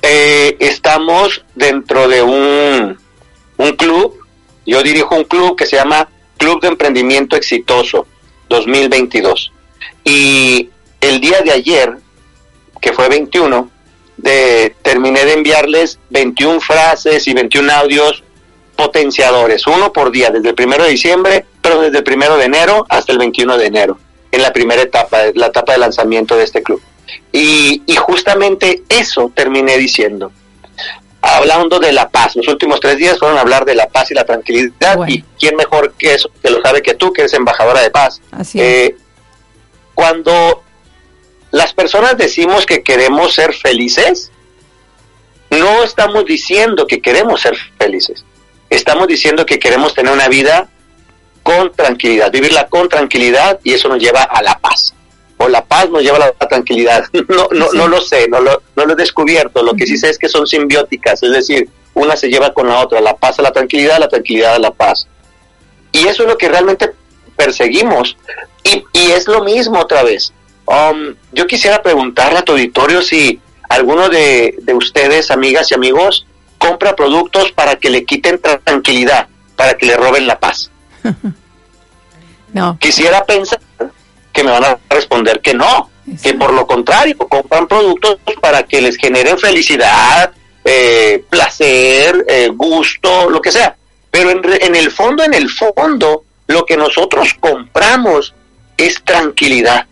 Eh, 0.00 0.56
estamos 0.60 1.44
dentro 1.54 2.08
de 2.08 2.22
un, 2.22 2.98
un 3.58 3.76
club, 3.76 4.18
yo 4.64 4.82
dirijo 4.82 5.14
un 5.14 5.24
club 5.24 5.56
que 5.56 5.66
se 5.66 5.76
llama 5.76 6.08
Club 6.38 6.60
de 6.60 6.68
Emprendimiento 6.68 7.36
Exitoso 7.36 8.06
2022. 8.48 9.52
Y 10.04 10.70
el 11.00 11.20
día 11.20 11.40
de 11.42 11.52
ayer, 11.52 11.96
que 12.80 12.92
fue 12.92 13.08
21, 13.08 13.70
de, 14.16 14.74
terminé 14.82 15.24
de 15.24 15.34
enviarles 15.34 15.98
21 16.10 16.60
frases 16.60 17.26
y 17.26 17.34
21 17.34 17.72
audios 17.72 18.22
potenciadores, 18.76 19.66
uno 19.66 19.92
por 19.92 20.10
día, 20.10 20.30
desde 20.30 20.50
el 20.50 20.54
primero 20.54 20.84
de 20.84 20.90
diciembre, 20.90 21.44
pero 21.60 21.80
desde 21.80 21.98
el 21.98 22.04
primero 22.04 22.36
de 22.36 22.44
enero 22.44 22.86
hasta 22.88 23.12
el 23.12 23.18
21 23.18 23.58
de 23.58 23.66
enero, 23.66 23.98
en 24.30 24.42
la 24.42 24.52
primera 24.52 24.82
etapa, 24.82 25.18
la 25.34 25.46
etapa 25.46 25.72
de 25.72 25.78
lanzamiento 25.78 26.36
de 26.36 26.44
este 26.44 26.62
club. 26.62 26.80
Y, 27.32 27.82
y 27.86 27.96
justamente 27.96 28.82
eso 28.88 29.32
terminé 29.34 29.78
diciendo, 29.78 30.32
hablando 31.22 31.78
de 31.78 31.92
la 31.92 32.10
paz. 32.10 32.36
Los 32.36 32.48
últimos 32.48 32.80
tres 32.80 32.98
días 32.98 33.18
fueron 33.18 33.38
a 33.38 33.40
hablar 33.40 33.64
de 33.64 33.74
la 33.74 33.88
paz 33.88 34.10
y 34.10 34.14
la 34.14 34.24
tranquilidad. 34.24 34.96
Bueno. 34.96 35.12
Y 35.12 35.24
quién 35.38 35.56
mejor 35.56 35.94
que 35.94 36.14
eso, 36.14 36.30
que 36.42 36.50
lo 36.50 36.60
sabe 36.62 36.82
que 36.82 36.94
tú, 36.94 37.12
que 37.12 37.22
eres 37.22 37.34
embajadora 37.34 37.80
de 37.80 37.90
paz. 37.90 38.20
Así 38.32 38.60
es. 38.60 38.66
Eh, 38.66 38.96
cuando 39.94 40.62
las 41.50 41.72
personas 41.72 42.16
decimos 42.16 42.66
que 42.66 42.82
queremos 42.82 43.34
ser 43.34 43.54
felices, 43.54 44.30
no 45.50 45.84
estamos 45.84 46.24
diciendo 46.24 46.86
que 46.86 47.00
queremos 47.00 47.40
ser 47.40 47.56
felices. 47.78 48.24
Estamos 48.70 49.06
diciendo 49.06 49.44
que 49.44 49.58
queremos 49.58 49.94
tener 49.94 50.12
una 50.12 50.28
vida 50.28 50.68
con 51.42 51.72
tranquilidad, 51.72 52.32
vivirla 52.32 52.68
con 52.68 52.88
tranquilidad 52.88 53.60
y 53.62 53.74
eso 53.74 53.88
nos 53.88 53.98
lleva 53.98 54.22
a 54.22 54.42
la 54.42 54.58
paz. 54.58 54.94
O 55.44 55.48
la 55.48 55.64
paz 55.64 55.90
nos 55.90 56.02
lleva 56.02 56.16
a 56.16 56.20
la, 56.20 56.48
tranquilidad. 56.48 57.04
No, 57.28 57.48
no, 57.52 57.68
Sí. 57.70 57.76
no 57.76 57.88
lo 57.88 58.00
sé, 58.00 58.28
no 58.28 58.40
lo, 58.40 58.62
no 58.76 58.84
lo 58.86 58.92
he 58.92 58.96
descubierto. 58.96 59.62
Lo 59.62 59.74
que 59.74 59.86
sí 59.86 59.96
sé 59.96 60.10
es 60.10 60.18
que 60.18 60.28
son 60.28 60.46
simbióticas, 60.46 61.22
es 61.22 61.32
decir, 61.32 61.68
una 61.94 62.16
se 62.16 62.28
lleva 62.28 62.52
con 62.52 62.68
la 62.68 62.78
otra, 62.80 63.00
la 63.00 63.16
paz 63.16 63.38
a 63.38 63.42
la 63.42 63.52
tranquilidad, 63.52 63.98
la 63.98 64.08
tranquilidad 64.08 64.54
a 64.54 64.58
la 64.58 64.70
paz. 64.72 65.06
Y 65.92 66.06
eso 66.06 66.22
es 66.22 66.28
lo 66.28 66.38
que 66.38 66.48
realmente 66.48 66.90
perseguimos. 67.36 68.16
Y, 68.64 68.84
y 68.92 69.10
es 69.10 69.26
lo 69.26 69.42
mismo 69.42 69.78
otra 69.80 70.02
vez. 70.02 70.32
Um, 70.66 71.14
yo 71.32 71.46
quisiera 71.46 71.82
preguntarle 71.82 72.38
a 72.38 72.42
tu 72.42 72.52
auditorio 72.52 73.02
si 73.02 73.40
alguno 73.68 74.08
de, 74.08 74.54
de 74.62 74.74
ustedes, 74.74 75.30
amigas 75.30 75.70
y 75.70 75.74
amigos, 75.74 76.26
compra 76.58 76.94
productos 76.94 77.50
para 77.52 77.76
que 77.76 77.90
le 77.90 78.04
quiten 78.04 78.40
tranquilidad, 78.64 79.26
para 79.56 79.74
que 79.74 79.86
le 79.86 79.96
roben 79.96 80.26
la 80.26 80.38
paz. 80.38 80.70
No, 82.54 82.76
Quisiera 82.78 83.24
pensar 83.24 83.58
que 84.32 84.42
me 84.44 84.50
van 84.50 84.64
a 84.64 84.78
responder 84.88 85.40
que 85.40 85.54
no, 85.54 85.90
que 86.22 86.34
por 86.34 86.52
lo 86.52 86.66
contrario, 86.66 87.16
compran 87.18 87.66
productos 87.68 88.18
para 88.40 88.62
que 88.64 88.80
les 88.80 88.96
generen 88.96 89.38
felicidad, 89.38 90.32
eh, 90.64 91.24
placer, 91.28 92.24
eh, 92.28 92.48
gusto, 92.54 93.28
lo 93.30 93.40
que 93.40 93.52
sea. 93.52 93.76
Pero 94.10 94.30
en, 94.30 94.40
en 94.60 94.74
el 94.74 94.90
fondo, 94.90 95.22
en 95.24 95.34
el 95.34 95.48
fondo, 95.50 96.24
lo 96.48 96.64
que 96.64 96.76
nosotros 96.76 97.34
compramos 97.40 98.34
es 98.76 99.02
tranquilidad. 99.02 99.86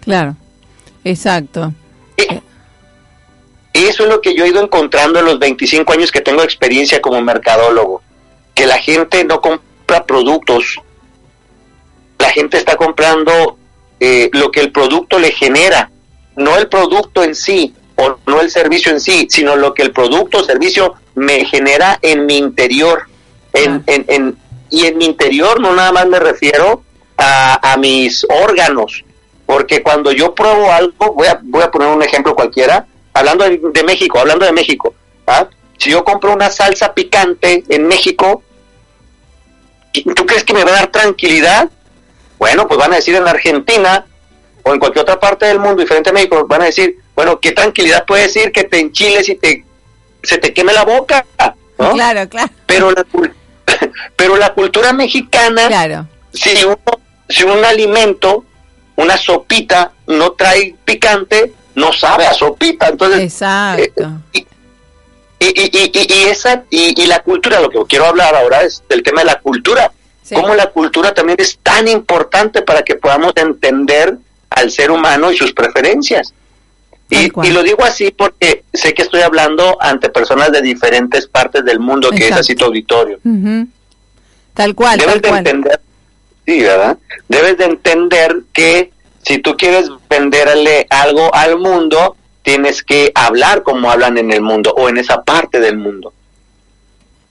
claro, 0.00 0.36
exacto. 1.04 1.72
Eh, 2.16 2.40
Eso 3.72 4.04
es 4.04 4.08
lo 4.08 4.20
que 4.20 4.34
yo 4.34 4.44
he 4.44 4.48
ido 4.48 4.62
encontrando 4.62 5.18
en 5.18 5.26
los 5.26 5.38
25 5.38 5.92
años 5.92 6.10
que 6.10 6.20
tengo 6.20 6.42
experiencia 6.42 7.02
como 7.02 7.20
mercadólogo, 7.20 8.02
que 8.54 8.66
la 8.66 8.78
gente 8.78 9.22
no 9.24 9.40
compra 9.40 10.06
productos, 10.06 10.80
la 12.18 12.30
gente 12.30 12.56
está 12.58 12.76
comprando 12.76 13.58
eh, 14.00 14.30
lo 14.32 14.50
que 14.50 14.60
el 14.60 14.72
producto 14.72 15.18
le 15.18 15.30
genera, 15.32 15.90
no 16.36 16.56
el 16.56 16.68
producto 16.68 17.24
en 17.24 17.34
sí 17.34 17.74
o 17.96 18.18
no 18.26 18.40
el 18.40 18.50
servicio 18.50 18.92
en 18.92 19.00
sí, 19.00 19.26
sino 19.30 19.56
lo 19.56 19.72
que 19.74 19.82
el 19.82 19.92
producto 19.92 20.38
o 20.38 20.44
servicio 20.44 20.94
me 21.14 21.44
genera 21.46 21.98
en 22.02 22.26
mi 22.26 22.36
interior. 22.36 23.04
En, 23.52 23.82
en, 23.86 24.04
en- 24.08 24.36
y 24.68 24.84
en 24.84 24.98
mi 24.98 25.04
interior 25.06 25.60
no 25.60 25.74
nada 25.74 25.92
más 25.92 26.06
me 26.08 26.18
refiero 26.18 26.82
a, 27.16 27.72
a 27.72 27.76
mis 27.76 28.26
órganos, 28.28 29.04
porque 29.46 29.80
cuando 29.82 30.10
yo 30.12 30.34
pruebo 30.34 30.72
algo, 30.72 31.12
voy 31.14 31.28
a, 31.28 31.38
voy 31.42 31.62
a 31.62 31.70
poner 31.70 31.88
un 31.88 32.02
ejemplo 32.02 32.34
cualquiera, 32.34 32.84
hablando 33.14 33.44
de, 33.44 33.60
de 33.72 33.84
México, 33.84 34.18
hablando 34.18 34.44
de 34.44 34.52
México, 34.52 34.92
¿ah? 35.26 35.46
si 35.78 35.90
yo 35.90 36.02
compro 36.04 36.32
una 36.34 36.50
salsa 36.50 36.92
picante 36.92 37.62
en 37.68 37.86
México, 37.86 38.42
¿tú 40.14 40.26
crees 40.26 40.44
que 40.44 40.52
me 40.52 40.64
va 40.64 40.70
a 40.72 40.74
dar 40.80 40.86
tranquilidad? 40.88 41.70
Bueno, 42.38 42.66
pues 42.68 42.78
van 42.78 42.92
a 42.92 42.96
decir 42.96 43.14
en 43.14 43.26
Argentina 43.26 44.04
o 44.62 44.72
en 44.72 44.78
cualquier 44.78 45.02
otra 45.02 45.18
parte 45.20 45.46
del 45.46 45.58
mundo 45.60 45.80
diferente 45.82 46.10
a 46.10 46.12
México, 46.12 46.44
van 46.46 46.62
a 46.62 46.66
decir, 46.66 46.98
bueno, 47.14 47.38
¿qué 47.40 47.52
tranquilidad 47.52 48.04
puede 48.04 48.24
decir 48.24 48.52
que 48.52 48.64
te 48.64 48.80
enchiles 48.80 49.28
y 49.28 49.36
te, 49.36 49.64
se 50.22 50.38
te 50.38 50.52
queme 50.52 50.72
la 50.72 50.84
boca? 50.84 51.24
¿no? 51.78 51.92
Claro, 51.92 52.28
claro, 52.28 52.50
Pero, 52.66 52.90
la, 52.90 53.06
pero 54.16 54.36
la 54.36 54.52
cultura 54.54 54.92
mexicana 54.92 55.68
claro. 55.68 56.08
si, 56.32 56.64
uno, 56.64 56.78
si 57.28 57.44
un 57.44 57.64
alimento, 57.64 58.44
una 58.96 59.16
sopita, 59.16 59.92
no 60.06 60.32
trae 60.32 60.74
picante, 60.84 61.52
no 61.74 61.92
sabe 61.92 62.26
a 62.26 62.34
sopita. 62.34 62.88
Entonces, 62.88 63.20
Exacto. 63.20 64.10
y, 64.32 64.38
y, 64.38 64.46
y, 65.38 65.90
y- 65.94 66.12
y 66.14 66.24
esa, 66.24 66.64
y, 66.70 67.00
y 67.02 67.06
la 67.06 67.20
cultura, 67.22 67.60
lo 67.60 67.68
que 67.70 67.78
quiero 67.88 68.06
hablar 68.06 68.34
ahora 68.34 68.62
es 68.62 68.82
del 68.88 69.02
tema 69.02 69.20
de 69.20 69.26
la 69.26 69.38
cultura. 69.40 69.92
Sí. 70.26 70.34
Cómo 70.34 70.56
la 70.56 70.66
cultura 70.70 71.14
también 71.14 71.38
es 71.40 71.56
tan 71.62 71.86
importante 71.86 72.62
para 72.62 72.82
que 72.82 72.96
podamos 72.96 73.32
entender 73.36 74.16
al 74.50 74.72
ser 74.72 74.90
humano 74.90 75.30
y 75.30 75.36
sus 75.36 75.52
preferencias. 75.52 76.34
Y, 77.08 77.30
y 77.46 77.50
lo 77.52 77.62
digo 77.62 77.84
así 77.84 78.10
porque 78.10 78.64
sé 78.74 78.92
que 78.92 79.02
estoy 79.02 79.20
hablando 79.20 79.78
ante 79.80 80.08
personas 80.08 80.50
de 80.50 80.62
diferentes 80.62 81.28
partes 81.28 81.64
del 81.64 81.78
mundo, 81.78 82.10
que 82.10 82.16
Exacto. 82.16 82.34
es 82.34 82.40
así 82.40 82.54
tu 82.56 82.64
auditorio. 82.64 83.20
Tal 84.54 84.74
cual, 84.74 84.98
Debes 84.98 85.12
tal 85.14 85.22
de 85.22 85.28
cual. 85.28 85.38
entender, 85.38 85.80
sí, 86.44 86.60
¿verdad? 86.60 86.98
Debes 87.28 87.58
de 87.58 87.64
entender 87.66 88.36
que 88.52 88.90
si 89.22 89.38
tú 89.38 89.56
quieres 89.56 89.88
venderle 90.10 90.88
algo 90.90 91.32
al 91.32 91.58
mundo, 91.58 92.16
tienes 92.42 92.82
que 92.82 93.12
hablar 93.14 93.62
como 93.62 93.90
hablan 93.90 94.18
en 94.18 94.32
el 94.32 94.40
mundo 94.40 94.74
o 94.76 94.88
en 94.88 94.96
esa 94.98 95.22
parte 95.22 95.60
del 95.60 95.76
mundo. 95.76 96.12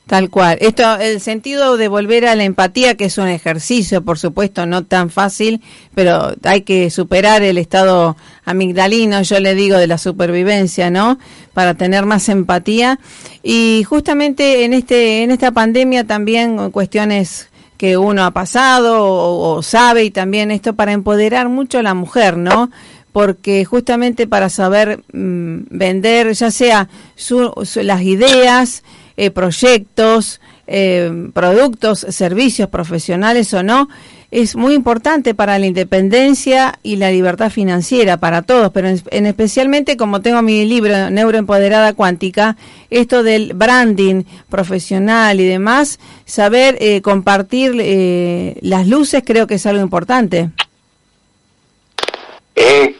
Tal 0.07 0.29
cual. 0.29 0.59
Esto, 0.61 0.97
el 0.99 1.19
sentido 1.19 1.77
de 1.77 1.87
volver 1.87 2.27
a 2.27 2.35
la 2.35 2.43
empatía, 2.43 2.93
que 2.95 3.05
es 3.05 3.17
un 3.17 3.27
ejercicio, 3.27 4.03
por 4.03 4.19
supuesto, 4.19 4.67
no 4.67 4.83
tan 4.85 5.09
fácil, 5.09 5.61
pero 5.95 6.35
hay 6.43 6.61
que 6.61 6.91
superar 6.91 7.41
el 7.41 7.57
estado 7.57 8.15
amigdalino, 8.43 9.23
yo 9.23 9.39
le 9.39 9.55
digo, 9.55 9.77
de 9.79 9.87
la 9.87 9.97
supervivencia, 9.97 10.91
¿no? 10.91 11.17
Para 11.55 11.73
tener 11.73 12.05
más 12.05 12.29
empatía. 12.29 12.99
Y 13.41 13.83
justamente 13.89 14.63
en 14.63 14.73
este, 14.73 15.23
en 15.23 15.31
esta 15.31 15.51
pandemia 15.51 16.03
también 16.03 16.69
cuestiones 16.69 17.47
que 17.77 17.97
uno 17.97 18.25
ha 18.25 18.31
pasado 18.31 18.97
o, 19.03 19.63
sabe 19.63 20.03
y 20.03 20.11
también 20.11 20.51
esto 20.51 20.75
para 20.75 20.91
empoderar 20.91 21.49
mucho 21.49 21.79
a 21.79 21.83
la 21.83 21.95
mujer, 21.95 22.37
¿no? 22.37 22.69
porque 23.11 23.63
justamente 23.63 24.27
para 24.27 24.49
saber 24.49 25.01
mm, 25.13 25.67
vender 25.69 26.33
ya 26.33 26.51
sea 26.51 26.89
su- 27.15 27.53
su- 27.63 27.81
las 27.81 28.01
ideas, 28.01 28.83
eh, 29.17 29.31
proyectos, 29.31 30.41
eh, 30.67 31.29
productos, 31.33 32.05
servicios 32.09 32.69
profesionales 32.69 33.53
o 33.53 33.63
no, 33.63 33.87
es 34.31 34.55
muy 34.55 34.73
importante 34.73 35.33
para 35.33 35.57
la 35.59 35.65
independencia 35.65 36.77
y 36.83 36.97
la 36.97 37.11
libertad 37.11 37.49
financiera 37.49 38.17
para 38.17 38.41
todos, 38.41 38.71
pero 38.73 38.89
en, 38.89 39.01
en 39.11 39.25
especialmente 39.27 39.95
como 39.95 40.21
tengo 40.21 40.41
mi 40.41 40.65
libro 40.65 41.09
Neuroempoderada 41.09 41.93
Cuántica, 41.93 42.57
esto 42.89 43.23
del 43.23 43.53
branding 43.53 44.23
profesional 44.49 45.39
y 45.39 45.45
demás, 45.45 45.99
saber 46.25 46.77
eh, 46.81 47.01
compartir 47.01 47.77
eh, 47.79 48.57
las 48.61 48.87
luces 48.87 49.23
creo 49.25 49.47
que 49.47 49.55
es 49.55 49.65
algo 49.65 49.81
importante. 49.81 50.49
Eh, 52.55 52.95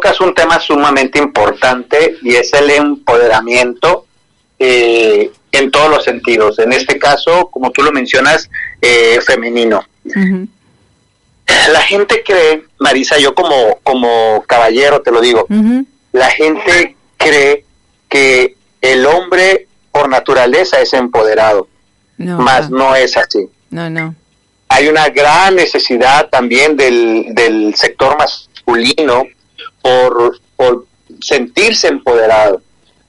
tocas 0.00 0.18
un 0.22 0.34
tema 0.34 0.58
sumamente 0.58 1.18
importante 1.18 2.16
y 2.22 2.34
es 2.34 2.50
el 2.54 2.70
empoderamiento 2.70 4.06
eh, 4.58 5.30
en 5.52 5.70
todos 5.70 5.90
los 5.90 6.04
sentidos. 6.04 6.58
En 6.58 6.72
este 6.72 6.98
caso, 6.98 7.50
como 7.50 7.70
tú 7.70 7.82
lo 7.82 7.92
mencionas, 7.92 8.48
eh, 8.80 9.20
femenino. 9.26 9.84
La 11.70 11.80
gente 11.82 12.22
cree, 12.24 12.64
Marisa, 12.78 13.18
yo 13.18 13.34
como, 13.34 13.78
como 13.82 14.42
caballero 14.46 15.02
te 15.02 15.10
lo 15.10 15.20
digo, 15.20 15.46
la 16.12 16.30
gente 16.30 16.96
cree 17.18 17.66
que 18.08 18.56
el 18.80 19.04
hombre 19.04 19.66
por 19.92 20.08
naturaleza 20.08 20.80
es 20.80 20.94
empoderado, 20.94 21.68
No, 22.16 22.38
más 22.38 22.66
ah, 22.66 22.68
no 22.70 22.96
es 22.96 23.18
así. 23.18 23.50
no, 23.68 23.90
no. 23.90 24.14
hay 24.68 24.88
una 24.88 25.10
gran 25.10 25.56
necesidad 25.56 26.30
también 26.30 26.76
del, 26.76 27.34
del 27.34 27.74
sector 27.74 28.16
masculino 28.16 29.24
por, 29.82 30.38
por 30.56 30.86
sentirse 31.20 31.88
empoderado. 31.88 32.62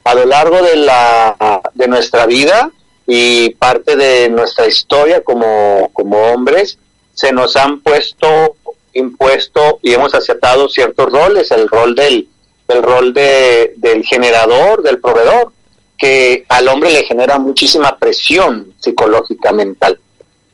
A 0.03 0.15
lo 0.15 0.26
largo 0.26 0.61
de, 0.61 0.76
la, 0.78 1.61
de 1.74 1.88
nuestra 1.88 2.26
vida 2.26 2.72
y 3.05 3.51
parte 3.51 3.95
de 3.95 4.30
nuestra 4.30 4.67
historia 4.67 5.24
como, 5.24 5.89
como 5.93 6.17
hombres, 6.32 6.78
se 7.13 7.32
nos 7.32 7.55
han 7.55 7.82
puesto, 7.82 8.55
impuesto 8.93 9.80
y 9.82 9.93
hemos 9.93 10.13
aceptado 10.15 10.69
ciertos 10.69 11.11
roles, 11.11 11.51
el 11.51 11.67
rol 11.67 11.93
del, 11.93 12.28
el 12.67 12.84
rol 12.84 13.13
de, 13.13 13.74
del 13.78 14.03
generador, 14.03 14.82
del 14.82 14.99
proveedor, 14.99 15.51
que 15.97 16.45
al 16.49 16.67
hombre 16.67 16.91
le 16.91 17.03
genera 17.03 17.38
muchísima 17.38 17.97
presión 17.97 18.74
psicológica, 18.80 19.51
mental. 19.51 19.99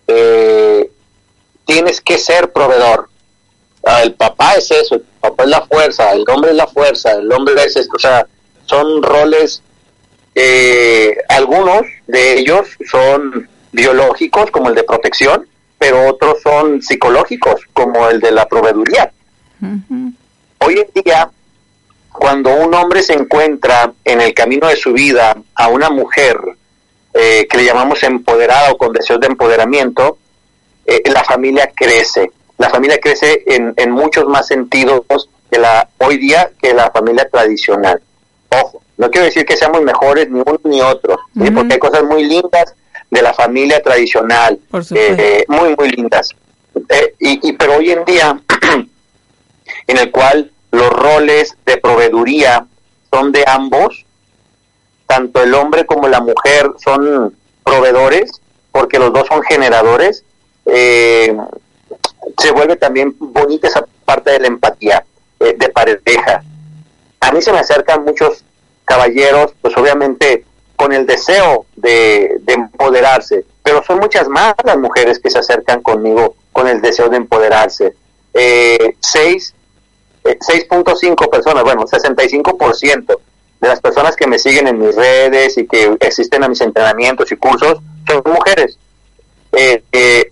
Eh, 0.08 0.90
tienes 1.66 2.02
que 2.02 2.18
ser 2.18 2.52
proveedor. 2.52 3.10
El 4.04 4.14
papá 4.14 4.54
es 4.56 4.70
eso, 4.72 4.96
el 4.96 5.02
papá 5.20 5.44
es 5.44 5.50
la 5.50 5.62
fuerza, 5.62 6.12
el 6.12 6.26
hombre 6.30 6.52
es 6.52 6.58
la 6.58 6.68
fuerza, 6.68 7.14
el 7.14 7.32
hombre 7.32 7.56
es 7.64 7.76
esto, 7.76 7.96
o 7.96 8.00
sea, 8.00 8.28
son 8.66 9.02
roles, 9.02 9.62
eh, 10.36 11.18
algunos 11.30 11.84
de 12.06 12.40
ellos 12.40 12.68
son 12.90 13.48
biológicos, 13.72 14.52
como 14.52 14.70
el 14.70 14.76
de 14.76 14.84
protección, 14.84 15.48
pero 15.78 16.08
otros 16.08 16.42
son 16.42 16.82
psicológicos, 16.82 17.62
como 17.74 18.10
el 18.10 18.20
de 18.20 18.32
la 18.32 18.48
proveeduría. 18.48 19.12
Hoy 20.60 20.80
en 20.80 21.04
día, 21.04 21.30
cuando 22.12 22.54
un 22.56 22.74
hombre 22.74 23.02
se 23.02 23.14
encuentra 23.14 23.94
en 24.04 24.22
el 24.22 24.34
camino 24.34 24.68
de 24.68 24.76
su 24.76 24.94
vida 24.94 25.36
a 25.56 25.68
una 25.70 25.90
mujer 25.90 26.38
eh, 27.14 27.48
que 27.50 27.58
le 27.58 27.66
llamamos 27.66 28.04
empoderada 28.04 28.72
o 28.72 28.78
con 28.78 28.94
deseos 28.94 29.20
de 29.20 29.28
empoderamiento, 29.28 30.18
eh, 30.86 31.02
la 31.06 31.24
familia 31.24 31.72
crece. 31.76 32.32
La 32.58 32.70
familia 32.70 32.98
crece 33.00 33.44
en, 33.48 33.74
en 33.78 33.92
muchos 33.92 34.26
más 34.26 34.48
sentidos 34.48 35.02
que 35.52 35.60
la 35.60 35.88
hoy 36.00 36.18
día 36.18 36.50
que 36.62 36.74
la 36.74 36.90
familia 36.92 37.28
tradicional. 37.30 38.02
Ojo, 38.50 38.82
no 38.98 39.10
quiero 39.12 39.26
decir 39.26 39.46
que 39.46 39.56
seamos 39.58 39.82
mejores 39.84 40.30
ni 40.30 40.40
uno 40.40 40.60
ni 40.64 40.82
otro, 40.82 41.20
porque 41.54 41.74
hay 41.76 41.80
cosas 41.80 42.04
muy 42.04 42.24
lindas 42.26 42.74
de 43.12 43.22
la 43.22 43.34
familia 43.34 43.82
tradicional, 43.82 44.60
supuesto. 44.84 44.96
eh, 44.96 45.46
muy, 45.48 45.76
muy 45.78 45.90
lindas. 45.92 46.32
Eh, 46.90 47.14
y, 47.20 47.50
y- 47.50 47.54
pero 47.54 47.76
hoy 47.78 47.92
en 47.92 48.04
día, 48.06 48.40
en 49.88 49.98
el 49.98 50.12
cual 50.12 50.52
los 50.72 50.90
roles 50.90 51.56
de 51.66 51.78
proveeduría 51.78 52.66
son 53.12 53.32
de 53.32 53.44
ambos, 53.48 54.06
tanto 55.06 55.42
el 55.44 55.54
hombre 55.54 55.86
como 55.86 56.08
la 56.08 56.20
mujer 56.20 56.72
son 56.84 57.36
proveedores, 57.64 58.32
porque 58.72 59.00
los 59.00 59.14
dos 59.14 59.28
son 59.28 59.42
generadores, 59.44 60.24
eh, 60.66 61.36
se 62.38 62.52
vuelve 62.52 62.76
también 62.76 63.16
bonita 63.20 63.68
esa 63.68 63.86
parte 64.06 64.32
de 64.32 64.40
la 64.40 64.48
empatía 64.48 65.04
eh, 65.40 65.56
de 65.58 65.70
pareja. 65.70 66.44
A 67.20 67.32
mí 67.32 67.42
se 67.42 67.52
me 67.52 67.60
acercan 67.60 68.04
muchos 68.04 68.44
caballeros, 68.86 69.54
pues 69.62 69.76
obviamente 69.78 70.46
con 70.76 70.94
el 70.94 71.06
deseo 71.06 71.66
de, 71.76 72.38
de 72.42 72.54
empoderarse, 72.54 73.46
pero 73.64 73.84
son 73.84 74.00
muchas 74.00 74.28
más 74.30 74.54
las 74.64 74.78
mujeres 74.78 75.20
que 75.20 75.30
se 75.30 75.40
acercan 75.40 75.82
conmigo 75.82 76.36
con 76.54 76.68
el 76.68 76.82
deseo 76.82 77.10
de 77.10 77.18
empoderarse. 77.18 77.96
Eh, 78.34 78.96
seis, 79.00 79.54
eh, 80.24 80.38
6.5 80.40 81.30
personas, 81.30 81.64
bueno, 81.64 81.84
65% 81.86 83.20
de 83.60 83.68
las 83.68 83.82
personas 83.82 84.16
que 84.16 84.28
me 84.28 84.38
siguen 84.38 84.68
en 84.68 84.80
mis 84.80 84.96
redes 84.96 85.58
y 85.58 85.66
que 85.66 85.98
existen 86.00 86.44
a 86.44 86.50
mis 86.50 86.62
entrenamientos 86.62 87.32
y 87.32 87.36
cursos 87.38 87.80
son 88.08 88.22
mujeres. 88.26 88.78
Eh, 89.52 89.84
eh, 89.92 90.32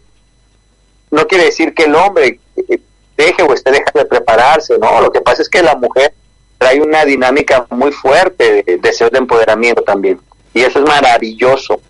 no 1.11 1.27
quiere 1.27 1.45
decir 1.45 1.73
que 1.73 1.83
el 1.83 1.95
hombre 1.95 2.39
eh, 2.57 2.79
deje 3.17 3.43
o 3.43 3.53
esté 3.53 3.71
dejando 3.71 3.99
de 3.99 4.05
prepararse, 4.05 4.77
no, 4.77 5.01
lo 5.01 5.11
que 5.11 5.21
pasa 5.21 5.41
es 5.41 5.49
que 5.49 5.61
la 5.61 5.75
mujer 5.75 6.13
trae 6.57 6.81
una 6.81 7.05
dinámica 7.05 7.65
muy 7.69 7.91
fuerte 7.91 8.63
de 8.63 8.77
deseo 8.77 9.09
de 9.09 9.17
empoderamiento 9.17 9.81
también, 9.83 10.19
y 10.53 10.61
eso 10.61 10.79
es 10.79 10.85
maravilloso. 10.85 11.81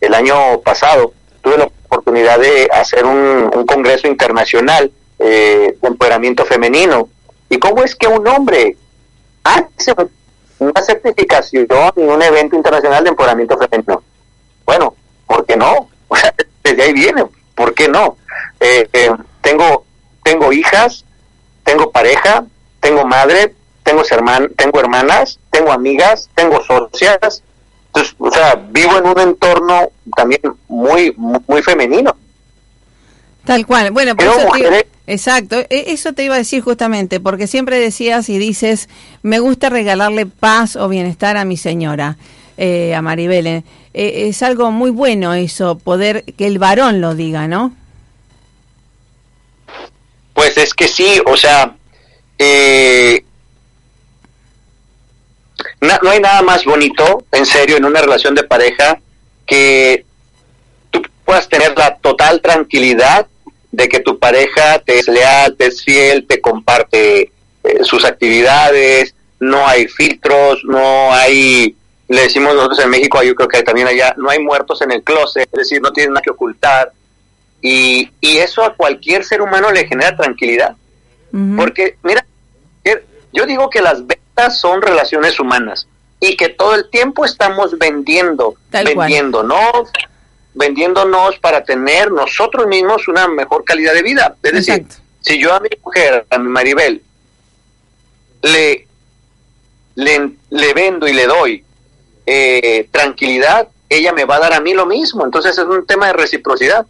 El 0.00 0.14
año 0.14 0.60
pasado 0.60 1.12
tuve 1.42 1.58
la 1.58 1.64
oportunidad 1.64 2.38
de 2.38 2.68
hacer 2.72 3.04
un, 3.04 3.50
congreso 3.66 4.06
internacional 4.06 4.90
eh, 5.18 5.76
de 5.80 5.88
empoderamiento 5.88 6.44
femenino, 6.44 7.08
y 7.48 7.58
cómo 7.58 7.82
es 7.82 7.94
que 7.94 8.06
un 8.06 8.26
hombre 8.26 8.76
hace 9.44 9.94
una 10.58 10.82
certificación 10.82 11.66
en 11.96 12.08
un 12.08 12.22
evento 12.22 12.56
internacional 12.56 13.02
de 13.04 13.10
empoderamiento 13.10 13.58
femenino. 13.58 14.02
Bueno, 14.64 14.94
¿por 15.26 15.44
qué 15.44 15.56
no? 15.56 15.88
Desde 16.64 16.82
ahí 16.82 16.92
viene, 16.92 17.24
¿por 17.54 17.74
qué 17.74 17.88
no? 17.88 18.16
Eh, 18.62 18.88
eh, 18.92 19.10
tengo, 19.40 19.84
tengo 20.22 20.52
hijas, 20.52 21.04
tengo 21.64 21.90
pareja, 21.90 22.44
tengo 22.80 23.04
madre, 23.04 23.54
tengo, 23.82 24.02
herman, 24.08 24.50
tengo 24.56 24.78
hermanas, 24.80 25.38
tengo 25.50 25.72
amigas, 25.72 26.28
tengo 26.34 26.62
socias. 26.64 27.42
Entonces, 27.88 28.14
o 28.18 28.30
sea, 28.30 28.54
vivo 28.70 28.96
en 28.98 29.06
un 29.06 29.18
entorno 29.20 29.90
también 30.16 30.40
muy, 30.68 31.12
muy 31.16 31.62
femenino. 31.62 32.16
Tal 33.44 33.66
cual. 33.66 33.90
Bueno, 33.90 34.14
por 34.14 34.24
Pero 34.24 34.30
eso 34.30 34.40
te 34.52 34.58
iba- 34.60 34.68
mujeres- 34.70 34.86
exacto. 35.06 35.56
E- 35.58 35.84
Eso 35.88 36.12
te 36.12 36.24
iba 36.24 36.36
a 36.36 36.38
decir 36.38 36.62
justamente, 36.62 37.18
porque 37.20 37.46
siempre 37.48 37.78
decías 37.78 38.28
y 38.28 38.38
dices, 38.38 38.88
me 39.22 39.40
gusta 39.40 39.68
regalarle 39.68 40.26
paz 40.26 40.76
o 40.76 40.88
bienestar 40.88 41.36
a 41.36 41.44
mi 41.44 41.56
señora, 41.56 42.16
eh, 42.56 42.94
a 42.94 43.02
Maribel. 43.02 43.46
Eh, 43.48 43.64
eh, 43.94 44.28
es 44.28 44.42
algo 44.42 44.70
muy 44.70 44.90
bueno 44.90 45.34
eso, 45.34 45.76
poder 45.76 46.22
que 46.24 46.46
el 46.46 46.58
varón 46.60 47.00
lo 47.00 47.14
diga, 47.16 47.48
¿no? 47.48 47.74
Pues 50.54 50.66
es 50.66 50.74
que 50.74 50.86
sí, 50.86 51.18
o 51.24 51.34
sea, 51.34 51.74
eh, 52.38 53.24
no 55.80 56.10
hay 56.10 56.20
nada 56.20 56.42
más 56.42 56.66
bonito, 56.66 57.24
en 57.32 57.46
serio, 57.46 57.78
en 57.78 57.86
una 57.86 58.02
relación 58.02 58.34
de 58.34 58.42
pareja, 58.42 59.00
que 59.46 60.04
tú 60.90 61.00
puedas 61.24 61.48
tener 61.48 61.72
la 61.78 61.96
total 61.96 62.42
tranquilidad 62.42 63.28
de 63.70 63.88
que 63.88 64.00
tu 64.00 64.18
pareja 64.18 64.78
te 64.80 64.98
es 64.98 65.08
leal, 65.08 65.56
te 65.56 65.68
es 65.68 65.82
fiel, 65.82 66.26
te 66.26 66.42
comparte 66.42 67.32
eh, 67.64 67.78
sus 67.82 68.04
actividades, 68.04 69.14
no 69.40 69.66
hay 69.66 69.88
filtros, 69.88 70.62
no 70.64 71.14
hay, 71.14 71.74
le 72.08 72.20
decimos 72.20 72.54
nosotros 72.54 72.80
en 72.80 72.90
México, 72.90 73.22
yo 73.22 73.34
creo 73.34 73.48
que 73.48 73.62
también 73.62 73.88
allá, 73.88 74.14
no 74.18 74.28
hay 74.28 74.40
muertos 74.40 74.82
en 74.82 74.92
el 74.92 75.02
closet, 75.02 75.48
es 75.50 75.58
decir, 75.58 75.80
no 75.80 75.94
tienes 75.94 76.10
nada 76.10 76.20
que 76.20 76.30
ocultar. 76.30 76.92
Y, 77.62 78.10
y 78.20 78.38
eso 78.38 78.62
a 78.64 78.74
cualquier 78.74 79.24
ser 79.24 79.40
humano 79.40 79.70
le 79.70 79.86
genera 79.86 80.16
tranquilidad. 80.16 80.76
Porque, 81.56 81.96
mira, 82.02 82.26
er- 82.84 83.04
yo 83.32 83.46
digo 83.46 83.70
que 83.70 83.80
las 83.80 84.04
ventas 84.06 84.58
son 84.60 84.82
relaciones 84.82 85.38
humanas 85.40 85.86
y 86.20 86.36
que 86.36 86.48
todo 86.50 86.74
el 86.74 86.90
tiempo 86.90 87.24
estamos 87.24 87.78
vendiendo, 87.78 88.56
Tal 88.70 88.92
cual. 88.92 89.08
vendiéndonos, 89.08 89.90
vendiéndonos 90.54 91.38
para 91.38 91.64
tener 91.64 92.10
nosotros 92.10 92.66
mismos 92.66 93.08
una 93.08 93.28
mejor 93.28 93.64
calidad 93.64 93.94
de 93.94 94.02
vida. 94.02 94.36
Es 94.42 94.52
decir, 94.52 94.74
Exacto. 94.74 94.96
si 95.20 95.40
yo 95.40 95.54
a 95.54 95.60
mi 95.60 95.70
mujer, 95.82 96.26
a 96.28 96.38
mi 96.38 96.48
Maribel, 96.48 97.02
le, 98.42 98.86
le, 99.94 100.30
le 100.50 100.74
vendo 100.74 101.06
y 101.08 101.12
le 101.12 101.26
doy 101.26 101.64
eh, 102.26 102.88
tranquilidad, 102.90 103.68
ella 103.88 104.12
me 104.12 104.24
va 104.24 104.36
a 104.36 104.40
dar 104.40 104.52
a 104.54 104.60
mí 104.60 104.74
lo 104.74 104.86
mismo. 104.86 105.24
Entonces 105.24 105.56
es 105.56 105.64
un 105.64 105.86
tema 105.86 106.08
de 106.08 106.12
reciprocidad. 106.14 106.86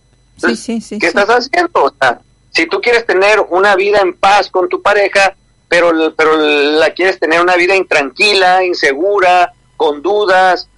Sí, 0.48 0.56
sí, 0.56 0.80
sí. 0.80 0.98
¿Qué 0.98 1.06
estás 1.08 1.28
haciendo? 1.28 1.84
O 1.84 1.92
sea, 2.00 2.20
si 2.50 2.66
tú 2.66 2.80
quieres 2.80 3.06
tener 3.06 3.40
una 3.50 3.74
vida 3.76 4.00
en 4.00 4.14
paz 4.14 4.50
con 4.50 4.68
tu 4.68 4.82
pareja, 4.82 5.34
pero, 5.68 5.90
pero 6.16 6.36
la 6.36 6.90
quieres 6.92 7.18
tener 7.18 7.40
una 7.40 7.56
vida 7.56 7.74
intranquila, 7.74 8.64
insegura, 8.64 9.52
con 9.76 10.02
dudas, 10.02 10.68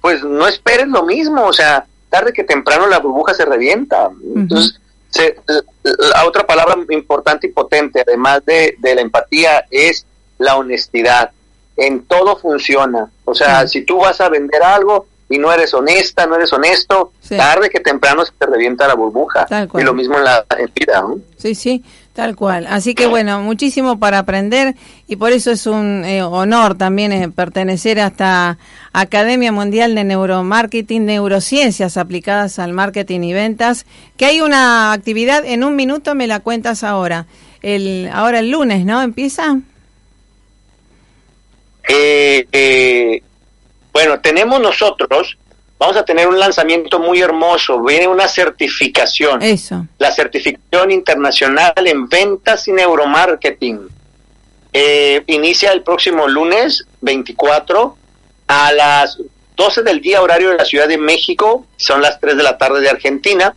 pues 0.00 0.22
no 0.22 0.46
esperes 0.46 0.88
lo 0.88 1.04
mismo. 1.04 1.44
O 1.46 1.52
sea, 1.52 1.86
tarde 2.10 2.32
que 2.32 2.44
temprano 2.44 2.86
la 2.86 2.98
burbuja 2.98 3.32
se 3.34 3.44
revienta. 3.44 4.10
Entonces, 4.36 4.78
se- 5.10 5.36
la 5.82 6.26
otra 6.26 6.46
palabra 6.46 6.76
importante 6.90 7.46
y 7.46 7.50
potente, 7.50 8.02
además 8.06 8.44
de, 8.44 8.76
de 8.78 8.94
la 8.94 9.00
empatía, 9.00 9.64
es 9.70 10.04
la 10.38 10.56
honestidad. 10.56 11.30
En 11.76 12.04
todo 12.04 12.36
funciona. 12.36 13.10
O 13.24 13.34
sea, 13.34 13.66
si 13.68 13.82
tú 13.82 13.98
vas 13.98 14.20
a 14.20 14.28
vender 14.28 14.62
algo 14.62 15.06
y 15.32 15.38
no 15.38 15.52
eres 15.52 15.72
honesta, 15.74 16.26
no 16.26 16.36
eres 16.36 16.52
honesto, 16.52 17.12
Sí. 17.20 17.36
tarde 17.36 17.70
que 17.70 17.80
temprano 17.80 18.24
se 18.24 18.32
te 18.38 18.46
revienta 18.46 18.86
la 18.86 18.94
burbuja. 18.94 19.46
Tal 19.46 19.68
cual. 19.68 19.82
Y 19.82 19.86
lo 19.86 19.94
mismo 19.94 20.18
en 20.18 20.24
la 20.24 20.44
en 20.58 20.70
vida. 20.74 21.00
¿no? 21.00 21.18
Sí, 21.38 21.54
sí, 21.54 21.82
tal 22.12 22.36
cual. 22.36 22.66
Así 22.68 22.94
que 22.94 23.06
bueno, 23.06 23.40
muchísimo 23.40 23.98
para 23.98 24.18
aprender 24.18 24.74
y 25.08 25.16
por 25.16 25.32
eso 25.32 25.50
es 25.50 25.66
un 25.66 26.04
eh, 26.04 26.22
honor 26.22 26.76
también 26.76 27.12
eh, 27.12 27.28
pertenecer 27.30 27.98
a 28.00 28.08
esta 28.08 28.58
Academia 28.92 29.50
Mundial 29.52 29.94
de 29.94 30.04
Neuromarketing, 30.04 31.06
Neurociencias 31.06 31.96
aplicadas 31.96 32.58
al 32.58 32.72
marketing 32.72 33.20
y 33.22 33.32
ventas, 33.32 33.86
que 34.16 34.26
hay 34.26 34.40
una 34.42 34.92
actividad, 34.92 35.44
en 35.46 35.64
un 35.64 35.74
minuto 35.76 36.14
me 36.14 36.26
la 36.26 36.40
cuentas 36.40 36.84
ahora. 36.84 37.26
El, 37.62 38.10
ahora 38.12 38.40
el 38.40 38.50
lunes, 38.50 38.84
¿no? 38.84 39.00
¿Empieza? 39.02 39.56
Eh, 41.88 42.46
eh, 42.52 43.22
bueno, 43.92 44.20
tenemos 44.20 44.60
nosotros, 44.60 45.36
vamos 45.78 45.96
a 45.96 46.04
tener 46.04 46.28
un 46.28 46.38
lanzamiento 46.38 46.98
muy 46.98 47.20
hermoso, 47.20 47.82
viene 47.82 48.08
una 48.08 48.28
certificación, 48.28 49.42
Eso. 49.42 49.86
la 49.98 50.12
certificación 50.12 50.90
internacional 50.90 51.74
en 51.86 52.08
ventas 52.08 52.68
y 52.68 52.72
neuromarketing. 52.72 53.88
Eh, 54.74 55.22
inicia 55.26 55.70
el 55.72 55.82
próximo 55.82 56.26
lunes 56.26 56.86
24 57.02 57.96
a 58.46 58.72
las 58.72 59.18
12 59.56 59.82
del 59.82 60.00
día 60.00 60.22
horario 60.22 60.48
de 60.50 60.56
la 60.56 60.64
Ciudad 60.64 60.88
de 60.88 60.96
México, 60.96 61.66
son 61.76 62.00
las 62.00 62.18
3 62.20 62.36
de 62.36 62.42
la 62.42 62.56
tarde 62.56 62.80
de 62.80 62.88
Argentina. 62.88 63.54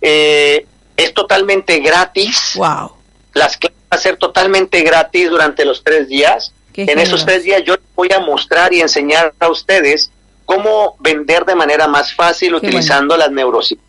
Eh, 0.00 0.66
es 0.96 1.12
totalmente 1.12 1.80
gratis. 1.80 2.52
Wow. 2.54 2.92
Las 3.34 3.56
clases 3.56 3.78
van 3.90 3.98
a 3.98 4.02
ser 4.02 4.16
totalmente 4.16 4.82
gratis 4.82 5.28
durante 5.28 5.64
los 5.64 5.82
tres 5.82 6.08
días. 6.08 6.52
En 6.76 6.98
esos 6.98 7.24
tres 7.24 7.44
días 7.44 7.62
yo 7.64 7.76
voy 7.94 8.08
a 8.12 8.20
mostrar 8.20 8.72
y 8.72 8.80
enseñar 8.80 9.32
a 9.38 9.48
ustedes 9.48 10.10
cómo 10.44 10.96
vender 11.00 11.44
de 11.44 11.54
manera 11.54 11.86
más 11.86 12.14
fácil 12.14 12.50
Qué 12.50 12.56
utilizando 12.56 13.16
las 13.16 13.30
neurociencias. 13.30 13.88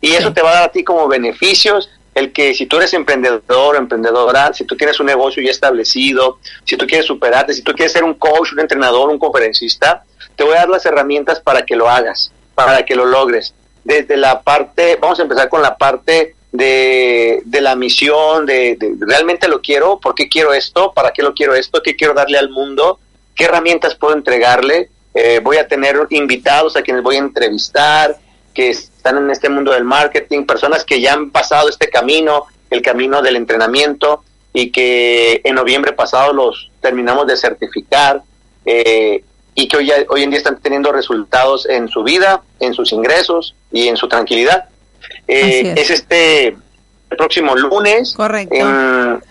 Y 0.00 0.12
eso 0.12 0.32
te 0.32 0.42
va 0.42 0.50
a 0.50 0.54
dar 0.54 0.62
a 0.64 0.72
ti 0.72 0.84
como 0.84 1.08
beneficios 1.08 1.88
el 2.14 2.32
que 2.32 2.54
si 2.54 2.66
tú 2.66 2.76
eres 2.78 2.94
emprendedor 2.94 3.74
o 3.74 3.78
emprendedora, 3.78 4.52
si 4.54 4.64
tú 4.64 4.76
tienes 4.76 4.98
un 5.00 5.06
negocio 5.06 5.42
ya 5.42 5.50
establecido, 5.50 6.38
si 6.64 6.76
tú 6.76 6.86
quieres 6.86 7.06
superarte, 7.06 7.52
si 7.52 7.62
tú 7.62 7.72
quieres 7.72 7.92
ser 7.92 8.04
un 8.04 8.14
coach, 8.14 8.52
un 8.52 8.60
entrenador, 8.60 9.10
un 9.10 9.18
conferencista, 9.18 10.02
te 10.34 10.44
voy 10.44 10.54
a 10.54 10.60
dar 10.60 10.68
las 10.70 10.86
herramientas 10.86 11.40
para 11.40 11.66
que 11.66 11.76
lo 11.76 11.90
hagas, 11.90 12.32
para 12.54 12.86
que 12.86 12.94
lo 12.94 13.04
logres. 13.04 13.52
Desde 13.84 14.16
la 14.16 14.40
parte, 14.40 14.96
vamos 14.96 15.18
a 15.18 15.22
empezar 15.24 15.50
con 15.50 15.60
la 15.60 15.76
parte 15.76 16.35
de, 16.56 17.42
la 17.60 17.76
misión, 17.76 18.46
de, 18.46 18.78
realmente 19.00 19.48
lo 19.48 19.60
quiero, 19.60 19.98
por 20.00 20.14
qué 20.14 20.28
quiero 20.28 20.52
esto, 20.52 20.92
para 20.92 21.12
qué 21.12 21.22
lo 21.22 21.34
quiero 21.34 21.54
esto, 21.54 21.82
qué 21.82 21.96
quiero 21.96 22.14
darle 22.14 22.38
al 22.38 22.50
mundo, 22.50 22.98
qué 23.34 23.44
herramientas 23.44 23.94
puedo 23.94 24.14
entregarle. 24.14 24.90
Eh, 25.14 25.40
voy 25.42 25.56
a 25.56 25.68
tener 25.68 25.96
invitados 26.10 26.76
a 26.76 26.82
quienes 26.82 27.02
voy 27.02 27.16
a 27.16 27.20
entrevistar, 27.20 28.18
que 28.52 28.70
están 28.70 29.18
en 29.18 29.30
este 29.30 29.48
mundo 29.48 29.72
del 29.72 29.84
marketing, 29.84 30.44
personas 30.44 30.84
que 30.84 31.00
ya 31.00 31.12
han 31.12 31.30
pasado 31.30 31.68
este 31.68 31.88
camino, 31.88 32.46
el 32.70 32.82
camino 32.82 33.22
del 33.22 33.36
entrenamiento, 33.36 34.22
y 34.52 34.70
que 34.70 35.40
en 35.44 35.54
noviembre 35.54 35.92
pasado 35.92 36.32
los 36.32 36.70
terminamos 36.80 37.26
de 37.26 37.36
certificar, 37.36 38.22
eh, 38.64 39.22
y 39.54 39.68
que 39.68 39.76
hoy, 39.76 39.90
hoy 40.08 40.22
en 40.22 40.30
día 40.30 40.38
están 40.38 40.60
teniendo 40.60 40.92
resultados 40.92 41.66
en 41.66 41.88
su 41.88 42.02
vida, 42.02 42.42
en 42.60 42.74
sus 42.74 42.92
ingresos 42.92 43.54
y 43.72 43.88
en 43.88 43.96
su 43.96 44.08
tranquilidad. 44.08 44.68
Eh, 45.28 45.72
es. 45.76 45.90
es. 45.90 45.90
este 46.00 46.46
el 46.48 47.16
próximo 47.16 47.54
lunes. 47.54 48.14
Correcto. 48.16 48.54
en- 48.54 49.22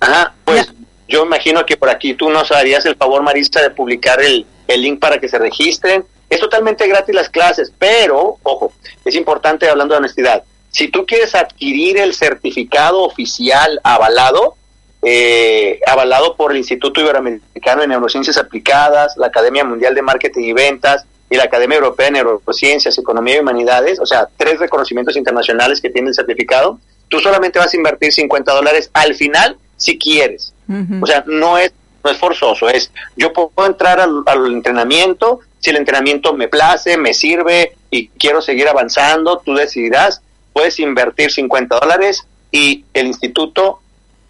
ajá, 0.00 0.34
pues 0.44 0.66
Ya. 0.66 0.72
yo 1.08 1.24
imagino 1.26 1.64
que 1.66 1.76
por 1.76 1.88
aquí 1.90 2.14
tú 2.14 2.30
nos 2.30 2.50
harías 2.52 2.86
el 2.86 2.96
favor, 2.96 3.22
Marista, 3.22 3.60
de 3.60 3.70
publicar 3.70 4.20
el, 4.22 4.46
el 4.68 4.82
link 4.82 5.00
para 5.00 5.18
que 5.18 5.28
se 5.28 5.38
registren. 5.38 6.04
Es 6.28 6.38
totalmente 6.38 6.86
gratis 6.86 7.12
las 7.14 7.28
clases, 7.28 7.72
pero, 7.78 8.38
ojo, 8.44 8.72
es 9.04 9.14
importante 9.16 9.68
hablando 9.68 9.94
de 9.94 9.98
honestidad. 9.98 10.44
Si 10.70 10.86
tú 10.86 11.04
quieres 11.04 11.34
adquirir 11.34 11.98
el 11.98 12.14
certificado 12.14 13.02
oficial 13.02 13.80
avalado, 13.82 14.54
eh, 15.02 15.80
avalado 15.86 16.36
por 16.36 16.52
el 16.52 16.58
Instituto 16.58 17.00
Iberoamericano 17.00 17.80
de 17.82 17.88
Neurociencias 17.88 18.36
Aplicadas, 18.36 19.16
la 19.16 19.26
Academia 19.26 19.64
Mundial 19.64 19.94
de 19.96 20.02
Marketing 20.02 20.44
y 20.44 20.52
Ventas 20.52 21.04
y 21.30 21.36
la 21.36 21.44
Academia 21.44 21.78
Europea 21.78 22.06
de 22.06 22.12
Neurociencias, 22.12 22.98
Economía 22.98 23.36
y 23.36 23.38
Humanidades, 23.38 24.00
o 24.00 24.06
sea, 24.06 24.28
tres 24.36 24.58
reconocimientos 24.58 25.16
internacionales 25.16 25.80
que 25.80 25.88
tiene 25.88 26.08
el 26.08 26.14
certificado, 26.14 26.80
tú 27.08 27.20
solamente 27.20 27.60
vas 27.60 27.72
a 27.72 27.76
invertir 27.76 28.12
50 28.12 28.52
dólares 28.52 28.90
al 28.92 29.14
final 29.14 29.56
si 29.76 29.96
quieres. 29.96 30.52
O 31.00 31.06
sea, 31.06 31.24
no 31.26 31.58
es, 31.58 31.72
no 32.04 32.10
es 32.10 32.18
forzoso, 32.18 32.68
es 32.68 32.92
yo 33.16 33.32
puedo 33.32 33.66
entrar 33.66 34.00
al, 34.00 34.22
al 34.26 34.46
entrenamiento, 34.52 35.40
si 35.58 35.70
el 35.70 35.76
entrenamiento 35.76 36.32
me 36.32 36.48
place, 36.48 36.96
me 36.96 37.12
sirve 37.12 37.76
y 37.90 38.08
quiero 38.08 38.40
seguir 38.40 38.68
avanzando, 38.68 39.42
tú 39.44 39.54
decidirás, 39.54 40.22
puedes 40.52 40.78
invertir 40.78 41.32
50 41.32 41.78
dólares 41.80 42.24
y 42.52 42.84
el 42.94 43.06
instituto 43.06 43.80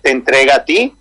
te 0.03 0.11
entrega 0.11 0.57
a 0.57 0.65
ti 0.65 0.95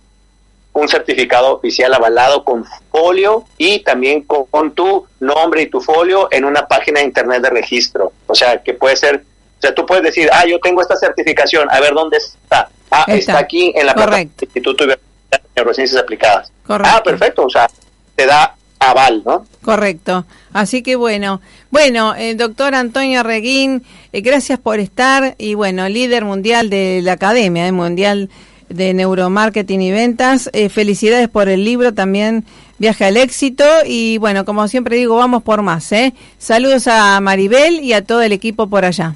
un 0.80 0.88
certificado 0.88 1.54
oficial 1.56 1.92
avalado 1.94 2.44
con 2.44 2.64
folio 2.90 3.44
y 3.58 3.80
también 3.80 4.22
con, 4.22 4.46
con 4.46 4.72
tu 4.72 5.06
nombre 5.20 5.62
y 5.62 5.66
tu 5.66 5.80
folio 5.80 6.28
en 6.30 6.44
una 6.44 6.66
página 6.66 7.00
de 7.00 7.06
internet 7.06 7.42
de 7.42 7.50
registro. 7.50 8.12
O 8.26 8.34
sea, 8.34 8.62
que 8.62 8.74
puede 8.74 8.96
ser, 8.96 9.16
o 9.58 9.60
sea, 9.60 9.74
tú 9.74 9.84
puedes 9.86 10.04
decir, 10.04 10.28
ah, 10.32 10.44
yo 10.46 10.58
tengo 10.60 10.80
esta 10.80 10.96
certificación, 10.96 11.68
a 11.70 11.80
ver 11.80 11.92
dónde 11.94 12.16
está. 12.16 12.68
Ah, 12.90 13.04
Está. 13.06 13.14
está, 13.14 13.38
aquí 13.38 13.72
en 13.76 13.86
la 13.86 13.94
Correcto. 13.94 14.34
del 14.38 14.48
Instituto 14.48 14.86
de 14.86 14.98
Neurociencias 15.54 16.02
Aplicadas. 16.02 16.50
Correcto. 16.66 16.92
Ah, 16.96 17.02
perfecto, 17.02 17.44
o 17.44 17.50
sea, 17.50 17.68
te 18.16 18.26
da 18.26 18.56
aval, 18.80 19.22
¿no? 19.24 19.46
Correcto. 19.62 20.24
Así 20.52 20.82
que 20.82 20.96
bueno, 20.96 21.40
bueno, 21.70 22.14
el 22.16 22.36
doctor 22.36 22.74
Antonio 22.74 23.22
Reguín, 23.22 23.84
eh, 24.12 24.22
gracias 24.22 24.58
por 24.58 24.80
estar 24.80 25.36
y 25.38 25.54
bueno, 25.54 25.88
líder 25.88 26.24
mundial 26.24 26.68
de 26.70 27.00
la 27.02 27.12
Academia 27.12 27.68
eh, 27.68 27.72
Mundial 27.72 28.30
de 28.70 28.94
Neuromarketing 28.94 29.82
y 29.82 29.92
Ventas. 29.92 30.48
Eh, 30.52 30.68
felicidades 30.68 31.28
por 31.28 31.48
el 31.48 31.64
libro 31.64 31.92
también, 31.92 32.46
Viaje 32.78 33.04
al 33.04 33.18
Éxito 33.18 33.64
y 33.84 34.16
bueno, 34.18 34.44
como 34.46 34.66
siempre 34.68 34.96
digo, 34.96 35.16
vamos 35.16 35.42
por 35.42 35.60
más. 35.62 35.92
¿eh? 35.92 36.14
Saludos 36.38 36.86
a 36.86 37.20
Maribel 37.20 37.80
y 37.80 37.92
a 37.92 38.04
todo 38.04 38.22
el 38.22 38.32
equipo 38.32 38.68
por 38.68 38.84
allá. 38.84 39.14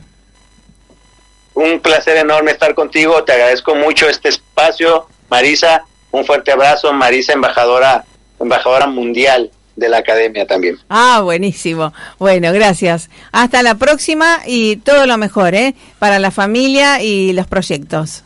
Un 1.54 1.80
placer 1.80 2.16
enorme 2.16 2.50
estar 2.50 2.74
contigo, 2.74 3.22
te 3.24 3.32
agradezco 3.32 3.74
mucho 3.74 4.08
este 4.08 4.28
espacio, 4.28 5.06
Marisa, 5.30 5.84
un 6.10 6.24
fuerte 6.26 6.50
abrazo, 6.50 6.92
Marisa, 6.92 7.32
embajadora, 7.32 8.04
embajadora 8.40 8.88
mundial 8.88 9.50
de 9.76 9.88
la 9.88 9.98
academia 9.98 10.46
también. 10.46 10.78
Ah, 10.88 11.20
buenísimo. 11.22 11.92
Bueno, 12.18 12.52
gracias. 12.52 13.08
Hasta 13.32 13.62
la 13.62 13.76
próxima 13.76 14.40
y 14.46 14.76
todo 14.76 15.06
lo 15.06 15.16
mejor, 15.16 15.54
¿eh? 15.54 15.74
Para 15.98 16.18
la 16.18 16.30
familia 16.30 17.02
y 17.02 17.32
los 17.32 17.46
proyectos. 17.46 18.24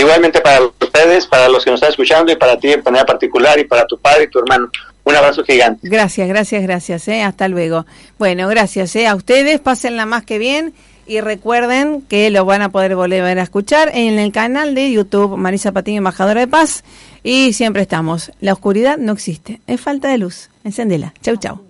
Igualmente 0.00 0.40
para 0.40 0.62
ustedes, 0.62 1.26
para 1.26 1.48
los 1.48 1.62
que 1.62 1.70
nos 1.70 1.78
están 1.78 1.90
escuchando 1.90 2.32
y 2.32 2.36
para 2.36 2.58
ti 2.58 2.68
de 2.68 2.78
manera 2.78 3.04
particular 3.04 3.58
y 3.58 3.64
para 3.64 3.86
tu 3.86 3.98
padre 3.98 4.24
y 4.24 4.28
tu 4.28 4.38
hermano. 4.38 4.70
Un 5.04 5.14
abrazo 5.14 5.44
gigante. 5.44 5.86
Gracias, 5.88 6.26
gracias, 6.26 6.62
gracias. 6.62 7.08
¿eh? 7.08 7.22
Hasta 7.22 7.48
luego. 7.48 7.84
Bueno, 8.18 8.48
gracias 8.48 8.96
¿eh? 8.96 9.06
a 9.06 9.14
ustedes. 9.14 9.60
Pásenla 9.60 10.06
más 10.06 10.24
que 10.24 10.38
bien. 10.38 10.72
Y 11.06 11.20
recuerden 11.20 12.02
que 12.02 12.30
lo 12.30 12.44
van 12.44 12.62
a 12.62 12.70
poder 12.70 12.96
volver 12.96 13.38
a 13.38 13.42
escuchar 13.42 13.90
en 13.92 14.18
el 14.18 14.32
canal 14.32 14.74
de 14.74 14.90
YouTube 14.90 15.36
Marisa 15.36 15.72
Patiño, 15.72 15.98
Embajadora 15.98 16.40
de 16.40 16.46
Paz. 16.46 16.82
Y 17.22 17.52
siempre 17.52 17.82
estamos. 17.82 18.32
La 18.40 18.52
oscuridad 18.52 18.96
no 18.96 19.12
existe. 19.12 19.60
Es 19.66 19.80
falta 19.80 20.08
de 20.08 20.18
luz. 20.18 20.48
Encendela. 20.64 21.12
Chau, 21.20 21.36
chau. 21.36 21.69